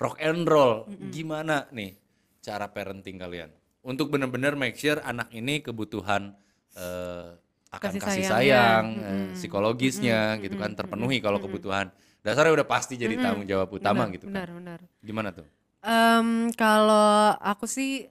Rock 0.00 0.16
and 0.18 0.42
roll. 0.48 0.72
Gimana 1.12 1.68
nih 1.70 1.92
cara 2.40 2.72
parenting 2.72 3.20
kalian? 3.20 3.50
Untuk 3.84 4.08
benar-benar 4.08 4.56
make 4.56 4.76
sure 4.76 4.96
anak 5.04 5.28
ini 5.30 5.60
kebutuhan 5.60 6.32
eh, 6.72 7.36
akan 7.70 7.90
Kasih 7.96 8.00
kasih, 8.02 8.24
sayangnya. 8.24 8.32
sayang 8.32 8.84
eh, 8.98 9.26
psikologisnya 9.36 10.20
gitu 10.40 10.56
kan 10.58 10.74
terpenuhi 10.74 11.20
kalau 11.22 11.38
kebutuhan 11.38 11.92
dasarnya 12.20 12.52
udah 12.52 12.68
pasti 12.68 12.94
jadi 12.94 13.16
tanggung 13.16 13.44
jawab 13.44 13.68
utama 13.70 14.04
benar, 14.04 14.14
gitu 14.14 14.24
benar 14.28 14.46
kan 14.46 14.56
benar 14.56 14.80
gimana 15.00 15.30
tuh 15.32 15.46
Em, 15.80 16.52
kalau 16.52 17.32
aku 17.40 17.64
sih 17.64 18.04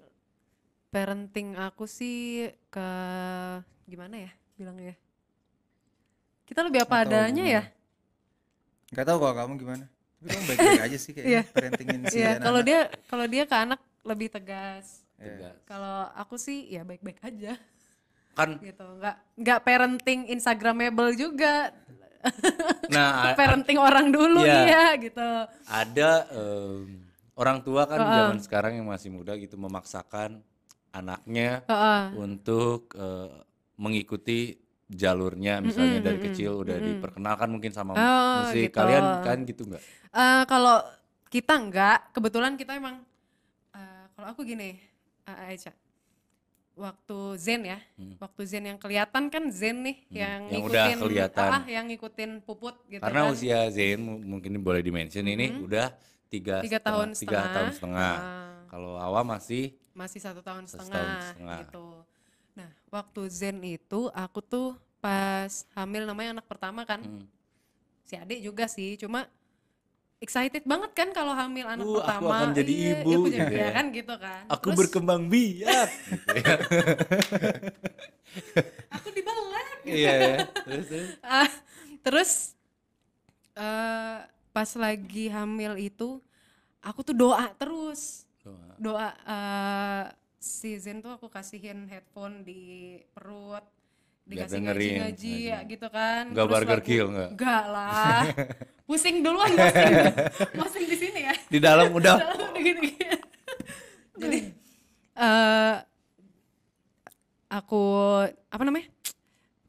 parenting 0.90 1.54
aku 1.54 1.86
sih 1.86 2.50
ke 2.68 2.90
gimana 3.86 4.26
ya 4.26 4.32
bilangnya 4.58 4.86
ya? 4.90 4.98
Kita 6.44 6.66
lebih 6.66 6.82
apa 6.82 6.98
tahu 6.98 7.04
adanya 7.06 7.46
ya? 7.46 7.64
nggak 8.90 9.06
tahu 9.06 9.18
kalau 9.22 9.36
kamu 9.38 9.54
gimana 9.62 9.86
tapi 10.18 10.28
kamu 10.34 10.44
baik-baik 10.50 10.82
aja 10.82 10.98
sih 10.98 11.12
Iya. 11.14 11.22
kayaknya 11.22 11.44
parentingin 11.54 12.02
si 12.10 12.18
Iya, 12.18 12.30
anak. 12.34 12.42
kalau 12.42 12.62
dia 12.66 12.80
kalau 13.06 13.26
dia 13.30 13.44
ke 13.46 13.56
anak 13.56 13.80
lebih 14.02 14.28
tegas. 14.34 14.86
Tegas. 15.16 15.56
Kalau 15.64 15.98
aku 16.18 16.36
sih 16.36 16.66
ya 16.68 16.82
baik-baik 16.82 17.22
aja 17.22 17.54
kan 18.34 18.58
gitu. 18.58 18.82
Nggak 18.98 19.16
nggak 19.38 19.60
parenting 19.62 20.20
instagramable 20.26 21.14
juga. 21.14 21.70
nah 22.94 23.32
parenting 23.34 23.78
orang 23.78 24.12
dulu 24.12 24.44
Iya. 24.44 24.56
dia 24.66 24.84
gitu. 25.00 25.30
ada 25.66 26.12
em, 26.30 27.00
orang 27.34 27.62
tua 27.62 27.86
kan 27.86 28.00
zaman 28.04 28.38
sekarang 28.40 28.76
yang 28.76 28.88
masih 28.88 29.10
muda 29.10 29.36
gitu 29.36 29.56
memaksakan 29.56 30.44
anaknya 30.90 31.64
Heeh. 31.66 32.04
untuk 32.16 32.92
eh, 32.94 33.32
mengikuti 33.76 34.60
jalurnya 34.90 35.62
misalnya 35.62 36.02
dari 36.02 36.18
kecil 36.20 36.60
udah 36.60 36.82
diperkenalkan 36.82 37.48
mungkin 37.48 37.70
sama 37.70 37.94
Oh, 37.94 38.42
musik 38.42 38.68
gitu. 38.68 38.76
kalian 38.76 39.22
kan 39.22 39.38
gitu 39.44 39.64
nggak 39.66 39.84
Eh, 40.10 40.44
kalau 40.44 40.82
kita 41.30 41.54
enggak, 41.54 42.10
kebetulan 42.10 42.58
kita 42.58 42.74
emang 42.74 43.06
eh, 43.72 44.04
kalau 44.12 44.34
aku 44.34 44.42
gini, 44.42 44.74
eh, 45.24 45.46
Aicha, 45.46 45.70
waktu 46.80 47.18
Zen 47.36 47.62
ya, 47.68 47.80
waktu 48.18 48.42
Zen 48.48 48.64
yang 48.66 48.80
kelihatan 48.80 49.28
kan 49.28 49.44
Zen 49.52 49.84
nih 49.84 49.98
yang, 50.10 50.40
Hmm. 50.48 50.54
yang 50.56 50.64
udah 50.64 50.86
ngikutin, 50.88 50.98
kelihatan. 51.04 51.50
ah, 51.52 51.64
yang 51.68 51.86
ngikutin 51.86 52.32
puput 52.42 52.76
gitu 52.88 53.04
karena 53.04 53.28
kan. 53.28 53.34
usia 53.36 53.60
mu- 53.96 54.18
mungkin 54.18 54.56
boleh 54.58 54.80
dimention 54.80 55.22
ini 55.22 55.60
udah 55.60 55.92
tiga, 56.28 56.64
Tiga 56.64 56.80
setengah- 56.80 56.88
tahun 56.88 57.08
tiga 57.12 57.20
setengah. 57.20 57.52
tahun 57.52 57.70
setengah 57.76 58.14
Ah. 58.16 58.60
kalau 58.66 58.94
Awa 58.96 59.22
masih 59.28 59.76
masih 59.92 60.18
satu 60.18 60.40
tahun 60.40 60.64
Satu 60.64 60.88
setengah, 60.88 61.04
tahun 61.04 61.28
setengah. 61.28 61.60
gitu. 61.68 61.88
Nah, 62.56 62.70
waktu 62.90 63.22
Zen 63.28 63.60
itu 63.62 64.02
aku 64.10 64.40
tuh 64.40 64.68
pas 64.98 65.52
hamil 65.74 66.04
namanya 66.04 66.40
anak 66.40 66.48
pertama 66.48 66.84
kan, 66.84 67.00
Hmm. 67.00 67.28
si 68.02 68.16
adik 68.16 68.40
juga 68.40 68.66
sih, 68.66 68.96
cuma 68.96 69.28
excited 70.20 70.64
banget 70.64 70.92
kan 70.92 71.10
kalau 71.10 71.32
hamil 71.32 71.64
anak 71.66 71.82
Uh, 71.82 71.90
aku 71.90 72.00
pertama. 72.02 72.36
akan 72.38 72.50
jadi 72.54 72.74
Iya, 72.74 72.92
ibu, 72.94 73.10
aku 73.10 73.28
jadi- 73.28 73.40
gitu 73.40 73.54
ya 73.56 73.70
kan 73.72 73.86
gitu 73.90 74.14
kan. 74.16 74.42
aku 74.48 74.64
Terus 74.66 74.78
berkembang 74.78 75.22
biak 75.26 75.90
gitu 76.10 76.28
ya. 76.36 76.54
aku 78.90 79.08
dibelek. 79.10 79.68
iya 79.86 80.12
ya. 80.14 80.36
terus, 80.62 80.86
terus. 80.86 81.10
Ah, 81.26 81.50
terus 82.00 82.32
eh, 83.56 84.18
pas 84.50 84.70
lagi 84.76 85.26
hamil 85.28 85.74
itu 85.78 86.20
aku 86.80 87.00
tuh 87.02 87.16
doa 87.16 87.48
terus 87.56 88.24
Doa. 88.40 88.76
doa 88.78 89.08
eh, 89.14 90.04
si 90.38 90.76
Zen 90.76 91.00
tuh 91.00 91.12
aku 91.12 91.28
kasihin 91.28 91.88
headphone 91.88 92.42
di 92.42 92.62
perut 93.10 93.64
dikasih 94.30 94.60
ngaji-ngaji 94.62 95.36
ya 95.50 95.60
gitu 95.66 95.88
kan. 95.90 96.24
Nggak 96.30 96.46
Terus 96.46 96.54
burger 96.54 96.80
kill, 96.86 97.08
nggak? 97.10 97.30
nggak 97.34 97.64
lah. 97.68 98.22
Pusing 98.90 99.22
duluan 99.22 99.52
pusing. 99.54 99.94
Pusing 100.54 100.86
di 100.86 100.98
sini 100.98 101.20
ya. 101.26 101.34
Di 101.46 101.60
dalam 101.60 101.90
udah. 101.90 102.16
Udah 102.38 102.62
gini-gini. 102.62 103.10
jadi 104.22 104.40
eh 105.14 105.76
aku 107.50 107.84
apa 108.50 108.64
namanya? 108.64 108.90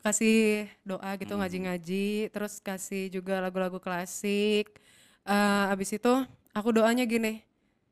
Kasih 0.00 0.64
doa 0.80 1.12
gitu 1.20 1.36
Hmm. 1.36 1.44
ngaji-ngaji 1.44 2.32
terus 2.32 2.56
kasih 2.60 3.12
juga 3.12 3.40
lagu-lagu 3.40 3.76
klasik. 3.76 4.72
Eh 5.24 5.64
abis 5.68 5.92
itu 5.92 6.12
aku 6.52 6.72
doanya 6.72 7.04
gini 7.04 7.44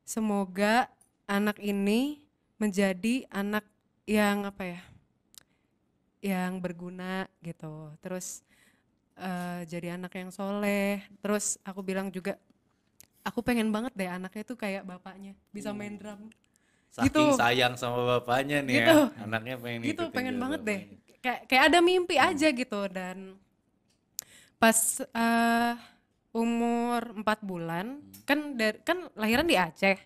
semoga 0.03 0.89
anak 1.29 1.61
ini 1.61 2.25
menjadi 2.57 3.29
anak 3.29 3.63
yang 4.09 4.49
apa 4.49 4.65
ya 4.65 4.81
yang 6.19 6.59
berguna 6.59 7.27
gitu. 7.41 7.95
Terus 8.01 8.43
eh, 9.15 9.63
jadi 9.67 9.95
anak 9.95 10.15
yang 10.15 10.31
soleh. 10.31 11.03
Terus 11.23 11.59
aku 11.63 11.81
bilang 11.83 12.11
juga 12.11 12.39
aku 13.23 13.45
pengen 13.45 13.69
banget 13.69 13.93
deh 13.95 14.09
anaknya 14.09 14.43
tuh 14.43 14.57
kayak 14.57 14.83
bapaknya 14.83 15.37
bisa 15.51 15.71
main 15.71 15.95
drum. 15.99 16.31
Saking 16.89 17.13
Gitu. 17.13 17.25
sayang 17.37 17.75
sama 17.77 18.19
bapaknya 18.19 18.65
nih 18.65 18.81
Gitu. 18.81 18.99
ya 18.99 19.23
anaknya 19.23 19.55
pengen 19.61 19.81
gitu 19.85 20.05
pengen 20.09 20.37
banget 20.41 20.61
deh. 20.65 20.81
bapaknya. 20.89 21.17
kayak 21.21 21.41
kayak 21.47 21.65
ada 21.69 21.79
mimpi 21.85 22.17
aja 22.17 22.49
gitu. 22.49 22.81
Dan 22.89 23.37
pas 24.59 24.79
eh, 25.03 25.73
umur 26.35 27.03
empat 27.15 27.39
bulan 27.43 27.99
kan 28.27 28.55
dari 28.55 28.79
kan 28.83 29.07
lahiran 29.15 29.47
di 29.47 29.55
Aceh. 29.55 29.99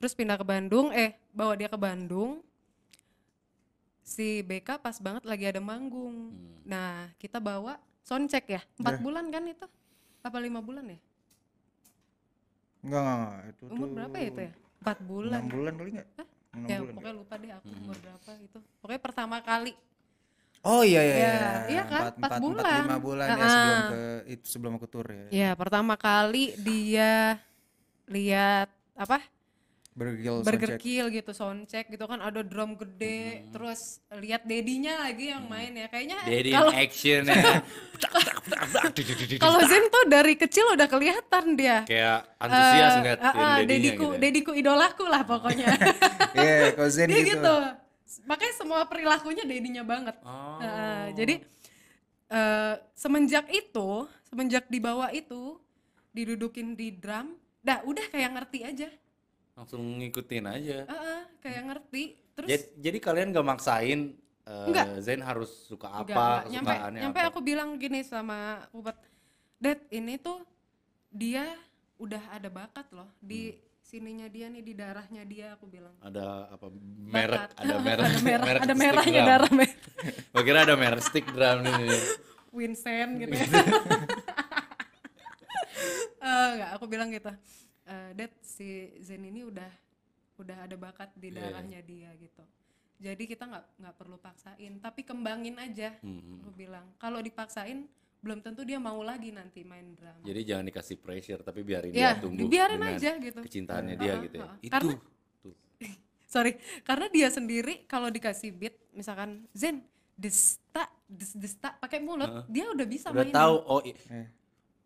Terus 0.00 0.12
pindah 0.16 0.40
ke 0.40 0.44
Bandung 0.44 0.92
eh 0.92 1.16
bawa 1.30 1.54
dia 1.56 1.68
ke 1.68 1.76
Bandung 1.76 2.40
si 4.10 4.42
BK 4.42 4.82
pas 4.82 4.98
banget 4.98 5.22
lagi 5.22 5.46
ada 5.46 5.62
manggung. 5.62 6.34
Nah 6.66 7.06
kita 7.22 7.38
bawa 7.38 7.78
soundcheck 8.02 8.50
ya. 8.50 8.60
Empat 8.74 8.98
bulan 8.98 9.30
kan 9.30 9.46
itu? 9.46 9.66
Apa 10.26 10.42
lima 10.42 10.58
bulan 10.58 10.90
ya? 10.90 10.98
Enggak 12.82 13.00
enggak, 13.00 13.14
enggak. 13.14 13.50
itu 13.54 13.62
umur 13.70 13.86
tuh 13.86 13.94
berapa 13.94 14.16
ya 14.18 14.26
itu 14.26 14.40
ya? 14.42 14.52
Empat 14.80 14.98
bulan 15.06 15.40
enam 15.40 15.52
bulan. 15.54 15.72
kali 15.78 15.90
nggak? 15.94 16.08
Enam 16.50 16.66
ya 16.66 16.76
bulan 16.82 16.94
pokoknya 16.98 17.14
lupa 17.14 17.34
deh 17.38 17.50
aku 17.54 17.68
umur 17.70 17.96
berapa 18.02 18.30
itu. 18.42 18.58
Pokoknya 18.82 19.00
pertama 19.00 19.36
kali. 19.38 19.72
Oh 20.60 20.82
iya 20.84 21.00
iya 21.00 21.14
Ya, 21.16 21.30
iya. 21.32 21.50
iya 21.72 21.82
kan, 21.88 22.02
empat, 22.12 22.12
empat 22.12 22.20
empat, 22.20 22.36
empat, 22.36 22.40
bulan. 22.44 22.80
lima 22.84 22.98
bulan 23.00 23.26
ya 23.32 23.46
sebelum 23.48 23.80
ke 23.88 24.00
itu 24.28 24.44
sebelum 24.44 24.72
aku 24.76 24.86
tur 24.92 25.06
ya. 25.08 25.26
Ya, 25.32 25.50
pertama 25.56 25.94
kali 25.96 26.52
dia 26.60 27.40
lihat 28.04 28.68
apa? 28.92 29.24
Burger 29.90 30.46
Burger. 30.46 30.78
Kill 30.78 31.10
gitu, 31.10 31.34
soundcheck 31.34 31.90
gitu 31.90 32.06
kan 32.06 32.22
ada 32.22 32.46
drum 32.46 32.78
gede, 32.78 33.42
terus 33.50 33.98
lihat 34.22 34.46
dedinya 34.46 35.02
lagi 35.02 35.34
yang 35.34 35.44
main 35.50 35.74
ya. 35.74 35.90
Kayaknya 35.90 36.16
Daddy 36.24 36.50
kalau 36.54 36.72
action 36.72 37.22
ya 37.26 37.58
kalau 39.44 39.60
Zen 39.66 39.84
tuh 39.90 40.04
dari 40.08 40.34
kecil 40.38 40.64
udah 40.72 40.86
kelihatan 40.88 41.44
dia. 41.58 41.82
kayak 41.84 42.22
antusias 42.38 42.90
Eh, 42.90 42.98
ngeliat 43.02 43.20
ah, 43.20 43.26
ah, 43.34 43.54
dedinya 43.60 43.66
dediku, 43.66 43.90
gitu 43.90 44.06
ya. 44.14 44.18
dediku 44.22 44.50
idolaku 44.54 45.04
lah 45.10 45.22
pokoknya. 45.26 45.66
Iya, 46.38 46.78
kalau 46.78 46.90
Zen 46.94 47.08
dia 47.10 47.20
gitu. 47.26 47.34
gitu. 47.36 47.56
Makanya 48.30 48.54
semua 48.54 48.80
perilakunya 48.86 49.42
dedinya 49.42 49.82
banget. 49.82 50.16
Oh. 50.22 50.62
Ah, 50.62 51.10
jadi 51.12 51.42
eh, 52.30 52.74
semenjak 52.94 53.50
itu 53.50 54.06
semenjak 54.30 54.70
dibawa 54.70 55.10
itu 55.10 55.58
didudukin 56.14 56.78
di 56.78 56.94
drum 56.94 57.34
dah 57.60 57.82
udah 57.82 58.06
kayak 58.08 58.30
ngerti 58.38 58.58
aja 58.64 58.88
langsung 59.52 59.82
ngikutin 59.98 60.44
aja 60.46 60.78
Heeh, 60.84 61.20
kayak 61.38 61.62
ngerti 61.66 62.02
terus 62.32 62.48
jadi, 62.48 62.64
jadi 62.80 62.98
kalian 62.98 63.28
gak 63.30 63.46
maksain 63.46 64.00
Enggak. 64.42 64.98
Zain 64.98 65.22
harus 65.22 65.46
suka 65.64 65.86
apa 65.86 66.42
enggak. 66.42 66.50
nyampe 66.50 66.74
nyampe 66.96 67.18
apa 67.18 67.28
aku 67.28 67.38
bilang 67.40 67.76
gini 67.76 68.02
sama 68.02 68.66
Pupet 68.68 68.98
Dad 69.56 69.78
ini 69.88 70.16
tuh 70.16 70.42
dia 71.08 71.54
udah 71.96 72.18
ada 72.30 72.48
bakat 72.48 72.90
loh 72.90 73.06
di 73.16 73.52
Hmm. 73.52 73.58
sininya 73.80 74.26
dia 74.26 74.46
nih 74.46 74.62
di 74.62 74.70
darahnya 74.72 75.22
dia 75.22 75.46
aku 75.52 75.66
bilang 75.66 75.90
ada 76.00 76.46
apa 76.48 76.66
merek 77.00 77.42
Bakat. 77.42 77.50
ada 77.58 77.76
merek 77.84 78.02
ada 78.02 78.18
merah 78.20 78.38
merek 78.40 78.60
ada 78.60 78.74
merahnya 78.76 79.10
drum. 79.16 79.28
darah 79.28 79.52
merah 79.52 80.42
kira 80.46 80.58
ada 80.60 80.74
merek 80.76 81.02
stick 81.04 81.26
drum 81.26 81.58
ini 81.60 81.88
Vincent 82.56 83.12
gitu 83.16 83.32
ya 83.32 83.46
Eh, 86.20 86.48
enggak 86.52 86.70
aku 86.74 86.84
bilang 86.86 87.08
gitu 87.08 87.30
"Eh, 87.90 88.10
Dad 88.14 88.32
si 88.40 88.68
Zen 88.98 89.20
ini 89.20 89.42
udah 89.42 89.66
udah 90.36 90.56
ada 90.62 90.72
bakat 90.74 91.10
di 91.12 91.28
Iya, 91.28 91.34
iya. 91.34 91.42
darahnya 91.44 91.80
dia 91.82 92.10
gitu 92.16 92.44
jadi 92.96 93.18
kita 93.18 93.44
nggak 93.44 93.64
nggak 93.76 93.94
perlu 93.94 94.16
paksain 94.16 94.72
tapi 94.78 95.02
kembangin 95.02 95.56
aja 95.56 95.98
Hmm, 95.98 96.38
aku 96.38 96.50
bilang 96.54 96.86
kalau 96.96 97.18
dipaksain 97.18 97.84
belum 98.20 98.38
tentu 98.38 98.62
dia 98.62 98.76
mau 98.76 99.00
lagi 99.00 99.28
nanti 99.30 99.60
main 99.62 99.92
drum 99.92 100.20
jadi 100.22 100.40
jangan 100.46 100.64
dikasih 100.66 100.96
pressure 100.96 101.40
tapi 101.40 101.60
biarin 101.60 101.90
ya 101.90 102.12
dia 102.12 102.20
tumbuh 102.20 102.46
dengan 102.46 102.80
aja 102.86 103.10
gitu 103.16 103.40
kecintaannya 103.40 103.96
dia 103.96 104.12
Heeh, 104.12 104.22
gitu 104.22 104.34
ya 104.34 104.44
heeh. 104.44 104.56
itu 104.60 104.70
Karena- 104.70 104.92
tuh 104.92 105.54
sorry 106.30 106.52
karena 106.80 107.06
dia 107.08 107.28
sendiri 107.28 107.74
kalau 107.84 108.06
dikasih 108.06 108.50
beat 108.50 108.76
misalkan 108.92 109.44
Zen 109.50 109.80
desta 110.14 110.84
des 111.02 111.32
desta 111.34 111.72
pakai 111.74 111.98
mulut 111.98 112.44
dia 112.46 112.68
udah 112.68 112.86
bisa 112.86 113.08
udah 113.08 113.24
mainin. 113.24 113.34
tahu 113.34 113.54
oh 113.58 113.80
i- 113.82 113.96
Eh. 114.06 114.28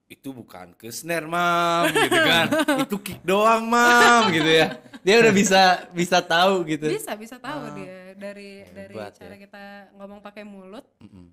Itu 0.07 0.31
bukan 0.31 0.73
ke 0.73 0.89
snare 0.89 1.25
mam 1.25 1.89
gitu 1.89 2.21
kan. 2.21 2.47
Itu 2.85 2.97
kick 2.99 3.21
doang 3.21 3.65
mam 3.65 4.29
gitu 4.31 4.47
ya. 4.47 4.69
Dia 5.01 5.17
udah 5.19 5.33
bisa 5.33 5.61
bisa 5.91 6.21
tahu 6.21 6.65
gitu. 6.67 6.87
Bisa 6.87 7.13
bisa 7.15 7.37
tahu 7.37 7.73
dia. 7.75 8.13
Dari 8.15 8.63
dari 8.69 8.95
Hebat 8.95 9.17
cara 9.17 9.35
ya. 9.35 9.39
kita 9.43 9.65
ngomong 9.93 10.21
pakai 10.21 10.45
mulut 10.45 10.85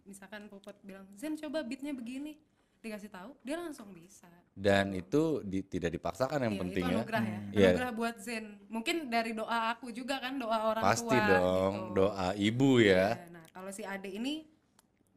misalkan 0.03 0.47
puput 0.47 0.73
bilang 0.81 1.05
Zen 1.13 1.36
coba 1.38 1.62
beatnya 1.62 1.91
begini. 1.91 2.39
Dikasih 2.81 3.13
tahu 3.13 3.38
dia 3.39 3.55
langsung 3.55 3.93
bisa. 3.93 4.25
Dan 4.51 4.89
itu 4.91 5.39
di- 5.41 5.62
tidak 5.62 5.93
dipaksakan 5.93 6.41
yang 6.41 6.55
Iya, 6.55 6.62
penting 6.65 6.84
itu 6.84 6.89
ya. 6.89 6.97
anugerah 6.97 7.23
ya. 7.23 7.39
Iya. 7.53 7.67
anugerah 7.69 7.91
buat 7.93 8.15
Zen. 8.17 8.45
Mungkin 8.67 8.95
dari 9.07 9.31
doa 9.31 9.60
aku 9.69 9.91
juga 9.91 10.17
kan 10.17 10.34
doa 10.36 10.57
orang 10.65 10.81
pasti 10.84 11.13
tua 11.13 11.27
dong 11.29 11.73
gitu. 11.75 11.93
doa 12.01 12.27
ibu 12.34 12.71
ya. 12.79 13.13
Iya, 13.13 13.29
nah 13.29 13.45
kalau 13.47 13.69
si 13.69 13.84
Ade 13.84 14.10
ini 14.10 14.47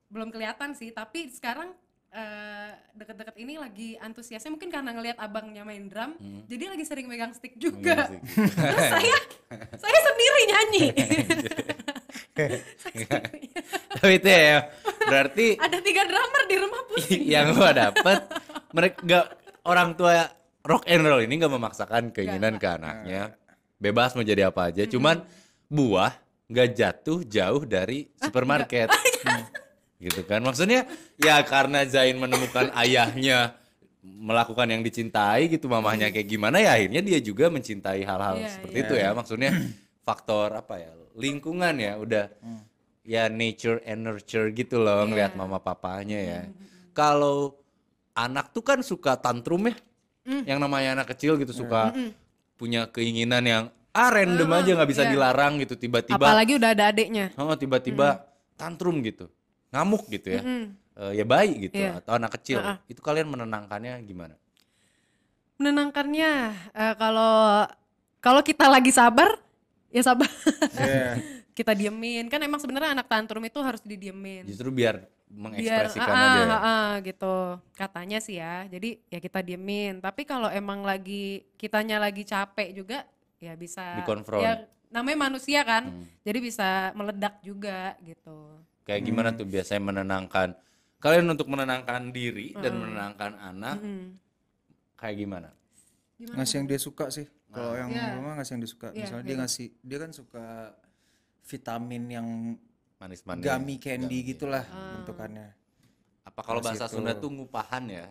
belum 0.07 0.29
kelihatan 0.29 0.75
sih 0.75 0.91
tapi 0.91 1.27
sekarang 1.29 1.73
eh, 2.15 2.71
deket-deket 2.95 3.37
ini 3.43 3.55
lagi 3.59 3.99
antusiasnya 3.99 4.55
mungkin 4.55 4.71
karena 4.71 4.95
ngelihat 4.95 5.19
abangnya 5.19 5.67
main 5.67 5.91
drum 5.91 6.15
jadi 6.47 6.71
lagi 6.71 6.85
sering 6.87 7.11
megang 7.11 7.35
stick 7.35 7.59
juga. 7.59 8.07
terus 8.71 8.87
saya 8.87 9.19
saya 9.83 9.99
sendiri 9.99 10.43
nyanyi. 10.47 10.87
Sendiri. 10.95 12.59
tapi 13.95 14.13
itu 14.19 14.27
ya 14.27 14.59
berarti 15.07 15.47
ada 15.67 15.79
tiga 15.83 16.03
drummer 16.07 16.43
di 16.47 16.57
rumah 16.59 16.81
pusing. 16.87 17.23
Yang 17.27 17.47
gua 17.59 17.71
dapet 17.75 18.19
mereka 18.71 18.97
nggak 19.03 19.27
orang 19.67 19.89
tua 19.99 20.31
rock 20.65 20.87
and 20.87 21.05
roll 21.05 21.23
ini 21.23 21.35
nggak 21.39 21.55
memaksakan 21.55 22.15
keinginan 22.15 22.63
ke 22.63 22.67
anaknya. 22.71 23.35
Bebas 23.79 24.15
mau 24.15 24.23
jadi 24.23 24.49
apa 24.49 24.71
aja 24.71 24.87
cuman 24.87 25.27
buah 25.67 26.15
nggak 26.47 26.69
jatuh 26.79 27.27
jauh 27.27 27.63
dari 27.67 28.07
supermarket. 28.23 28.89
Hmm. 29.25 29.64
Gitu 30.05 30.21
kan. 30.29 30.45
Maksudnya 30.45 30.85
ya 31.17 31.41
karena 31.43 31.89
Zain 31.89 32.21
menemukan 32.21 32.69
ayahnya 32.77 33.57
melakukan 34.05 34.69
yang 34.69 34.85
dicintai 34.85 35.49
gitu 35.49 35.65
mamahnya 35.65 36.13
kayak 36.13 36.29
gimana 36.29 36.61
ya 36.61 36.77
akhirnya 36.77 37.01
dia 37.01 37.19
juga 37.25 37.49
mencintai 37.49 38.05
hal-hal 38.05 38.37
Iya, 38.37 38.49
seperti 38.53 38.77
iya. 38.77 38.85
itu 38.85 38.95
ya. 39.01 39.09
Maksudnya 39.17 39.51
faktor 40.05 40.53
apa 40.53 40.77
ya 40.77 40.93
lingkungan 41.17 41.75
ya 41.81 41.97
udah 41.97 42.25
ya 43.05 43.33
nature 43.33 43.81
and 43.89 44.05
nurture 44.05 44.53
gitu 44.53 44.85
loh 44.85 45.09
ngelihat 45.09 45.33
mama 45.35 45.57
papanya 45.57 46.21
ya. 46.21 46.41
Kalau 46.93 47.57
anak 48.15 48.55
tuh 48.55 48.63
kan 48.63 48.79
suka 48.85 49.19
tantrum 49.19 49.73
ya 49.73 49.75
yang 50.25 50.59
namanya 50.63 51.01
anak 51.01 51.13
kecil 51.13 51.37
gitu 51.37 51.53
suka 51.53 51.93
punya 52.57 52.89
keinginan 52.89 53.45
yang 53.45 53.65
ah 53.95 54.11
random 54.11 54.51
aja 54.51 54.71
nggak 54.75 54.91
bisa 54.91 55.05
iya. 55.07 55.11
dilarang 55.15 55.61
gitu 55.63 55.75
tiba-tiba 55.79 56.19
apalagi 56.19 56.57
udah 56.59 56.71
ada 56.73 56.85
adeknya 56.91 57.31
oh 57.37 57.55
tiba-tiba 57.55 58.27
tantrum 58.59 58.99
gitu 59.05 59.29
ngamuk 59.75 60.07
gitu 60.07 60.39
ya. 60.39 60.43
Eh, 60.95 61.13
ya 61.19 61.25
bayi 61.27 61.67
gitu 61.67 61.75
Iya. 61.75 61.99
atau 61.99 62.15
anak 62.15 62.39
kecil. 62.39 62.63
Itu 62.87 63.03
kalian 63.03 63.27
menenangkannya 63.27 63.99
gimana? 64.07 64.39
Menenangkannya 65.59 66.31
eh, 66.71 66.95
kalau 66.95 67.67
kalau 68.23 68.41
kita 68.47 68.71
lagi 68.71 68.95
sabar 68.95 69.35
ya 69.91 70.03
sabar. 70.07 70.31
Iya. 70.79 71.19
kita 71.59 71.75
diemin. 71.75 72.31
Kan 72.31 72.47
emang 72.47 72.63
sebenarnya 72.63 72.95
anak 72.95 73.11
tantrum 73.11 73.43
itu 73.43 73.59
harus 73.59 73.83
didiemin. 73.83 74.47
Justru 74.47 74.71
biar 74.71 75.03
biar 75.03 75.11
mengekspresikan 75.35 76.15
ah, 76.15 76.23
aja 76.23 76.43
ya. 76.47 76.79
gitu. 77.11 77.37
Katanya 77.75 78.19
sih 78.23 78.39
ya. 78.39 78.71
Jadi 78.71 79.03
ya 79.11 79.19
kita 79.19 79.43
diemin. 79.43 79.99
Tapi 79.99 80.23
kalau 80.23 80.47
emang 80.47 80.87
lagi 80.87 81.43
kitanya 81.59 81.99
lagi 81.99 82.23
capek 82.23 82.71
juga 82.71 83.03
ya 83.43 83.59
bisa. 83.59 83.99
Dikonfront. 83.99 84.47
ya 84.47 84.63
namanya 84.95 85.27
manusia 85.27 85.67
kan. 85.67 85.91
Hmm. 85.91 86.07
jadi 86.23 86.39
bisa 86.39 86.95
meledak 86.95 87.43
juga 87.43 87.99
gitu 87.99 88.63
kayak 88.85 89.03
gimana 89.03 89.33
tuh 89.33 89.45
biasanya 89.45 89.83
menenangkan 89.83 90.55
kalian 90.97 91.27
untuk 91.29 91.49
menenangkan 91.49 92.09
diri 92.11 92.53
dan 92.55 92.77
menenangkan 92.77 93.33
anak 93.37 93.77
Hmm. 93.77 94.17
kayak 94.95 95.17
gimana? 95.19 95.51
Gimana 96.17 96.37
ngasih 96.39 96.55
yang 96.57 96.67
dia 96.67 96.79
suka 96.79 97.07
sih. 97.09 97.27
Kalau 97.49 97.75
yang 97.75 97.89
Iya. 97.89 98.17
rumah 98.17 98.33
ngasih 98.37 98.53
yang 98.53 98.63
dia 98.63 98.71
suka. 98.71 98.89
Iya, 98.91 98.99
misalnya 99.01 99.25
dia 99.25 99.37
ngasih 99.37 99.67
dia 99.79 99.99
kan 99.99 100.11
suka 100.11 100.47
vitamin 101.45 102.03
yang 102.09 102.27
manis-manis 102.97 103.43
gummy 103.43 103.77
candy 103.77 104.19
Ah. 104.19 104.25
gitulah 104.25 104.65
bentukannya. 104.97 105.49
Apa 106.25 106.41
kalau 106.41 106.61
bahasa 106.61 106.89
itu. 106.89 106.97
Sunda 106.97 107.13
tuh 107.13 107.29
ngupahan 107.31 107.85
ya? 107.85 108.07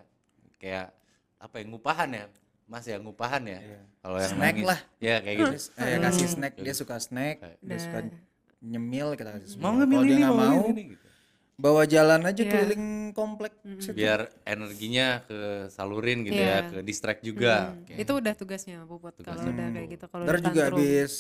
Kayak 0.58 0.94
apa 1.38 1.56
ya 1.58 1.64
ngupahan 1.66 2.10
ya? 2.14 2.26
Mas 2.64 2.86
ya 2.86 2.96
ngupahan 2.96 3.44
ya? 3.44 3.60
Kalau 4.00 4.18
yang 4.18 4.32
Snack 4.32 4.54
nangis. 4.56 4.68
lah. 4.70 4.80
ya 4.98 5.16
kayak 5.20 5.36
gitu. 5.36 5.56
Eh, 5.76 5.88
ya 5.90 5.98
kasih 6.00 6.28
snack. 6.30 6.54
Dia 6.56 6.74
suka 6.74 6.96
snack. 6.98 7.36
Dia 7.60 7.80
suka 7.80 8.00
Nah. 8.00 8.14
Nyemil 8.63 9.13
kita 9.13 9.30
kasih 9.34 9.47
mau 9.54 9.69
semua. 9.69 9.71
ngambil 9.78 9.93
kalau 9.93 10.04
dia 10.04 10.10
ini 10.10 10.21
nggak 10.21 10.34
mau 10.34 10.47
mau 10.49 10.65
ini 10.69 10.84
gitu. 10.89 11.08
bawa 11.56 11.84
jalan 11.86 12.21
aja 12.23 12.41
Iya. 12.41 12.49
keliling 12.49 12.86
komplek 13.12 13.54
situ. 13.78 13.93
biar 13.93 14.19
energinya 14.43 15.08
ke 15.21 15.39
salurin 15.69 16.23
gitu 16.23 16.34
Iya. 16.36 16.49
ya 16.49 16.60
ke 16.65 16.78
distract 16.82 17.21
juga 17.21 17.76
Hmm, 17.78 17.99
itu 17.99 18.12
udah 18.12 18.34
tugasnya 18.34 18.78
Puput 18.84 19.13
kalau 19.19 19.43
udah 19.43 19.67
kayak 19.69 19.88
gitu 19.91 20.06
kalau 20.08 20.23
ntar 20.23 20.34
udah 20.34 20.43
juga 20.43 20.62
tantrum. 20.63 20.80
habis 20.80 21.13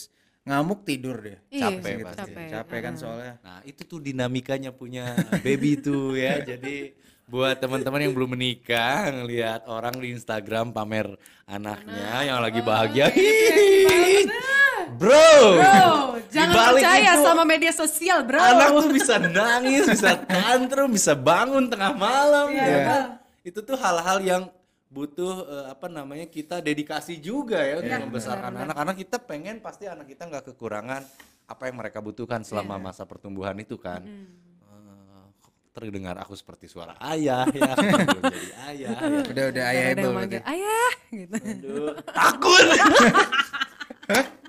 ngamuk 0.43 0.79
tidur 0.81 1.17
deh 1.19 1.37
Iya, 1.49 1.61
capek 1.69 1.93
Gitu. 1.93 2.05
pasti. 2.05 2.17
capek. 2.17 2.47
capek 2.49 2.79
kan 2.81 2.93
soalnya 2.97 3.33
Nah, 3.39 3.59
itu 3.61 3.81
tuh 3.83 3.99
dinamikanya 3.99 4.71
punya 4.71 5.13
baby 5.39 5.77
tuh 5.77 6.15
ya. 6.15 6.39
Jadi 6.41 6.91
buat 7.23 7.55
teman-teman 7.55 8.01
yang 8.01 8.13
belum 8.13 8.33
menikah 8.33 9.07
ngelihat 9.09 9.63
orang 9.65 9.95
di 9.95 10.11
Instagram 10.11 10.71
pamer 10.71 11.07
anaknya 11.45 12.09
yang 12.25 12.39
lagi 12.39 12.59
bahagia. 12.59 13.07
Hihihi. 13.09 14.62
Bro, 14.95 15.31
Bro, 15.55 15.89
jangan 16.29 16.55
percaya 16.73 17.11
itu, 17.13 17.23
sama 17.23 17.43
media 17.43 17.71
sosial, 17.71 18.19
bro. 18.21 18.37
Anak 18.37 18.67
tuh 18.73 18.89
bisa 18.89 19.15
nangis, 19.17 19.83
bisa 19.87 20.17
tantrum, 20.19 20.89
bisa 20.89 21.13
bangun 21.13 21.67
tengah 21.67 21.93
malam 21.93 22.47
Iya, 22.49 22.63
ya 22.63 22.77
kan? 22.83 23.01
Itu 23.41 23.59
tuh 23.59 23.75
hal-hal 23.75 24.19
yang 24.19 24.43
butuh 24.87 25.33
eh, 25.43 25.65
apa 25.69 25.89
namanya 25.89 26.25
kita 26.25 26.59
dedikasi 26.59 27.17
juga 27.17 27.57
ya 27.59 27.79
untuk 27.79 27.97
membesarkan 28.07 28.53
anak 28.55 28.75
karena 28.75 28.93
kita 28.93 29.17
pengen 29.17 29.57
pasti 29.57 29.89
anak 29.89 30.05
kita 30.05 30.29
nggak 30.29 30.53
kekurangan 30.53 31.01
apa 31.43 31.63
yang 31.65 31.75
mereka 31.75 31.97
butuhkan 31.97 32.41
selama 32.41 32.77
Iya. 32.77 32.83
masa 32.85 33.03
pertumbuhan 33.03 33.57
itu 33.57 33.73
kan 33.75 34.05
Eh, 34.05 35.25
terdengar 35.73 36.13
aku 36.15 36.37
seperti 36.37 36.69
suara 36.69 36.93
ayah 37.09 37.41
ya 37.49 37.73
belum 38.05 38.21
jadi 38.21 38.49
ayah 38.69 38.89
ya. 39.01 39.21
udah 39.25 39.45
udah 39.49 39.63
ayah 39.65 39.87
itu 39.89 40.07
manggil, 40.07 40.41
ayah 40.45 40.91
gitu. 41.09 41.35
Aduh, 41.41 41.89
takut 42.07 42.65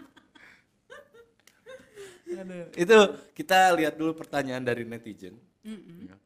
itu 2.75 2.99
kita 3.33 3.73
lihat 3.79 3.94
dulu 3.94 4.12
pertanyaan 4.18 4.64
dari 4.64 4.85
netizen. 4.85 5.37
Ya. 6.05 6.16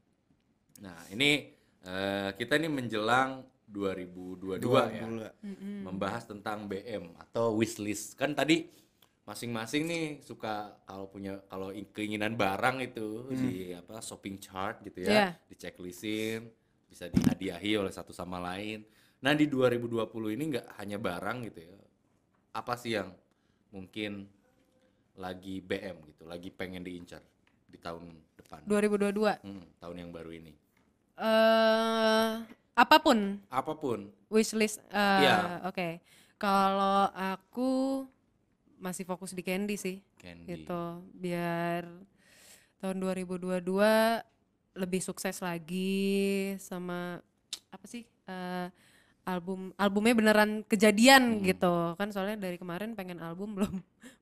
nah 0.83 0.99
ini 1.15 1.55
eh, 1.87 2.31
kita 2.35 2.59
ini 2.59 2.67
menjelang 2.67 3.47
2022 3.69 4.65
ya. 4.97 5.31
Membahas 5.85 6.25
tentang 6.25 6.65
BM 6.67 7.13
atau 7.21 7.55
wishlist. 7.55 8.17
Kan 8.17 8.33
tadi 8.33 8.67
masing-masing 9.29 9.85
nih 9.85 10.05
suka 10.25 10.81
kalau 10.89 11.05
punya 11.13 11.37
kalau 11.53 11.69
keinginan 11.93 12.33
barang 12.33 12.81
itu 12.81 13.29
di 13.29 13.77
apa 13.77 14.01
shopping 14.01 14.41
chart 14.41 14.81
gitu 14.89 15.05
ya. 15.05 15.37
Di 15.45 15.55
checklistin 15.55 16.49
bisa 16.89 17.13
dihadiahi 17.13 17.77
oleh 17.77 17.93
satu 17.93 18.17
sama 18.17 18.41
lain. 18.41 18.89
Nah 19.21 19.37
di 19.37 19.45
2020 19.45 20.09
ini 20.35 20.45
nggak 20.57 20.67
hanya 20.81 20.97
barang 20.97 21.39
gitu 21.53 21.61
ya. 21.61 21.77
Apa 22.57 22.75
sih 22.81 22.97
yang 22.97 23.13
mungkin 23.69 24.25
lagi 25.19 25.59
BM 25.59 25.99
gitu 26.07 26.23
lagi 26.25 26.49
pengen 26.49 26.81
diincar 26.81 27.21
di 27.67 27.77
tahun 27.77 28.07
depan 28.35 28.63
2022. 28.65 29.43
Hmm, 29.43 29.67
tahun 29.77 29.97
yang 29.99 30.11
baru 30.11 30.31
ini 30.33 30.55
eh 31.19 32.33
apa 32.73 32.97
pun 32.99 33.43
Apa 33.51 33.75
pun. 33.75 34.07
wishlist 34.29 34.79
eh 34.89 35.21
Iya. 35.21 35.67
oke. 35.67 35.89
Kalau 36.39 37.11
aku 37.11 37.71
masih 38.79 39.03
fokus 39.03 39.35
di 39.35 39.43
Candy 39.43 39.75
sih. 39.75 39.99
Candy. 40.17 40.63
Gitu. 40.63 40.83
Biar 41.13 41.83
tahun 42.79 42.97
2022 42.97 44.23
lebih 44.79 45.03
sukses 45.03 45.43
lagi 45.43 46.15
sama 46.63 47.19
apa 47.69 47.87
sih? 47.87 48.07
eh 48.25 48.71
album 49.29 49.77
albumnya 49.77 50.17
beneran 50.17 50.51
kejadian 50.65 51.45
gitu 51.45 51.93
kan 51.95 52.09
soalnya 52.09 52.41
dari 52.41 52.57
kemarin 52.57 52.97
pengen 52.97 53.21
album 53.21 53.53
belum 53.57 53.75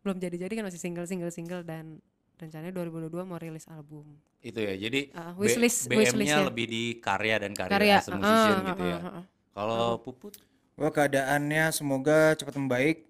belum 0.02 0.16
jadi-jadi 0.18 0.52
kan 0.52 0.64
masih 0.66 0.82
single 0.82 1.06
single 1.06 1.30
single 1.30 1.62
dan 1.62 2.02
rencananya 2.36 2.74
2022 2.74 3.22
mau 3.24 3.38
rilis 3.38 3.64
album 3.70 4.18
Itu 4.44 4.60
ya. 4.60 4.76
Jadi 4.76 5.10
Ah, 5.10 5.32
B- 5.32 5.42
wishlist- 5.42 5.88
BM-nya 5.88 6.12
wishlist-nya. 6.12 6.46
lebih 6.46 6.66
di 6.68 6.82
karya 7.00 7.40
dan 7.40 7.50
karya, 7.50 7.72
karya 7.72 7.94
as 7.96 8.06
a 8.06 8.12
musician 8.12 8.54
ah, 8.54 8.66
gitu 8.68 8.82
ah, 8.82 8.90
ya. 8.90 8.98
ah, 8.98 9.08
ah. 9.08 9.24
Kalau 9.54 9.84
Puput 9.98 10.34
Wah 10.76 10.92
keadaannya 10.92 11.72
semoga 11.72 12.36
cepat 12.36 12.54
membaik 12.54 13.08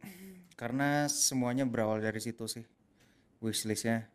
karena 0.55 1.11
semuanya 1.11 1.67
berawal 1.67 1.99
dari 1.99 2.23
situ 2.23 2.47
sih 2.47 2.63
wishlistnya 3.43 4.07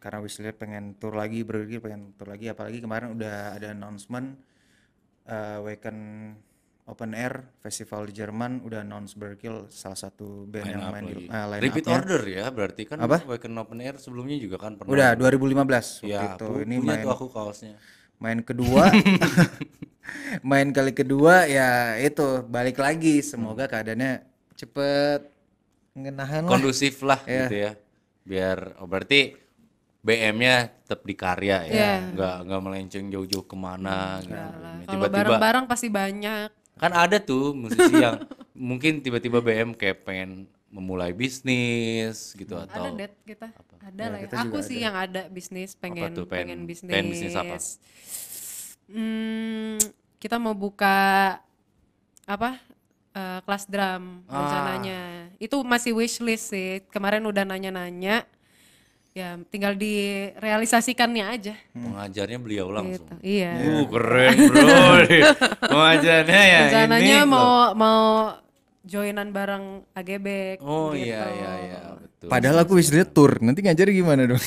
karena 0.00 0.18
wishlist 0.18 0.56
pengen 0.56 0.96
tour 0.96 1.12
lagi 1.12 1.44
berpikir 1.44 1.78
pengen 1.78 2.16
tour 2.16 2.26
lagi 2.26 2.48
apalagi 2.48 2.80
kemarin 2.80 3.12
udah 3.12 3.54
ada 3.54 3.70
announcement 3.70 4.40
uh, 5.28 5.60
Waken 5.60 5.98
Open 6.84 7.12
Air 7.12 7.48
Festival 7.58 8.04
di 8.04 8.14
Jerman 8.14 8.60
udah 8.60 8.84
announce 8.84 9.16
Berkil 9.16 9.72
salah 9.72 9.96
satu 9.96 10.44
band 10.44 10.62
line 10.62 10.72
yang 10.74 10.92
main 10.92 11.02
di 11.02 11.14
lagi. 11.14 11.26
uh, 11.26 11.46
line 11.48 11.62
Repeat 11.62 11.86
order 11.88 12.22
ya 12.22 12.44
berarti 12.48 12.82
kan 12.84 12.96
Apa? 12.98 13.16
Waken 13.24 13.56
Open 13.56 13.78
Air 13.80 13.96
sebelumnya 13.96 14.36
juga 14.36 14.56
kan 14.58 14.76
pernah. 14.76 14.92
udah 14.92 15.08
2015 15.16 15.64
waktu 15.64 16.04
Ya, 16.04 16.36
itu 16.36 16.48
ini 16.60 16.74
punya 16.76 16.88
main 16.90 17.00
tuh 17.00 17.10
aku 17.10 17.26
kaosnya. 17.28 17.76
main 18.14 18.38
kedua 18.40 18.92
main 20.44 20.68
kali 20.70 20.92
kedua 20.92 21.44
ya 21.46 21.68
itu 21.96 22.44
balik 22.44 22.76
lagi 22.76 23.20
semoga 23.20 23.64
keadaannya 23.64 24.20
cepet 24.54 25.24
ngenahan 25.94 26.42
lah 26.42 26.50
Kondusif 26.50 27.00
lah 27.00 27.20
Iya. 27.24 27.40
gitu 27.40 27.56
ya. 27.56 27.72
Biar 28.22 28.58
oh 28.76 28.84
berarti 28.84 29.34
BM-nya 29.98 30.54
tetap 30.84 31.00
di 31.00 31.14
karya 31.14 31.64
ya, 31.64 31.72
Iya. 31.72 31.92
nggak 32.12 32.36
nggak 32.44 32.60
melenceng 32.60 33.04
jauh-jauh 33.08 33.42
ke 33.42 33.56
mana 33.56 34.20
gitu. 34.20 34.36
Kalau 34.36 34.84
Tiba-tiba 34.84 35.16
bareng-bareng 35.32 35.64
pasti 35.64 35.88
banyak 35.88 36.48
kan 36.76 36.90
ada 36.90 37.16
tuh 37.16 37.52
musisi 37.52 37.94
yang 37.94 38.18
mungkin 38.54 38.98
tiba-tiba 38.98 39.38
BM 39.38 39.72
kayak 39.72 40.02
pengen 40.02 40.30
memulai 40.66 41.10
bisnis 41.10 42.32
gitu 42.32 42.54
ada 42.54 42.66
atau 42.68 42.92
det 42.92 43.14
kita 43.22 43.46
ada 43.78 44.00
Ya, 44.00 44.10
lah 44.10 44.18
ya. 44.20 44.28
aku 44.40 44.58
sih 44.58 44.78
yang 44.80 44.92
ada 44.92 45.28
bisnis 45.28 45.74
pengen 45.74 46.10
tuh? 46.12 46.26
Pengen- 46.26 46.50
pengen 46.50 46.60
bisnis 46.64 46.90
pengen 46.90 47.06
bisnis 47.08 47.34
apa? 47.34 47.56
Hmm, 48.86 49.78
kita 50.18 50.36
mau 50.36 50.52
buka 50.52 50.96
apa 52.24 52.58
eh, 53.12 53.38
kelas 53.40 53.64
drum 53.64 54.26
Ah. 54.26 54.34
rencananya 54.34 55.00
itu 55.38 55.54
masih 55.62 55.94
wishlist 55.94 56.50
sih 56.50 56.82
kemarin 56.88 57.22
udah 57.22 57.44
nanya-nanya 57.44 58.26
ya 59.14 59.38
tinggal 59.46 59.78
direalisasikannya 59.78 61.24
aja 61.30 61.54
pengajarnya 61.70 62.34
beliau 62.36 62.66
langsung. 62.68 63.06
gitu 63.06 63.14
iya 63.22 63.54
Uh, 63.56 63.86
keren 63.86 64.34
bro. 64.44 64.66
Pengajarnya 65.70 66.42
ya 66.44 66.60
rencananya 66.66 67.18
ini. 67.22 67.30
mau 67.30 67.50
mau 67.72 68.02
joinan 68.82 69.30
bareng 69.30 69.86
AGB 69.92 70.58
Oh 70.60 70.90
gitu. 70.90 71.06
iya 71.06 71.22
iya 71.30 71.50
iya 71.62 71.80
betul. 71.94 72.26
padahal 72.26 72.58
aku 72.60 72.74
wishlistnya 72.74 73.06
tour 73.06 73.38
nanti 73.38 73.62
ngajar 73.62 73.86
gimana 73.88 74.26
dong 74.26 74.42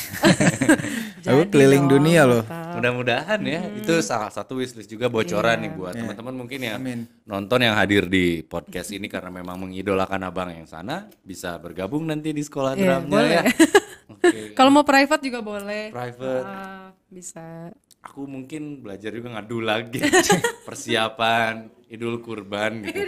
aku 1.28 1.42
keliling 1.48 1.88
dong, 1.88 2.00
dunia 2.00 2.24
loh. 2.24 2.44
Mudah-mudahan 2.78 3.40
ya 3.42 3.60
itu 3.74 4.00
salah 4.00 4.30
satu 4.30 4.60
wishlist 4.60 4.86
juga 4.86 5.08
bocoran 5.08 5.60
nih 5.60 5.72
buat 5.74 5.92
teman-teman 5.94 6.36
mungkin 6.36 6.60
yang 6.62 6.78
Amin. 6.78 7.08
nonton 7.24 7.60
yang 7.60 7.74
hadir 7.74 8.04
di 8.06 8.44
podcast 8.44 8.92
ini 8.92 9.08
karena 9.08 9.32
memang 9.32 9.58
mengidolakan 9.58 10.22
abang 10.22 10.52
yang 10.52 10.64
sana 10.64 11.08
bisa 11.20 11.56
bergabung 11.56 12.04
nanti 12.04 12.30
di 12.30 12.40
sekolah 12.40 12.76
drumnya 12.76 13.08
boleh. 13.08 13.32
ya. 13.34 13.44
Oke. 14.18 14.54
Kalau 14.54 14.72
mau 14.74 14.84
private 14.84 15.24
juga 15.24 15.40
boleh. 15.40 15.94
Private. 15.94 16.46
Ah, 16.46 16.90
bisa. 17.08 17.72
Aku 18.02 18.26
mungkin 18.26 18.82
belajar 18.82 19.12
juga 19.12 19.36
ngadu 19.36 19.60
lagi 19.62 20.00
persiapan 20.68 21.70
Idul 21.88 22.20
Kurban 22.20 22.84
gitu. 22.84 23.00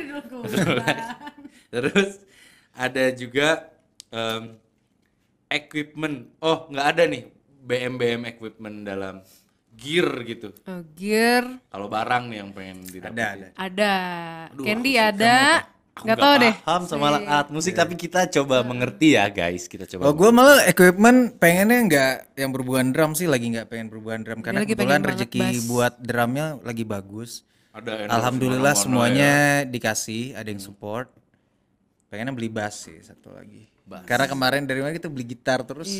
Terus 1.74 2.20
ada 2.74 3.04
juga 3.12 3.70
em, 4.10 4.58
equipment. 5.48 6.30
Oh, 6.40 6.68
nggak 6.70 6.88
ada 6.96 7.04
nih 7.06 7.24
BM 7.60 7.94
BM 7.96 8.24
equipment 8.26 8.84
dalam 8.84 9.22
gear 9.74 10.10
gitu. 10.26 10.52
Oh, 10.68 10.82
gear 10.98 11.46
Kalau 11.72 11.88
barang 11.88 12.24
nih 12.28 12.38
yang 12.44 12.52
pengen 12.52 12.78
didapetin. 12.84 13.16
ada 13.16 13.26
ada 13.32 13.48
ada. 13.56 13.94
Aduh, 14.52 14.66
Candy 14.66 14.94
ada. 15.00 15.38
Aku 16.00 16.08
Nggak 16.08 16.20
tahu 16.24 16.36
deh. 16.40 16.56
paham 16.64 16.84
sama 16.88 17.06
alat 17.12 17.48
musik 17.52 17.76
tapi 17.76 18.00
kita 18.00 18.24
coba 18.32 18.64
mengerti 18.64 19.20
ya 19.20 19.28
guys. 19.28 19.68
Kita 19.68 19.84
coba. 19.84 20.08
Oh 20.08 20.16
gue 20.16 20.32
malah 20.32 20.64
equipment 20.64 21.36
pengennya 21.36 21.80
nggak 21.92 22.14
yang 22.40 22.56
berhubungan 22.56 22.96
drum 22.96 23.12
sih 23.20 23.28
lagi 23.28 23.52
nggak 23.52 23.68
pengen 23.68 23.92
berhubungan 23.92 24.24
drum 24.24 24.40
karena 24.40 24.64
lagi 24.64 24.72
kebetulan 24.80 25.04
rezeki 25.04 25.44
bass. 25.44 25.68
buat 25.68 25.94
drumnya 26.00 26.46
lagi 26.64 26.84
bagus. 26.88 27.44
ada 27.76 28.08
Alhamdulillah 28.08 28.74
semuanya 28.80 29.62
ya. 29.62 29.68
dikasih, 29.68 30.40
ada 30.40 30.48
yang 30.48 30.64
support. 30.64 31.12
Pengennya 32.08 32.32
beli 32.32 32.48
bass 32.48 32.88
sih 32.88 32.98
satu 33.04 33.36
lagi. 33.36 33.68
Karena 34.08 34.26
kemarin 34.30 34.64
dari 34.64 34.80
mana 34.80 34.96
kita 34.96 35.12
beli 35.12 35.36
gitar 35.36 35.68
terus. 35.68 35.92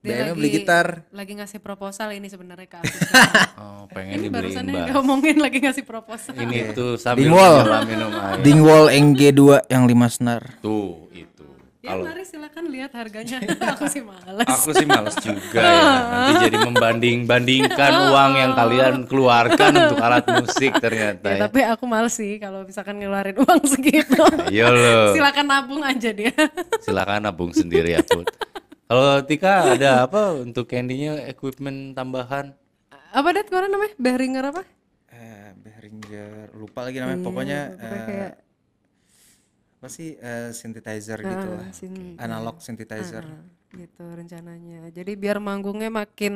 Iya. 0.00 0.16
BM-nya 0.22 0.32
beli 0.32 0.48
gitar. 0.50 0.86
Lagi 1.10 1.32
ngasih 1.34 1.60
proposal 1.60 2.08
ini 2.10 2.24
sebenarnya 2.26 2.64
ke 2.66 2.76
aku. 2.78 2.88
Oh, 3.60 3.84
pengen 3.86 4.16
ini 4.16 4.26
dibeliin 4.26 4.32
barusan 4.32 4.64
bass. 4.66 4.88
ngomongin 4.94 5.36
lagi 5.36 5.58
ngasih 5.60 5.84
proposal. 5.84 6.32
Ini 6.34 6.72
tuh 6.72 6.96
sambil 6.96 7.28
Dingwall. 7.28 7.56
minum 7.84 8.08
air. 8.10 8.38
Dingwall 8.40 8.86
NG2 8.88 9.40
yang 9.66 9.84
5 9.84 9.92
senar. 10.10 10.42
Tuh 10.58 11.04
itu. 11.10 11.44
Ya 11.80 11.92
Kalau 11.92 12.04
mari 12.06 12.24
silakan 12.24 12.64
lihat 12.68 12.92
harganya. 12.92 13.38
aku 13.72 13.84
sih 13.86 14.00
males. 14.00 14.44
aku 14.46 14.70
sih 14.72 14.84
males 14.84 15.16
juga 15.18 15.60
ya. 15.60 15.84
Nanti 16.24 16.32
jadi 16.46 16.58
membanding-bandingkan 16.62 17.92
uang 18.08 18.32
yang 18.34 18.52
kalian 18.54 18.94
keluarkan 19.04 19.70
untuk 19.78 19.98
alat 19.98 20.24
musik 20.30 20.72
ternyata 20.76 21.26
Ya, 21.26 21.34
ya. 21.34 21.40
tapi 21.44 21.60
aku 21.62 21.84
males 21.84 22.12
sih 22.12 22.36
kalau 22.36 22.64
misalkan 22.64 22.96
ngeluarin 22.96 23.36
uang 23.36 23.60
segitu. 23.66 24.16
Ayo 24.48 24.68
lo. 24.70 25.12
silakan 25.12 25.44
nabung 25.46 25.82
aja 25.82 26.08
dia. 26.10 26.32
Silakan 26.80 27.20
nabung 27.22 27.52
sendiri 27.52 27.92
ya, 27.92 28.00
Put. 28.02 28.28
Kalau 28.90 29.22
Tika 29.22 29.70
ada 29.70 30.02
apa 30.02 30.34
untuk 30.34 30.66
candy-nya 30.66 31.22
equipment 31.24 31.94
tambahan? 31.94 32.50
apa 32.90 33.28
det 33.30 33.46
kemarin 33.46 33.70
namanya? 33.70 33.94
Behringer 33.96 34.44
apa? 34.50 34.62
Eh, 35.08 35.50
Behringer 35.56 36.50
lupa 36.54 36.82
lagi 36.82 36.98
namanya 36.98 37.18
pokoknya 37.20 37.60
pokoknya 37.72 37.86
eh, 37.88 38.02
kayak- 38.04 38.36
apa 39.72 39.88
sih 39.88 40.08
eh, 40.12 40.50
synthesizer 40.50 41.18
gitu 41.20 41.48
lah. 41.48 41.70
sin- 41.70 42.18
Analog 42.18 42.58
synthesizer. 42.58 43.22
Ah, 43.22 43.42
gitu 43.72 44.02
rencananya. 44.04 44.90
Jadi 44.90 45.14
biar 45.14 45.38
manggungnya 45.38 45.86
makin 45.88 46.34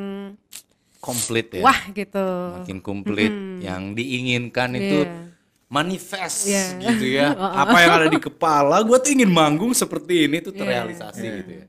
Komplit 0.98 1.58
ya. 1.58 1.62
wah 1.62 1.80
gitu. 1.90 2.26
Makin 2.62 2.78
komplit. 2.80 3.34
Yang 3.60 3.82
diinginkan 3.94 4.70
itu 4.72 4.98
Iya. 5.02 5.26
manifest 5.68 6.46
Iya. 6.46 6.64
gitu 6.80 7.06
ya. 7.12 7.34
Apa 7.66 7.76
yang 7.78 7.92
ada 7.96 8.08
di 8.08 8.18
kepala, 8.18 8.78
gue 8.80 8.94
tuh 8.96 9.10
ingin 9.10 9.28
manggung 9.28 9.70
seperti 9.70 10.26
ini 10.26 10.38
tuh 10.38 10.50
Iya. 10.50 10.58
terrealisasi 10.60 11.26
gitu 11.42 11.52
ya. 11.54 11.66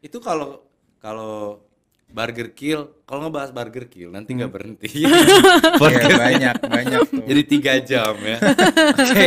Itu 0.00 0.18
kalau 0.18 0.64
kalau 1.00 1.64
Burger 2.10 2.50
Kill, 2.50 3.06
kalau 3.06 3.26
ngebahas 3.26 3.54
Burger 3.54 3.86
Kill 3.86 4.10
nanti 4.10 4.34
nggak 4.34 4.50
berhenti. 4.52 4.90
Iya, 5.00 6.18
banyak 6.18 6.56
banyak 6.66 7.00
tuh. 7.08 7.22
Jadi 7.24 7.42
tiga 7.46 7.72
jam 7.80 8.14
ya. 8.18 8.38
Oke. 8.98 9.26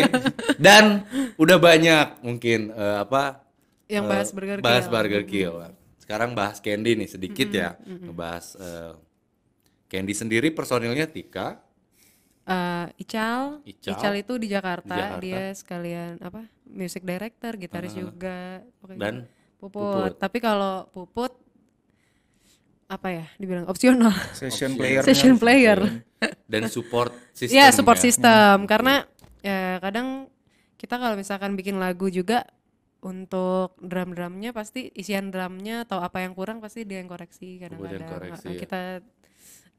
Dan 0.60 1.08
udah 1.40 1.58
banyak 1.58 2.20
mungkin 2.22 2.76
eh, 2.76 2.98
apa? 3.00 3.48
Yang 3.88 4.04
eh, 4.04 4.10
bahas 4.12 4.30
Burger 4.36 4.58
bahas 4.60 4.86
Kill. 4.86 4.94
Burger 4.94 5.24
Kill. 5.24 5.56
Sekarang 6.04 6.36
bahas 6.36 6.60
Candy 6.60 7.00
nih 7.00 7.10
sedikit 7.10 7.48
ya. 7.50 7.80
Ngebahas 7.88 8.46
eh, 8.60 8.94
Candy 9.88 10.14
sendiri 10.14 10.52
personilnya 10.52 11.08
Tika. 11.08 11.64
Eh, 12.44 12.88
Ical, 13.00 13.64
Ical. 13.64 13.96
Ical, 13.96 14.14
itu 14.20 14.34
di 14.36 14.48
Jakarta, 14.52 14.92
Di 14.92 15.00
Jakarta. 15.00 15.24
dia 15.24 15.44
sekalian 15.56 16.12
apa? 16.20 16.44
Music 16.68 17.08
director, 17.08 17.56
gitaris 17.56 17.96
juga. 17.96 18.60
pokoknya. 18.84 19.00
Dan 19.00 19.16
Puput. 19.64 19.80
Puput. 19.80 20.14
Tapi 20.20 20.38
kalau 20.44 20.92
Puput 20.92 21.32
apa 22.92 23.08
ya? 23.10 23.26
Dibilang 23.40 23.66
opsional. 23.72 24.12
Session 24.36 24.76
player. 24.76 25.02
Session 25.08 25.40
player. 25.40 25.80
dan 26.52 26.68
support 26.68 27.16
system. 27.38 27.56
Iya, 27.56 27.72
support 27.72 28.00
ya. 28.00 28.04
system. 28.12 28.68
Karena 28.68 29.08
ya 29.40 29.80
kadang 29.80 30.28
kita 30.76 31.00
kalau 31.00 31.16
misalkan 31.16 31.56
bikin 31.56 31.80
lagu 31.80 32.12
juga 32.12 32.44
untuk 33.04 33.76
drum-drumnya 33.84 34.56
pasti 34.56 34.88
isian 34.96 35.32
drumnya 35.32 35.84
atau 35.84 36.00
apa 36.00 36.24
yang 36.24 36.32
kurang 36.32 36.64
pasti 36.64 36.88
dia 36.88 37.04
yang 37.04 37.12
koreksi 37.12 37.60
kadang-kadang. 37.60 38.08
koreksi, 38.08 38.48
Uh, 38.48 38.52
ya. 38.56 38.60
Kita 38.60 38.82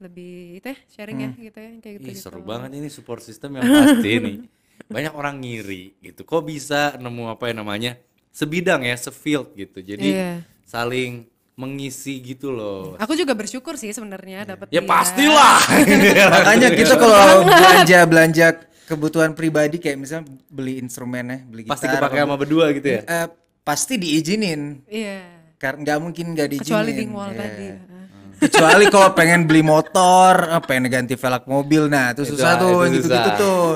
lebih 0.03 0.61
itu 0.61 0.66
ya 0.68 0.78
sharing 0.91 1.18
ya 1.22 1.30
gitu 1.39 1.59
ya 1.61 1.70
kayak 1.80 1.95
gitu. 2.01 2.09
Ih, 2.12 2.16
seru 2.18 2.41
banget 2.45 2.76
ini 2.76 2.89
support 2.93 3.24
system 3.24 3.57
yang 3.61 3.64
pasti 3.68 4.11
nih. 4.20 4.37
Banyak 4.95 5.12
orang 5.16 5.41
ngiri 5.41 5.97
gitu. 6.03 6.26
Kok 6.28 6.45
bisa 6.45 6.99
nemu 7.01 7.30
apa 7.30 7.49
ya 7.49 7.55
namanya? 7.57 7.93
Sebidang 8.35 8.82
ya, 8.82 8.99
sefield 8.99 9.55
gitu. 9.55 9.78
Jadi 9.78 10.11
Iya. 10.11 10.43
saling 10.64 11.22
mengisi 11.55 12.18
gitu 12.18 12.51
loh. 12.51 12.99
Aku 12.99 13.14
juga 13.14 13.30
bersyukur 13.30 13.78
sih 13.78 13.95
sebenarnya 13.95 14.43
dapat 14.45 14.66
Ya 14.68 14.82
dia. 14.82 14.91
pastilah. 14.91 15.59
Makanya 16.35 16.68
kita 16.68 16.99
kalau 16.99 17.47
belanja 17.47 17.99
belanja 18.05 18.47
kebutuhan 18.85 19.32
pribadi 19.32 19.78
kayak 19.78 19.97
misalnya 19.97 20.26
beli 20.51 20.82
instrumennya, 20.82 21.47
beli 21.47 21.62
gitar. 21.62 21.78
Pasti 21.78 21.87
kepake 21.87 22.16
sama 22.18 22.35
berdua 22.35 22.74
gitu 22.74 22.89
ya. 22.91 23.01
Eh, 23.07 23.26
pasti 23.62 23.95
diizinin. 23.97 24.82
Iya. 24.85 25.18
Karena 25.55 25.78
nggak 25.80 25.99
mungkin 26.03 26.24
nggak 26.35 26.49
diizinin. 26.51 26.66
Kecuali 26.74 26.91
dingwall 26.93 27.30
Iya. 27.30 27.39
tadi. 27.39 27.66
Kecuali 28.45 28.85
kalau 28.91 29.14
pengen 29.14 29.47
beli 29.47 29.62
motor, 29.62 30.35
eh, 30.51 30.62
pengen 30.66 30.91
ganti 30.91 31.14
velg 31.14 31.47
mobil, 31.47 31.87
nah 31.87 32.11
itu 32.11 32.26
Itu- 32.26 32.35
susah 32.35 32.59
tuh, 32.59 32.82
itu 32.82 32.99
gitu-gitu 32.99 33.14
susah. 33.14 33.39
tuh. 33.39 33.68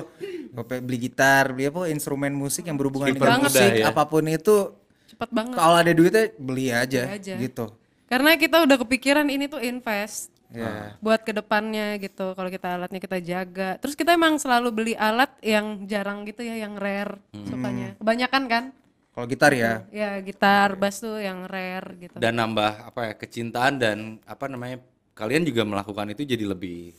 Pengen 0.55 0.83
beli 0.85 0.99
gitar, 1.01 1.51
beli 1.51 1.67
apa 1.67 1.87
instrumen 1.87 2.33
musik 2.33 2.65
yang 2.65 2.75
berhubungan 2.75 3.11
dengan 3.11 3.41
musik, 3.41 3.73
ya. 3.75 3.89
apa 3.89 4.03
pun 4.05 4.25
itu, 4.25 4.73
Cepet 5.09 5.29
banget. 5.31 5.57
kalau 5.57 5.77
ada 5.77 5.93
duitnya 5.93 6.25
beli 6.35 6.67
aja, 6.69 7.03
Beli 7.05 7.17
aja. 7.19 7.35
gitu. 7.37 7.67
Karena 8.07 8.31
kita 8.35 8.65
udah 8.65 8.77
kepikiran 8.81 9.27
ini 9.29 9.47
tuh 9.47 9.61
invest 9.61 10.33
Ya. 10.49 10.97
buat 11.05 11.21
ke 11.21 11.37
depannya 11.37 12.01
gitu. 12.01 12.33
Kalau 12.33 12.49
kita 12.49 12.81
alatnya 12.81 12.97
kita 12.97 13.21
jaga. 13.21 13.77
Terus 13.77 13.93
kita 13.93 14.17
emang 14.17 14.41
selalu 14.41 14.69
beli 14.73 14.95
alat 14.97 15.29
yang 15.45 15.85
jarang 15.85 16.25
gitu 16.25 16.41
ya, 16.41 16.57
yang 16.57 16.73
rare 16.75 17.21
sukanya. 17.45 17.93
Kebanyakan 18.01 18.43
kan? 18.49 18.65
Kalau 19.13 19.27
gitar 19.29 19.53
ya, 19.53 19.85
Ya 19.93 20.17
gitar, 20.23 20.73
bass 20.73 21.05
tuh 21.05 21.21
yang 21.21 21.45
rare 21.45 22.01
gitu. 22.01 22.17
Dan 22.17 22.41
nambah 22.41 22.87
apa 22.87 23.01
ya 23.03 23.15
kecintaan 23.15 23.77
dan 23.77 23.97
apa 24.25 24.49
namanya 24.49 24.81
kalian 25.13 25.45
juga 25.45 25.69
melakukan 25.69 26.09
itu 26.09 26.25
jadi 26.25 26.49
lebih 26.49 26.97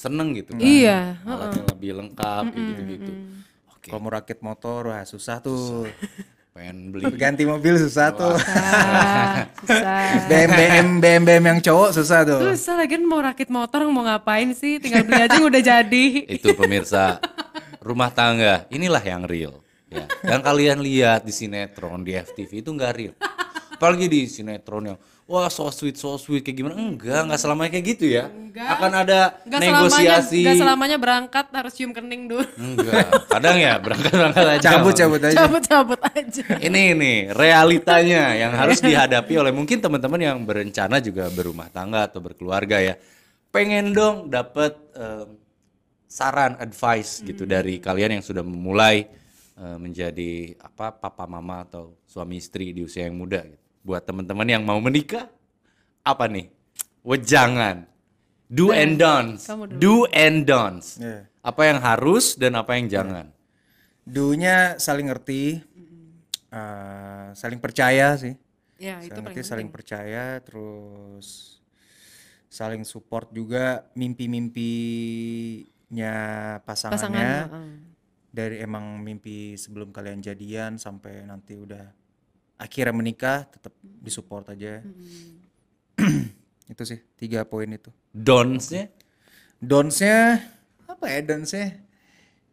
seneng 0.00 0.32
gitu 0.32 0.56
kan. 0.56 0.64
Iya, 0.64 1.20
Alatnya 1.28 1.64
lebih 1.68 1.90
lengkap 2.00 2.44
gitu-gitu. 2.56 3.12
Oke, 3.76 3.86
kalau 3.92 4.00
mau 4.00 4.12
rakit 4.16 4.40
motor, 4.40 4.88
wah 4.88 5.04
susah 5.04 5.44
tuh. 5.44 5.84
pengen 6.50 6.90
beli 6.90 7.06
Ganti 7.14 7.46
mobil 7.46 7.78
susah 7.78 8.10
tuh. 8.10 8.34
Susah, 8.34 9.46
susah. 9.62 10.26
BM 10.26 10.50
BM 10.50 10.88
BM 10.98 11.22
BM 11.22 11.44
yang 11.46 11.60
cowok 11.62 11.94
susah 11.94 12.26
tuh. 12.26 12.40
Susah 12.56 12.74
lagi 12.80 12.98
mau 12.98 13.22
rakit 13.22 13.52
motor 13.52 13.86
mau 13.86 14.02
ngapain 14.02 14.50
sih? 14.56 14.82
Tinggal 14.82 15.06
beli 15.06 15.20
aja 15.22 15.38
udah 15.38 15.62
jadi. 15.62 16.04
itu 16.36 16.50
pemirsa 16.58 17.22
rumah 17.80 18.12
tangga 18.12 18.68
inilah 18.68 19.00
yang 19.00 19.24
real 19.24 19.64
ya 19.88 20.04
yang 20.22 20.44
kalian 20.44 20.78
lihat 20.84 21.24
di 21.24 21.32
sinetron 21.32 22.04
di 22.04 22.12
FTV 22.14 22.60
itu 22.60 22.70
nggak 22.70 22.92
real 22.94 23.14
apalagi 23.74 24.06
di 24.06 24.28
sinetron 24.28 24.94
yang 24.94 24.98
wah 25.30 25.46
so 25.46 25.70
sweet 25.70 25.94
so 25.94 26.18
sweet 26.18 26.42
kayak 26.42 26.58
gimana 26.58 26.74
enggak 26.74 27.22
nggak 27.22 27.38
selamanya 27.38 27.70
kayak 27.70 27.86
gitu 27.94 28.10
ya 28.10 28.26
akan 28.50 28.90
ada 28.98 29.38
Gak 29.46 29.62
selamanya, 29.62 29.86
negosiasi 29.86 30.42
gak 30.42 30.58
selamanya 30.58 30.96
berangkat 30.98 31.46
harus 31.54 31.72
cium 31.72 31.94
kening 31.94 32.26
dulu. 32.26 32.42
enggak 32.58 33.06
kadang 33.30 33.56
ya 33.56 33.78
berangkat 33.78 34.10
berangkat 34.10 34.46
aja 34.50 34.66
Cabut 34.74 34.90
cabut 34.92 35.22
aja. 35.22 35.36
Cabut-cabut 35.46 36.00
aja. 36.02 36.44
ini 36.58 36.82
nih 36.98 37.18
realitanya 37.30 38.34
yang 38.34 38.50
harus 38.52 38.82
dihadapi 38.82 39.38
oleh 39.38 39.54
mungkin 39.54 39.78
teman-teman 39.78 40.18
yang 40.18 40.38
berencana 40.42 40.98
juga 40.98 41.30
berumah 41.30 41.70
tangga 41.70 42.10
atau 42.10 42.18
berkeluarga 42.18 42.82
ya 42.82 42.94
pengen 43.48 43.94
dong 43.94 44.26
dapat 44.28 44.74
em, 44.98 45.38
saran 46.10 46.58
advice 46.58 47.22
gitu 47.22 47.46
dari 47.46 47.78
kalian 47.78 48.18
yang 48.18 48.24
sudah 48.26 48.42
memulai 48.42 49.06
eh, 49.54 49.78
menjadi 49.78 50.58
apa 50.58 50.90
papa 50.90 51.22
mama 51.24 51.62
atau 51.62 51.94
suami 52.02 52.42
istri 52.42 52.74
di 52.74 52.82
usia 52.82 53.06
yang 53.06 53.14
muda 53.14 53.46
gitu. 53.46 53.59
Buat 53.80 54.04
teman-teman 54.04 54.48
yang 54.48 54.62
mau 54.64 54.80
menikah 54.80 55.28
apa 56.04 56.28
nih 56.28 56.52
wejangan 57.00 57.88
do 58.50 58.72
and 58.72 58.98
don'ts 59.00 59.48
do 59.80 60.04
and 60.12 60.44
don'ts 60.44 61.00
Iya. 61.00 61.24
apa 61.40 61.62
yang 61.64 61.78
harus 61.80 62.36
dan 62.36 62.56
apa 62.60 62.76
yang 62.76 62.88
jangan 62.90 63.32
Dunya 64.00 64.74
saling 64.80 65.06
ngerti, 65.06 65.60
eh, 66.50 67.28
saling 67.30 67.62
percaya 67.62 68.18
sih. 68.18 68.34
Ya 68.80 68.98
itu 69.04 69.12
saling 69.12 69.22
paling 69.22 69.36
ngerti, 69.38 69.46
saling 69.46 69.70
percaya, 69.70 70.40
terus 70.42 71.60
saling 72.50 72.82
support 72.82 73.30
juga 73.30 73.86
mimpi-mimpinya 73.94 76.16
pasangannya. 76.64 76.96
pasangannya. 76.96 77.36
Dari 78.30 78.62
emang 78.62 78.98
mimpi 78.98 79.54
sebelum 79.54 79.94
kalian 79.94 80.22
jadian 80.22 80.74
sampai 80.74 81.22
nanti 81.26 81.54
udah 81.54 81.86
akhirnya 82.60 82.92
menikah, 82.92 83.48
tetap 83.48 83.72
disupport 83.80 84.52
aja. 84.52 84.84
itu 86.70 86.82
sih 86.84 87.00
tiga 87.16 87.42
poin 87.42 87.66
itu. 87.66 87.88
don'ts-nya 88.10 88.92
Donsnya 89.56 90.40
apa 90.84 91.04
ya 91.06 91.20
donsnya? 91.22 91.76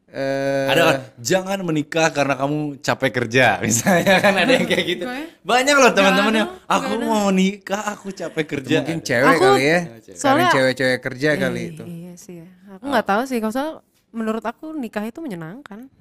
Eh, 0.07 0.67
Ada 0.67 0.81
kan, 0.83 0.99
jangan 1.19 1.59
menikah 1.63 2.07
karena 2.11 2.35
kamu 2.35 2.79
capek 2.79 3.11
kerja, 3.13 3.45
misalnya 3.63 4.19
kan 4.19 4.35
ada 4.35 4.51
yang 4.51 4.63
kayak 4.63 4.85
gitu. 4.87 5.03
Ya? 5.03 5.27
Banyak 5.39 5.75
loh 5.75 5.91
teman-teman 5.91 6.33
yang 6.37 6.49
aku 6.63 6.93
mau 6.97 7.27
nikah, 7.27 7.83
aku 7.91 8.11
capek 8.11 8.45
kerja. 8.47 8.75
mungkin 8.79 9.03
cewek 9.03 9.35
Aku- 9.35 9.43
kali 9.51 9.63
ya. 9.63 9.79
Soalnya- 10.15 10.51
cewek-cewek 10.51 10.99
kerja 11.03 11.29
kali 11.35 11.59
Iya, 11.59 11.71
itu. 11.75 11.83
Iya 11.83 12.13
sih 12.15 12.35
ya. 12.39 12.47
Aku 12.75 12.87
nggak 12.87 13.03
tahu 13.05 13.21
sih. 13.23 13.39
Kalau 13.39 13.83
menurut 14.11 14.43
aku 14.43 14.71
nikah 14.71 15.03
itu 15.03 15.19
menyenangkan. 15.19 15.91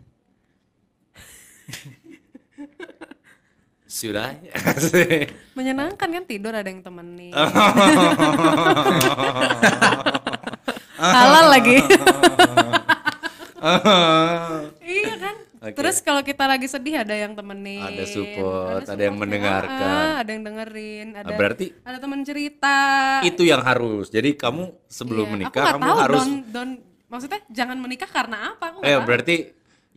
Sudah. 3.97 4.37
Menyenangkan 5.57 6.09
kan 6.13 6.25
tidur 6.29 6.53
ada 6.53 6.69
yang 6.69 6.85
temenin. 6.85 7.33
Halal 11.01 11.47
lagi. 11.49 11.81
iya 14.85 15.15
kan. 15.17 15.37
Oke. 15.57 15.73
Terus 15.73 16.05
kalau 16.05 16.21
kita 16.21 16.45
lagi 16.45 16.69
sedih 16.69 17.01
ada 17.01 17.17
yang 17.17 17.33
temenin. 17.33 17.81
Ada 17.81 18.05
support, 18.05 18.85
ada 18.85 19.01
yang 19.01 19.17
supportnya. 19.17 19.17
mendengarkan. 19.17 19.89
Ah, 19.89 20.21
ada 20.21 20.31
yang 20.31 20.43
dengerin, 20.45 21.09
ada 21.17 21.33
berarti 21.33 21.67
ada 21.81 21.97
teman 21.97 22.21
cerita. 22.21 22.77
itu 23.25 23.43
yang 23.49 23.65
harus. 23.65 24.13
Jadi 24.13 24.37
kamu 24.37 24.77
sebelum 24.87 25.25
Iya, 25.27 25.33
menikah 25.41 25.65
kamu 25.73 25.83
tahu 25.89 25.97
harus 26.05 26.21
don, 26.21 26.33
don, 26.53 26.69
maksudnya 27.09 27.41
jangan 27.49 27.81
menikah 27.81 28.09
karena 28.13 28.53
apa? 28.53 28.77
Aku 28.77 28.85
Eh 28.85 28.93
tahu. 28.93 29.09
berarti 29.09 29.37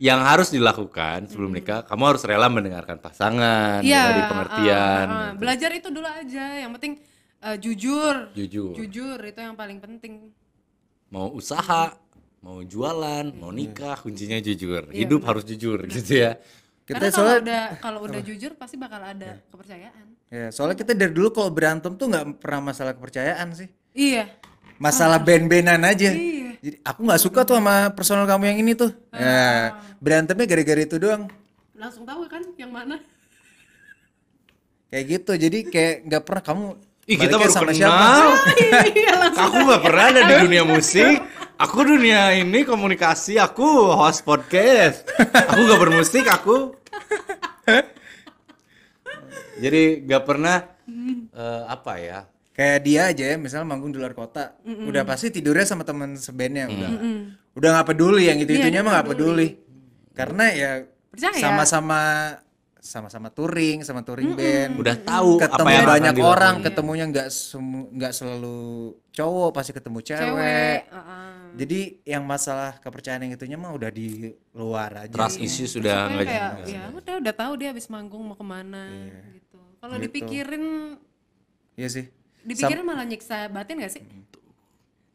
yang 0.00 0.24
harus 0.24 0.48
dilakukan 0.48 1.28
sebelum 1.28 1.52
menikah, 1.52 1.84
kamu 1.84 2.02
harus 2.16 2.24
rela 2.24 2.48
mendengarkan 2.48 2.96
pasangan, 2.96 3.84
Iya, 3.84 4.02
dari 4.08 4.22
pengertian, 4.32 5.06
ah, 5.06 5.12
ah, 5.12 5.24
gitu. 5.28 5.38
belajar 5.44 5.70
itu 5.76 5.88
dulu 5.92 6.08
aja. 6.08 6.46
Yang 6.64 6.70
penting 6.80 6.92
eh, 7.44 7.56
jujur. 7.60 8.14
jujur. 8.32 8.72
Jujur 8.80 9.18
itu 9.20 9.40
yang 9.44 9.52
paling 9.52 9.76
penting. 9.76 10.32
Mau 11.12 11.28
usaha, 11.36 11.92
mau 12.40 12.64
jualan, 12.64 13.28
mau 13.36 13.52
nikah, 13.52 14.00
kuncinya 14.00 14.40
jujur. 14.40 14.88
Hidup 14.88 15.20
harus 15.28 15.44
jujur 15.44 15.84
gitu 15.84 16.24
ya. 16.24 16.40
Kita 16.88 16.96
Karena 16.96 17.12
kalau 17.12 17.20
soalnya 17.20 17.40
udah 17.44 17.64
kalau 17.78 18.00
udah 18.08 18.20
jujur 18.24 18.52
pasti 18.56 18.74
bakal 18.80 19.04
ada 19.04 19.38
kepercayaan. 19.52 20.06
ya, 20.32 20.48
soalnya 20.50 20.80
kita 20.80 20.96
dari 20.96 21.12
dulu 21.12 21.28
kalau 21.30 21.52
berantem 21.52 21.92
tuh 21.94 22.08
nggak 22.08 22.40
pernah 22.40 22.72
masalah 22.72 22.96
kepercayaan 22.96 23.52
sih. 23.52 23.68
Iya. 23.92 24.32
Masalah 24.80 25.20
ben-benan 25.20 25.84
aja. 25.84 26.08
Iya. 26.10 26.49
Jadi 26.60 26.76
aku 26.84 27.00
nggak 27.08 27.22
suka 27.24 27.40
tuh 27.48 27.56
sama 27.56 27.88
personal 27.96 28.28
kamu 28.28 28.44
yang 28.52 28.58
ini 28.60 28.72
tuh. 28.76 28.92
Ah. 29.10 29.20
Ya, 29.20 29.48
berantemnya 29.96 30.44
gara-gara 30.44 30.82
itu 30.84 30.96
doang. 31.00 31.24
Langsung 31.72 32.04
tahu 32.04 32.28
kan 32.28 32.44
yang 32.60 32.68
mana? 32.68 33.00
Kayak 34.92 35.04
gitu. 35.08 35.32
Jadi 35.40 35.58
kayak 35.72 35.94
nggak 36.04 36.22
pernah 36.28 36.44
kamu 36.44 36.64
Ih 37.08 37.16
kita 37.16 37.40
baru 37.40 37.50
sama 37.50 37.72
kenal. 37.72 37.80
siapa? 37.80 38.06
iya. 38.92 39.14
Aku 39.32 39.56
nggak 39.64 39.82
pernah 39.82 40.04
ada 40.12 40.20
di 40.28 40.34
dunia 40.44 40.62
musik. 40.68 41.16
Aku 41.56 41.80
dunia 41.80 42.36
ini 42.36 42.60
komunikasi. 42.68 43.40
Aku 43.40 43.96
host 43.96 44.20
podcast. 44.20 45.08
Aku 45.48 45.64
nggak 45.64 45.80
bermusik. 45.80 46.28
Aku. 46.28 46.76
Jadi 49.64 50.04
nggak 50.04 50.22
pernah 50.28 50.56
eh, 51.32 51.62
apa 51.64 51.92
ya? 51.96 52.20
Kayak 52.60 52.78
dia 52.84 53.00
aja 53.08 53.24
ya, 53.24 53.36
misalnya 53.40 53.64
manggung 53.64 53.88
di 53.88 53.96
luar 53.96 54.12
kota, 54.12 54.52
udah 54.60 55.00
pasti 55.08 55.32
tidurnya 55.32 55.64
sama 55.64 55.80
teman 55.80 56.12
sebandnya 56.12 56.68
udah. 56.68 56.90
Udah 57.56 57.68
nggak 57.72 57.88
peduli 57.88 58.28
yang 58.28 58.36
itu 58.36 58.52
itunya 58.52 58.80
Iya, 58.80 58.84
mah 58.84 58.92
nggak 59.00 59.08
peduli. 59.08 59.48
Karena 60.12 60.44
ya 60.52 60.70
Percaya. 61.08 61.40
sama-sama 61.40 62.00
sama-sama 62.76 63.28
touring, 63.28 63.80
sama 63.80 64.00
touring 64.00 64.32
band. 64.32 64.76
Udah 64.76 64.96
tahu 64.96 65.36
apa 65.36 65.44
ketemu 65.48 65.68
yang 65.68 65.80
akan 65.80 65.92
banyak 65.92 66.14
dilakukan. 66.14 66.32
orang, 66.32 66.54
ketemunya 66.60 67.04
nggak 67.08 67.28
nggak 67.92 68.12
selalu 68.12 68.60
cowok, 69.10 69.50
pasti 69.52 69.70
ketemu 69.72 69.98
cewek. 70.00 70.20
Cewek. 70.20 70.80
heeh. 70.88 71.28
Jadi 71.50 71.80
yang 72.04 72.22
masalah 72.24 72.76
kepercayaan 72.78 73.24
yang 73.24 73.32
itunya 73.36 73.56
mah 73.56 73.72
udah 73.72 73.88
di 73.88 74.28
luar 74.52 75.08
aja. 75.08 75.12
Trust 75.12 75.40
issue 75.40 75.64
sudah 75.64 76.08
nggak 76.08 76.24
kayak 76.24 76.50
ya 76.68 76.82
udah 76.88 77.14
udah 77.20 77.34
tahu 77.34 77.52
dia 77.56 77.68
habis 77.72 77.88
manggung 77.88 78.20
mau 78.20 78.36
ke 78.36 78.44
mana 78.44 78.84
gitu. 79.32 79.58
Kalau 79.80 79.96
Gitu. 79.96 80.04
dipikirin 80.08 80.64
Iya 81.74 81.88
sih. 81.88 82.06
Dipikirin 82.44 82.84
malah 82.84 83.06
nyiksa 83.06 83.48
batin 83.52 83.80
gak 83.80 83.92
sih? 83.92 84.02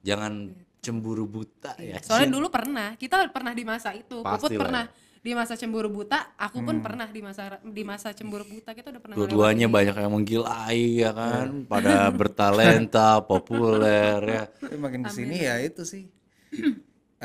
Jangan 0.05 0.53
cemburu 0.86 1.26
buta 1.26 1.73
ya. 1.82 1.97
Soalnya 2.05 2.38
dulu 2.38 2.47
pernah, 2.53 2.93
kita 2.93 3.26
pernah 3.34 3.53
di 3.57 3.63
masa 3.65 3.97
itu. 3.97 4.21
Puput 4.21 4.53
pernah 4.53 4.86
di 5.26 5.34
masa 5.34 5.57
cemburu 5.57 5.89
buta, 5.89 6.38
aku 6.38 6.61
pun 6.61 6.86
pernah 6.86 7.09
di 7.09 7.17
masa 7.17 7.57
di 7.65 7.82
masa 7.82 8.13
cemburu 8.13 8.45
buta 8.45 8.78
kita 8.78 8.93
udah 8.93 9.01
pernah. 9.01 9.15
Dua-duanya 9.17 9.65
banyak 9.65 9.97
yang 9.97 10.13
menggilai 10.13 10.78
ya 11.01 11.11
kan, 11.17 11.65
pada 11.65 12.13
bertalenta, 12.13 13.17
populer 13.30 14.21
ya. 14.21 14.45
Tapi 14.45 14.78
makin 14.78 15.01
ke 15.01 15.09
sini 15.09 15.41
ya 15.41 15.57
itu 15.65 15.82
sih. 15.82 16.05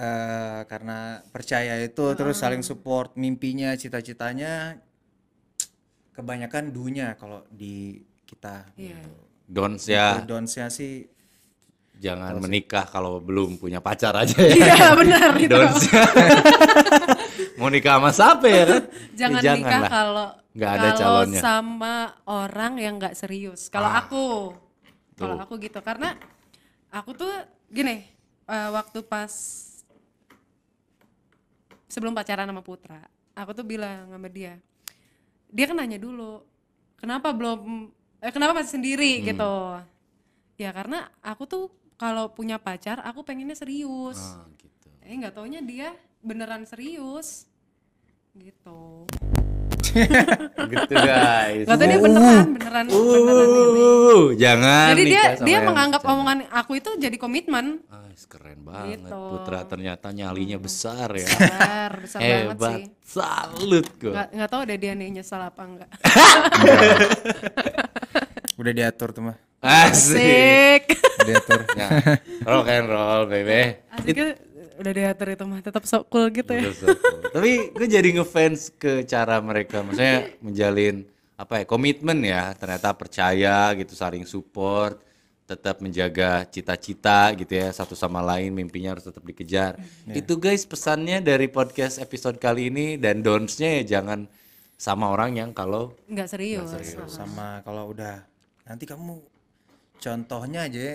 Eh, 0.01 0.61
karena 0.65 1.21
percaya 1.29 1.77
itu 1.77 2.17
terus 2.17 2.41
saling 2.41 2.65
support 2.65 3.21
mimpinya, 3.21 3.77
cita-citanya 3.77 4.81
kebanyakan 6.17 6.73
dunya 6.73 7.13
kalau 7.21 7.45
di 7.53 8.01
kita. 8.25 8.65
Iya. 8.81 8.97
Dons 9.51 9.83
ya 9.85 10.23
Donsnya 10.23 10.71
sih 10.71 11.11
jangan 11.99 12.39
menikah 12.39 12.87
kalau 12.87 13.19
belum 13.19 13.59
punya 13.59 13.77
pacar 13.79 14.15
aja 14.17 14.33
ya. 14.39 14.55
Iya 14.55 14.87
benar 14.95 15.35
itu. 15.37 15.51
Dons 15.51 15.85
mau 17.59 17.69
nikah 17.69 17.99
sama 17.99 18.11
siapa 18.11 18.47
ya 18.47 18.65
kan? 18.65 18.83
Jangan 19.13 19.41
Ya, 19.43 19.53
nikah 19.53 19.81
lah. 19.81 19.91
kalau 19.91 20.29
Nggak 20.51 20.71
ada 20.73 20.89
kalau 20.89 20.99
calonnya. 21.21 21.41
sama 21.41 21.95
orang 22.25 22.73
yang 22.77 22.95
nggak 22.97 23.13
serius. 23.13 23.69
Kalau 23.69 23.85
Ah. 23.87 24.01
aku, 24.01 24.55
kalau 25.15 25.37
aku 25.37 25.59
gitu 25.59 25.77
karena 25.81 26.17
aku 26.89 27.13
tuh 27.13 27.33
gini 27.69 28.07
eh, 28.47 28.69
waktu 28.71 28.99
pas 29.03 29.31
sebelum 31.87 32.11
pacaran 32.13 32.47
sama 32.47 32.63
Putra, 32.63 33.03
aku 33.33 33.51
tuh 33.53 33.63
bilang 33.63 34.09
sama 34.09 34.27
dia, 34.27 34.57
dia 35.47 35.65
kan 35.67 35.77
nanya 35.77 35.99
dulu, 35.99 36.43
kenapa 36.97 37.31
belum, 37.31 37.91
eh, 38.21 38.33
kenapa 38.33 38.53
masih 38.57 38.77
sendiri 38.77 39.21
Hmm. 39.21 39.25
gitu? 39.27 39.55
Ya 40.61 40.71
karena 40.71 41.09
aku 41.25 41.49
tuh 41.49 41.65
kalau 41.97 42.33
punya 42.33 42.57
pacar, 42.61 43.01
aku 43.05 43.25
pengennya 43.25 43.57
serius. 43.57 44.21
Ah, 44.21 44.45
gitu. 44.57 44.89
Eh 45.05 45.17
nggak 45.17 45.37
taunya 45.37 45.61
dia 45.61 45.93
beneran 46.21 46.65
serius, 46.69 47.49
gitu. 48.37 49.09
gitu 50.73 50.95
guys. 50.95 51.67
Gak 51.67 51.77
tau 51.77 51.87
dia 51.87 52.01
beneran, 52.01 52.47
beneran, 52.55 52.85
beneran 52.87 52.89
ini. 52.89 53.73
Uh, 53.83 54.27
jangan 54.39 54.89
Jadi 54.95 55.03
dia 55.09 55.23
dia 55.43 55.59
menganggap 55.63 56.01
bercanda. 56.03 56.19
omongan 56.19 56.39
aku 56.53 56.73
itu 56.79 56.91
jadi 56.97 57.17
komitmen. 57.19 57.83
Ah, 57.91 58.07
keren 58.31 58.61
banget. 58.63 59.03
Gitu. 59.03 59.21
Putra 59.35 59.61
ternyata 59.67 60.07
nyalinya 60.15 60.59
besar 60.63 61.11
ya. 61.19 61.27
Besar, 61.27 61.91
besar 61.99 62.21
banget 62.21 62.47
Hebat. 62.55 62.71
sih. 62.71 62.83
Salut 63.03 63.87
gue. 63.99 64.13
Nggak, 64.15 64.29
nggak 64.39 64.51
tahu 64.55 64.63
deh 64.71 64.79
dia 64.79 64.93
nih 64.95 65.09
nyesel 65.19 65.43
apa 65.43 65.63
enggak. 65.67 65.91
udah 68.61 68.73
diatur 68.77 69.09
tuh 69.11 69.23
mah. 69.27 69.37
Asik. 69.61 70.17
Asik. 70.17 70.83
Diatur. 71.27 71.61
Nah, 71.77 71.91
rock 72.49 72.67
and 72.71 72.87
roll, 72.89 73.23
baby. 73.29 73.77
Asiknya 73.93 74.39
udah 74.81 74.93
diatur 74.97 75.29
itu 75.37 75.45
mah 75.45 75.61
tetap 75.61 75.85
sok 75.85 76.09
cool 76.09 76.33
gitu 76.33 76.57
ya. 76.57 76.73
So 76.73 76.89
cool. 76.97 77.21
Tapi 77.37 77.77
gue 77.77 77.87
jadi 77.87 78.09
ngefans 78.17 78.73
ke 78.81 79.05
cara 79.05 79.39
mereka, 79.45 79.85
maksudnya 79.85 80.33
menjalin 80.41 81.05
apa 81.37 81.61
ya 81.61 81.65
komitmen 81.69 82.19
ya. 82.25 82.57
Ternyata 82.57 82.97
percaya 82.97 83.77
gitu, 83.77 83.93
saling 83.93 84.25
support, 84.25 84.99
tetap 85.45 85.83
menjaga 85.85 86.47
cita-cita 86.49 87.35
gitu 87.37 87.53
ya 87.59 87.69
satu 87.75 87.93
sama 87.93 88.25
lain, 88.25 88.57
mimpinya 88.57 88.97
harus 88.97 89.05
tetap 89.05 89.21
dikejar. 89.21 89.77
Itu 90.09 90.41
guys 90.41 90.65
pesannya 90.65 91.21
dari 91.21 91.47
podcast 91.51 92.01
episode 92.01 92.41
kali 92.41 92.73
ini 92.73 92.97
dan 92.97 93.21
donsnya 93.21 93.83
ya 93.85 93.99
jangan 94.01 94.25
sama 94.81 95.13
orang 95.13 95.37
yang 95.37 95.51
kalau 95.53 95.93
Nggak 96.09 96.29
serius. 96.33 96.73
sama 97.13 97.61
kalau 97.67 97.93
udah 97.93 98.25
nanti 98.65 98.89
kamu 98.89 99.21
contohnya 100.01 100.65
aja 100.65 100.81
ya, 100.81 100.95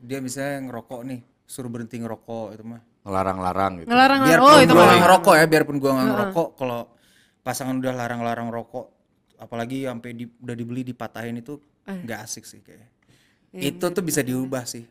dia 0.00 0.18
misalnya 0.24 0.70
ngerokok 0.70 1.00
nih 1.04 1.20
suruh 1.44 1.68
berhenti 1.68 2.00
ngerokok 2.00 2.56
itu 2.56 2.64
mah 2.64 2.80
ngelarang-larang 3.02 3.72
gitu. 3.82 3.88
Ngelarang 3.90 4.20
biarpun 4.26 4.46
oh 4.46 4.58
itu 4.62 4.72
gua 4.72 4.94
ngerokok 4.94 5.34
ya 5.34 5.44
biarpun 5.50 5.76
gua 5.82 5.90
nggak 5.98 6.08
ngerokok 6.14 6.48
kalau 6.54 6.80
pasangan 7.42 7.74
udah 7.82 7.92
larang-larang 7.94 8.48
rokok 8.54 8.86
apalagi 9.42 9.90
sampai 9.90 10.10
di, 10.14 10.24
udah 10.30 10.54
dibeli 10.54 10.86
dipatahin 10.86 11.42
itu 11.42 11.58
nggak 11.82 12.18
asik 12.22 12.46
sih 12.46 12.62
kayak 12.62 12.86
itu 13.52 13.82
tuh 13.82 14.04
bisa 14.06 14.22
diubah 14.22 14.64
sih. 14.64 14.86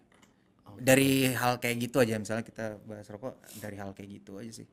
Dari 0.82 1.30
hal 1.32 1.62
kayak 1.62 1.78
gitu 1.88 2.01
aja 2.01 2.18
misalnya 2.18 2.41
kita 2.41 2.82
bahas 2.84 3.05
rokok 3.07 3.38
dari 3.62 3.78
hal 3.78 3.93
kayak 3.95 4.22
gitu 4.22 4.41
aja 4.41 4.51
sih. 4.64 4.68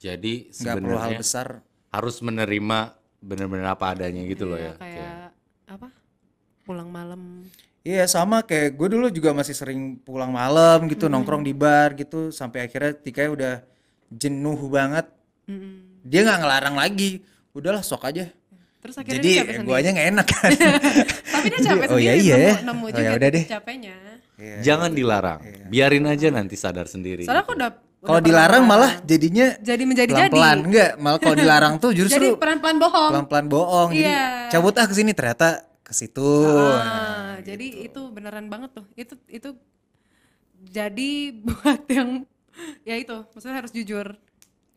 Jadi 0.00 0.48
nggak 0.50 0.74
perlu 0.80 0.98
hal 0.98 1.12
sebenarnya 1.12 1.20
besar. 1.20 1.46
harus 1.92 2.16
menerima 2.24 2.78
benar-benar 3.22 3.78
apa 3.78 3.94
adanya 3.94 4.22
gitu 4.26 4.48
loh 4.50 4.58
ya. 4.58 4.74
Iya, 4.74 4.82
kayak 4.82 5.14
apa? 5.70 5.88
Pulang 6.66 6.88
malam. 6.90 7.46
Iya 7.82 8.06
sama 8.06 8.40
kayak 8.40 8.74
gue 8.74 8.88
dulu 8.88 9.06
juga 9.08 9.30
masih 9.32 9.52
sering 9.52 9.80
pulang 9.98 10.30
malam 10.30 10.86
gitu 10.86 11.06
nongkrong 11.06 11.42
di 11.42 11.50
bar 11.50 11.92
gitu 11.92 12.30
sampai 12.30 12.64
akhirnya 12.64 12.94
Tika 12.94 13.26
udah 13.26 13.58
jenuh 14.08 14.60
banget 14.66 15.10
Mm-mm. 15.44 15.98
dia 16.00 16.22
nggak 16.22 16.38
ngelarang 16.38 16.76
lagi 16.76 17.26
udahlah 17.50 17.82
sok 17.82 18.06
aja 18.06 18.30
Terus 18.78 18.98
akhirnya 18.98 19.18
jadi 19.18 19.30
aja 19.72 19.88
nggak 19.90 20.08
enak 20.10 20.26
kan 20.26 20.50
Tapi 21.32 21.46
dia 21.48 21.60
capek 21.64 21.86
Oh, 21.92 21.98
iya, 21.98 22.12
sendiri 22.12 22.22
iya 22.24 22.34
nemu, 22.34 22.42
ya. 22.42 22.54
nemu 22.62 22.82
Oh, 22.82 22.88
juga 22.88 23.02
ya 23.02 23.10
udah 23.12 23.30
deh. 23.30 23.44
capeknya. 23.46 23.94
Iya. 24.32 24.56
Jangan 24.60 24.90
dilarang. 24.90 25.40
Biarin 25.68 26.04
aja 26.04 26.26
nanti 26.28 26.54
sadar 26.54 26.86
sendiri. 26.86 27.22
Soalnya 27.22 27.42
aku 27.42 27.52
udah 27.52 27.70
kalau 28.00 28.18
dilarang 28.20 28.62
malah 28.62 28.98
jadinya 29.00 29.54
jadi 29.56 29.82
menjadi 29.82 30.10
jadi. 30.10 30.30
pelan-pelan 30.30 30.58
enggak 30.66 30.90
malah 30.98 31.18
kalau 31.18 31.36
dilarang 31.36 31.74
tuh 31.78 31.90
Jadi 31.94 31.98
justru 32.00 32.24
pelan-pelan 32.34 32.76
bohong. 32.76 33.10
pelan-pelan 33.12 33.46
bohong 33.48 33.88
jadi 33.92 34.02
Iya. 34.04 34.22
cabut 34.50 34.74
ah 34.74 34.86
ke 34.86 34.94
sini 34.96 35.10
ternyata 35.12 35.62
ke 35.92 35.96
situ 36.00 36.24
Ah, 36.80 37.36
jadi 37.44 37.84
itu 37.84 38.00
beneran 38.08 38.48
banget 38.48 38.72
tuh. 38.72 38.86
Itu 38.96 39.14
itu 39.28 39.52
jadi 40.64 41.10
buat 41.46 41.84
yang 41.92 42.24
ya 42.82 42.96
itu, 42.96 43.16
maksudnya 43.30 43.60
harus 43.60 43.72
jujur. 43.72 44.16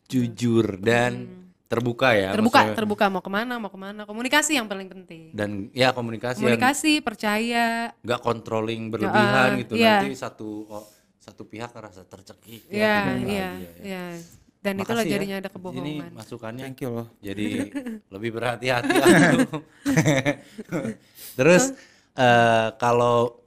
jujur 0.06 0.78
dan 0.86 1.26
terbuka 1.66 2.14
ya. 2.14 2.30
terbuka, 2.38 2.62
maksudnya. 2.62 2.78
terbuka 2.78 3.06
mau 3.10 3.24
ke 3.26 3.32
mana, 3.34 3.58
mau 3.58 3.74
ke 3.74 3.80
mana. 3.80 4.06
Komunikasi 4.06 4.54
yang 4.54 4.70
paling 4.70 4.86
penting. 4.86 5.34
Dan 5.34 5.74
ya 5.74 5.90
komunikasi, 5.98 6.46
yang 6.46 6.62
Komunikasi, 6.62 7.02
percaya. 7.02 7.90
nggak 8.06 8.22
controlling 8.22 8.94
berlebihan 8.94 9.58
Ya, 9.58 9.60
gitu. 9.66 9.74
iya. 9.74 9.98
Nanti 9.98 10.14
satu 10.14 10.70
oh, 10.70 10.86
satu 11.18 11.50
pihak 11.50 11.74
ngerasa 11.74 12.06
tercekik. 12.06 12.70
Iya, 12.70 12.96
gitu. 13.18 13.34
iya, 13.34 13.50
ya. 13.58 13.74
iya. 13.82 14.06
Dan 14.66 14.74
itulah 14.76 14.98
Makasih 14.98 15.06
ya. 15.06 15.14
jadinya 15.16 15.36
ada 15.38 15.46
Ini 15.46 15.54
kebohongan. 15.54 16.10
masukannya 16.12 16.64
thank 16.66 16.82
you 16.82 16.90
loh 16.90 17.08
jadi 17.22 17.46
lebih 18.14 18.30
berhati-hati. 18.34 18.98
Terus 21.38 21.64
eh, 22.16 22.68
kalau 22.76 23.40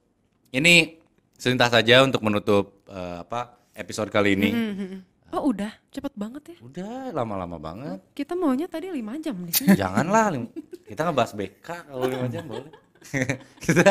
ini 0.50 0.96
selintas 1.34 1.70
saja 1.70 2.02
untuk 2.02 2.22
menutup 2.22 2.82
eh, 2.86 3.16
apa 3.18 3.58
episode 3.74 4.08
kali 4.08 4.34
ini. 4.34 4.50
Mhm. 4.50 4.90
Oh 5.28 5.52
udah, 5.52 5.68
cepet 5.90 6.14
banget 6.14 6.42
ya. 6.48 6.56
Udah 6.62 7.12
lama-lama 7.12 7.58
banget. 7.58 7.98
Kita 8.14 8.32
maunya 8.32 8.64
tadi 8.64 8.88
5 8.88 8.96
jam 9.20 9.36
di 9.42 9.52
sini. 9.52 9.76
Janganlah 9.82 10.24
lim- 10.32 10.52
kita 10.86 11.04
ngebahas 11.04 11.32
BK 11.34 11.68
kalau 11.84 12.04
lima 12.06 12.26
jam 12.28 12.44
boleh. 12.46 12.70
kita 13.60 13.84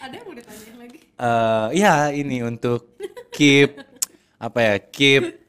Ada 0.00 0.12
yang 0.12 0.24
mau 0.24 0.32
ditanya 0.32 0.74
lagi? 0.76 0.98
eh 1.12 1.68
ya 1.76 2.08
ini 2.10 2.40
untuk 2.40 2.96
keep 3.28 3.76
apa 4.36 4.58
ya 4.60 4.74
keep 4.80 5.47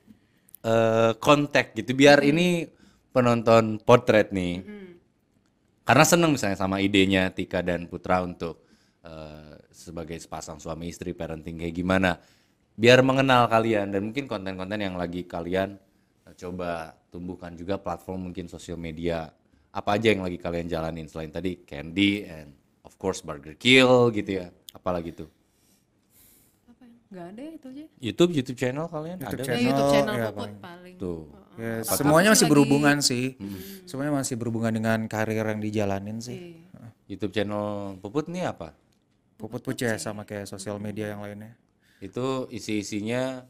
kontak 1.20 1.76
gitu. 1.76 1.96
Biar 1.96 2.20
ini 2.24 2.68
penonton 3.10 3.82
potret 3.82 4.32
nih. 4.32 4.64
Karena 5.90 6.06
seneng 6.06 6.38
misalnya 6.38 6.54
sama 6.54 6.78
idenya 6.78 7.34
Tika 7.34 7.66
dan 7.66 7.90
Putra 7.90 8.22
untuk 8.22 8.62
eh, 9.02 9.58
sebagai 9.74 10.22
sepasang 10.22 10.62
suami 10.62 10.94
istri 10.94 11.18
parenting 11.18 11.58
kayak 11.58 11.74
gimana. 11.74 12.22
Biar 12.78 13.02
mengenal 13.02 13.50
kalian 13.50 13.90
dan 13.90 14.06
mungkin 14.06 14.30
konten-konten 14.30 14.80
yang 14.80 14.94
lagi 14.94 15.26
kalian 15.26 15.82
eh, 16.30 16.34
coba 16.38 16.94
tumbuhkan 17.10 17.58
juga 17.58 17.82
platform 17.82 18.30
mungkin 18.30 18.46
sosial 18.46 18.78
media. 18.78 19.34
Apa 19.74 19.98
aja 19.98 20.14
yang 20.14 20.22
lagi 20.22 20.38
kalian 20.38 20.70
jalanin 20.70 21.10
selain 21.10 21.34
tadi 21.34 21.66
Candy 21.66 22.26
and 22.26 22.54
of 22.86 22.94
course 23.02 23.26
Burger 23.26 23.58
Kill 23.58 24.14
gitu 24.14 24.46
ya. 24.46 24.54
Apalagi 24.70 25.18
tuh 25.18 25.30
Ya? 27.10 27.12
Nggak 27.12 27.26
ada 27.28 27.42
ya 27.42 27.52
itu 27.52 27.68
aja. 27.68 27.86
YouTube 28.00 28.32
YouTube 28.32 28.58
channel 28.58 28.86
kalian? 28.86 29.18
Ada 29.20 29.26
Ya, 29.34 29.44
Channel, 29.44 29.66
YouTube 29.66 29.90
channel 29.92 30.14
ya, 30.14 30.26
Puput 30.26 30.38
paling. 30.40 30.58
paling. 30.62 30.96
tuh. 30.96 31.22
Ya, 31.58 31.74
Apa 31.82 31.96
semuanya 31.98 32.24
sih 32.24 32.32
masih 32.32 32.46
lagi- 32.46 32.54
berhubungan 32.54 32.98
sih. 33.02 33.26
Semuanya 33.84 34.14
masih 34.16 34.36
berhubungan 34.38 34.72
dengan 34.72 35.00
karir 35.06 35.42
yang 35.42 35.60
dijalanin 35.60 36.18
sih. 36.20 36.38
Iya. 36.62 36.88
YouTube 37.10 37.34
channel 37.34 37.66
Puput 37.98 38.30
nih 38.30 38.46
apa? 38.46 38.78
Puput 39.36 39.60
pucet 39.60 39.98
sama 39.98 40.22
kayak 40.24 40.46
sosial 40.46 40.78
media 40.78 41.10
yang 41.10 41.20
lainnya. 41.20 41.58
Itu 41.98 42.46
isi-isinya 42.48 43.44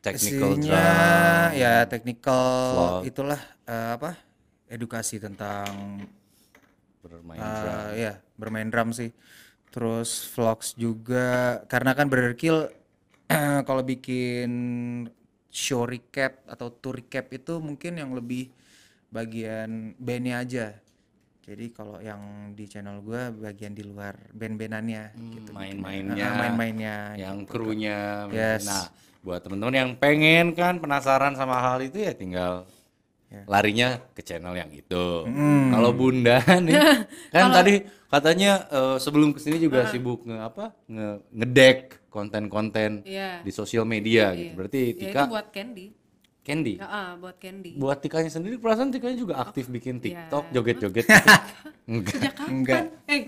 technical 0.00 0.54
Isinya 0.54 0.80
drum 0.80 1.58
ya 1.58 1.74
technical 1.84 2.46
Vlog. 2.72 3.02
itulah 3.04 3.40
eh, 3.66 3.90
apa 3.92 4.16
edukasi 4.66 5.18
tentang 5.18 6.00
bermain 7.00 7.36
eh, 7.36 7.44
drum. 7.58 7.88
ya 7.98 8.12
bermain 8.36 8.68
drum 8.70 8.94
sih. 8.94 9.10
Terus 9.68 10.24
vlogs 10.30 10.72
juga 10.74 11.60
karena 11.66 11.92
kan 11.92 12.06
berkill 12.06 12.70
kalau 13.68 13.82
bikin 13.82 14.50
show 15.46 15.82
recap 15.82 16.42
atau 16.46 16.70
tour 16.70 16.98
recap 16.98 17.30
itu 17.30 17.58
mungkin 17.58 17.98
yang 17.98 18.10
lebih 18.12 18.50
bagian 19.08 19.94
bandnya 19.98 20.42
aja. 20.42 20.66
Jadi 21.40 21.74
kalau 21.74 21.98
yang 21.98 22.52
di 22.54 22.62
channel 22.70 23.02
gua 23.02 23.34
bagian 23.34 23.74
di 23.74 23.82
luar 23.82 24.14
band-bandannya 24.30 25.18
gitu 25.34 25.50
main-mainnya 25.50 26.22
Ah, 26.22 26.36
main-mainnya 26.46 26.96
yang 27.18 27.42
krunya 27.42 28.30
Yes. 28.30 28.70
nah 28.70 28.86
buat 29.20 29.42
temen-temen 29.42 29.74
yang 29.74 29.90
pengen 29.98 30.54
kan 30.54 30.78
penasaran 30.78 31.34
sama 31.34 31.58
hal 31.58 31.82
itu 31.82 31.98
ya 31.98 32.14
tinggal 32.14 32.70
Ya. 33.30 33.46
larinya 33.46 33.88
ke 34.10 34.20
channel 34.20 34.50
yang 34.52 34.68
itu 34.70 35.22
Hmm. 35.22 35.70
kalau 35.70 35.94
bunda 35.94 36.42
nih 36.66 36.74
kan 37.30 37.54
tadi 37.54 37.78
katanya 38.04 38.66
eh, 38.66 38.96
sebelum 38.98 39.30
ke 39.30 39.38
sini 39.38 39.56
juga 39.56 39.86
sibuk 39.86 40.26
nge 40.26 40.34
apa 40.36 40.74
nge 40.84 41.08
ngedek 41.30 41.78
konten-konten 42.10 43.06
Iya. 43.06 43.38
di 43.40 43.54
sosial 43.54 43.86
media 43.86 44.34
gitu 44.34 44.58
berarti 44.58 44.80
Ya 44.80 44.88
itu 44.88 45.02
Tika 45.06 45.22
buat 45.24 45.46
Candy. 45.48 45.94
Candy. 46.40 46.74
Ya, 46.74 46.88
ah, 46.88 47.10
buat 47.14 47.38
Candy. 47.38 47.78
Buat 47.78 48.00
Tikanya 48.00 48.26
sendiri 48.28 48.56
perasaan 48.56 48.90
Tikanya 48.90 49.14
juga 49.14 49.38
aktif 49.38 49.68
Oh, 49.68 49.72
bikin 49.72 49.94
iya. 49.96 50.26
TikTok, 50.26 50.44
joget-joget. 50.50 51.06
Enggak. 51.86 52.10
Sejak 52.10 52.34
kapan? 52.34 52.50
Enggak. 52.50 52.82
Eh, 53.06 53.20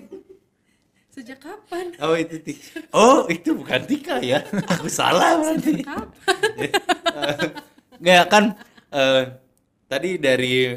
sejak 1.09 1.39
kapan? 1.39 1.87
Oh 2.01 2.17
itu 2.17 2.37
Tika. 2.41 2.81
Oh 2.91 3.29
itu 3.29 3.55
bukan 3.55 3.81
Tika 3.85 4.17
ya. 4.19 4.43
Aku 4.67 4.91
salah 4.91 5.39
berarti. 5.39 5.85
Kapan? 5.85 6.09
Nggak 8.01 8.25
kan 8.27 8.45
eh, 8.91 9.23
tadi 9.93 10.17
dari 10.17 10.73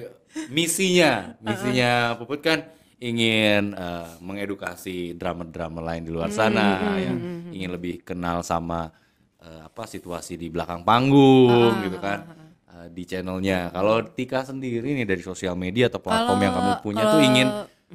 misinya, 0.52 1.32
misinya 1.46 2.20
Puput 2.20 2.44
kan 2.44 2.60
ingin 3.00 3.72
eh, 3.72 4.10
mengedukasi 4.20 5.16
drama-drama 5.16 5.80
lain 5.80 6.04
di 6.04 6.12
luar 6.12 6.32
sana 6.32 7.00
yang 7.00 7.18
ingin 7.56 7.72
lebih 7.72 8.04
kenal 8.04 8.44
sama 8.44 8.92
eh, 9.40 9.62
apa 9.64 9.88
situasi 9.88 10.36
di 10.36 10.52
belakang 10.52 10.84
panggung 10.84 11.80
gitu 11.88 11.96
kan 12.04 12.28
eh, 12.76 12.88
di 12.92 13.08
channelnya. 13.08 13.72
Kalau 13.72 14.04
Tika 14.04 14.44
sendiri 14.44 14.92
nih 14.92 15.08
dari 15.08 15.24
sosial 15.24 15.56
media 15.56 15.88
atau 15.88 16.04
platform 16.04 16.40
yang 16.44 16.54
kamu 16.56 16.72
Kalau- 16.76 16.84
punya 16.84 17.04
tuh 17.08 17.22
ingin 17.24 17.48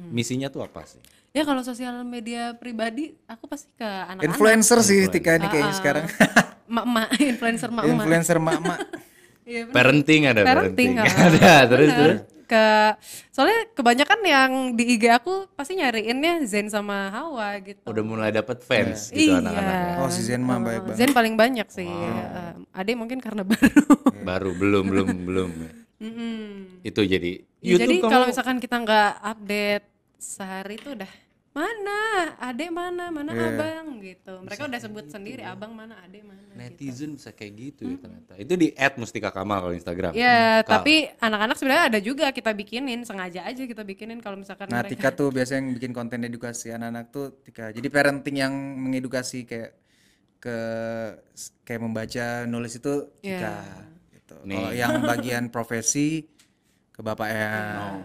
misinya 0.09 0.49
tuh 0.49 0.65
apa 0.65 0.81
sih? 0.89 1.01
Ya 1.31 1.47
kalau 1.47 1.63
sosial 1.63 2.03
media 2.03 2.59
pribadi 2.59 3.15
aku 3.23 3.47
pasti 3.47 3.71
ke 3.71 3.87
anak-anak. 3.87 4.27
Influencer 4.27 4.79
sih 4.83 5.07
Tika 5.07 5.39
ini 5.39 5.47
kayaknya 5.47 5.75
sekarang. 5.79 6.05
Mak-mak, 6.67 7.07
influencer 7.31 7.69
mak-mak. 7.71 7.87
Influencer 7.95 8.37
mak-mak. 8.39 8.79
Iya, 9.43 9.61
bener. 9.65 9.73
Parenting 9.73 10.21
ada 10.23 10.41
parenting 10.41 10.91
parenting. 10.93 11.17
ah. 11.17 11.27
ada 11.27 11.55
terus 11.65 11.87
Bener. 11.87 11.99
terus. 11.99 12.19
ke 12.43 12.67
soalnya 13.31 13.63
kebanyakan 13.71 14.19
yang 14.21 14.51
di 14.71 14.83
IG 14.91 15.07
aku 15.09 15.47
pasti 15.51 15.73
nyariinnya 15.73 16.43
Zen 16.43 16.67
sama 16.67 17.07
Hawa 17.09 17.55
gitu 17.57 17.79
Udah 17.85 18.03
mulai 18.03 18.29
dapat 18.29 18.59
fans 18.59 19.07
gitu 19.07 19.31
Iya. 19.31 19.39
anak-anaknya. 19.39 19.93
Oh 19.97 20.09
si 20.09 20.21
Zen 20.21 20.41
mah 20.41 20.59
baik 20.59 20.81
banget. 20.83 20.97
Zen 20.97 21.11
paling 21.11 21.33
banyak 21.33 21.67
sih 21.67 21.87
Eh, 21.87 22.53
Ade 22.71 22.91
mungkin 22.93 23.17
karena 23.17 23.47
baru 23.49 23.87
Baru 24.21 24.49
belum 24.53 24.83
belum 24.85 25.07
belum. 25.23 25.49
Mm-mm. 25.97 26.39
Itu 26.81 27.01
jadi 27.01 27.39
Ya, 27.57 27.77
jadi 27.77 27.93
YouTube 27.93 28.03
kalau 28.03 28.25
kamu 28.25 28.31
misalkan 28.31 28.57
kita 28.57 28.75
nggak 28.77 29.11
update 29.23 29.85
sehari 30.17 30.75
itu 30.75 30.91
udah 30.91 31.11
mana 31.51 31.99
Ade 32.39 32.71
mana 32.71 33.11
mana 33.11 33.35
Iya. 33.35 33.47
abang 33.51 33.99
gitu 33.99 34.33
mereka 34.39 34.71
udah 34.71 34.79
sebut 34.79 35.05
sendiri 35.11 35.43
abang 35.43 35.75
mana 35.75 35.99
Ade 35.99 36.23
mana 36.23 36.39
gitu. 36.47 36.55
netizen 36.55 37.19
bisa 37.19 37.35
kayak 37.35 37.51
gitu 37.59 37.81
ya 37.91 37.97
ternyata. 37.99 38.31
Itu 38.39 38.53
di 38.55 38.71
@mustika 38.95 39.35
kamal 39.35 39.59
kalau 39.67 39.75
Instagram. 39.75 40.15
Ya, 40.15 40.63
Kal. 40.63 40.79
tapi 40.79 41.11
anak-anak 41.19 41.55
sebenarnya 41.59 41.85
ada 41.91 41.99
juga 41.99 42.31
kita 42.31 42.51
bikinin, 42.55 43.03
sengaja 43.03 43.43
aja 43.43 43.67
kita 43.67 43.83
bikinin 43.83 44.23
kalau 44.23 44.39
misalkan 44.39 44.71
Nah 44.71 44.79
mereka 44.79 44.95
Tika 44.95 45.09
tuh 45.11 45.27
biasanya 45.27 45.59
yang 45.59 45.69
bikin 45.75 45.91
konten 45.91 46.23
edukasi 46.23 46.71
anak-anak 46.71 47.05
tuh 47.11 47.35
Tika. 47.43 47.75
Jadi 47.75 47.87
parenting 47.91 48.35
yang 48.39 48.53
mengedukasi 48.55 49.43
kayak 49.43 49.75
ke 50.39 50.57
kayak 51.67 51.81
membaca 51.83 52.47
nulis 52.47 52.79
itu 52.79 53.11
Tika. 53.19 53.59
Gitu. 54.15 54.35
Kalau 54.39 54.71
yang 54.71 55.03
bagian 55.03 55.51
profesi 55.51 56.31
ke 56.95 57.03
bapaknya. 57.03 57.99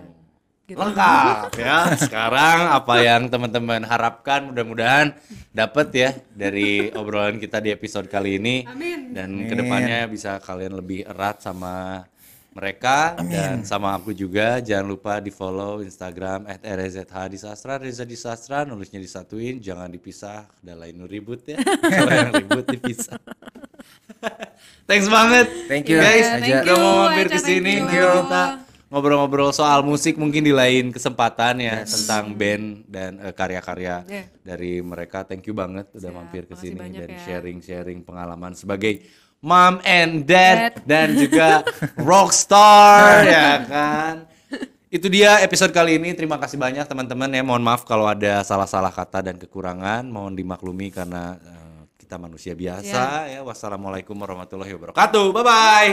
Gitu. 0.66 0.78
lengkap 0.78 1.54
ya. 1.62 1.94
Sekarang 1.94 2.74
apa 2.74 2.94
yang 3.00 3.30
teman-teman 3.30 3.86
harapkan 3.86 4.50
mudah-mudahan 4.50 5.14
dapat 5.54 5.88
ya 5.94 6.10
dari 6.34 6.90
obrolan 6.92 7.38
kita 7.38 7.62
di 7.62 7.70
episode 7.70 8.10
kali 8.10 8.36
ini. 8.42 8.66
Amin. 8.66 9.14
Dan 9.14 9.46
ke 9.46 9.54
depannya 9.54 10.10
bisa 10.10 10.42
kalian 10.42 10.76
lebih 10.76 11.06
erat 11.06 11.40
sama 11.40 12.04
mereka 12.56 13.12
dan 13.28 13.68
sama 13.68 13.92
aku 13.92 14.16
juga. 14.16 14.64
Jangan 14.64 14.86
lupa 14.88 15.20
di 15.20 15.28
follow 15.28 15.84
Instagram 15.84 16.48
@rzhdisastra, 16.64 17.76
Reza 17.76 18.08
Disastra, 18.08 18.64
nulisnya 18.64 18.96
disatuin, 18.96 19.60
jangan 19.60 19.92
dipisah. 19.92 20.48
Udah 20.64 20.76
lain 20.80 21.04
ribut 21.04 21.44
ya. 21.44 21.60
Kalau 21.92 22.12
yang 22.16 22.32
ribut 22.32 22.64
dipisah. 22.64 23.20
Thanks 24.88 25.12
banget. 25.12 25.46
Thank 25.68 25.92
you, 25.92 26.00
guys. 26.00 26.24
Thank 26.40 26.64
Udah 26.64 26.76
mau 26.80 26.94
mampir 27.06 27.28
ke 27.28 27.38
sini. 27.38 27.84
thank 27.84 27.92
Nanti 27.92 27.96
you. 28.00 28.08
Kita 28.24 28.65
ngobrol-ngobrol 28.96 29.52
soal 29.52 29.84
musik 29.84 30.16
mungkin 30.16 30.40
di 30.40 30.50
lain 30.50 30.88
kesempatan 30.88 31.60
ya 31.60 31.84
tentang 31.84 32.32
band 32.32 32.64
dan 32.86 33.20
eh, 33.20 33.30
karya-karya 33.30 33.96
Yeah. 34.02 34.26
dari 34.40 34.80
mereka. 34.80 35.22
Thank 35.22 35.44
you 35.44 35.52
banget 35.52 35.92
udah 35.92 36.00
Siap, 36.02 36.16
mampir 36.16 36.42
ke 36.44 36.56
sini 36.56 36.80
dan 36.88 37.06
ya. 37.06 37.20
sharing-sharing 37.20 38.00
pengalaman 38.00 38.52
sebagai 38.52 39.04
mom 39.38 39.78
and 39.82 40.24
dad 40.24 40.72
Dad. 40.72 40.74
dan 40.82 41.08
juga 41.12 41.60
rockstar 42.08 43.20
ya 43.22 43.50
kan. 43.62 44.14
Itu 44.86 45.06
dia 45.06 45.38
episode 45.38 45.70
kali 45.70 45.98
ini. 45.98 46.14
Terima 46.14 46.38
kasih 46.38 46.56
banyak 46.56 46.82
teman-teman 46.82 47.28
ya. 47.28 47.42
Mohon 47.42 47.64
maaf 47.66 47.82
kalau 47.82 48.06
ada 48.06 48.40
salah-salah 48.40 48.88
kata 48.88 49.20
dan 49.20 49.36
kekurangan. 49.36 50.06
Mohon 50.06 50.34
dimaklumi 50.34 50.88
karena 50.88 51.36
eh, 51.36 51.80
kita 51.98 52.16
manusia 52.16 52.54
biasa 52.54 53.28
ya. 53.28 53.40
Wassalamualaikum 53.42 54.14
warahmatullahi 54.14 54.72
wabarakatuh. 54.72 55.26
Bye 55.30 55.44
bye. 55.44 55.90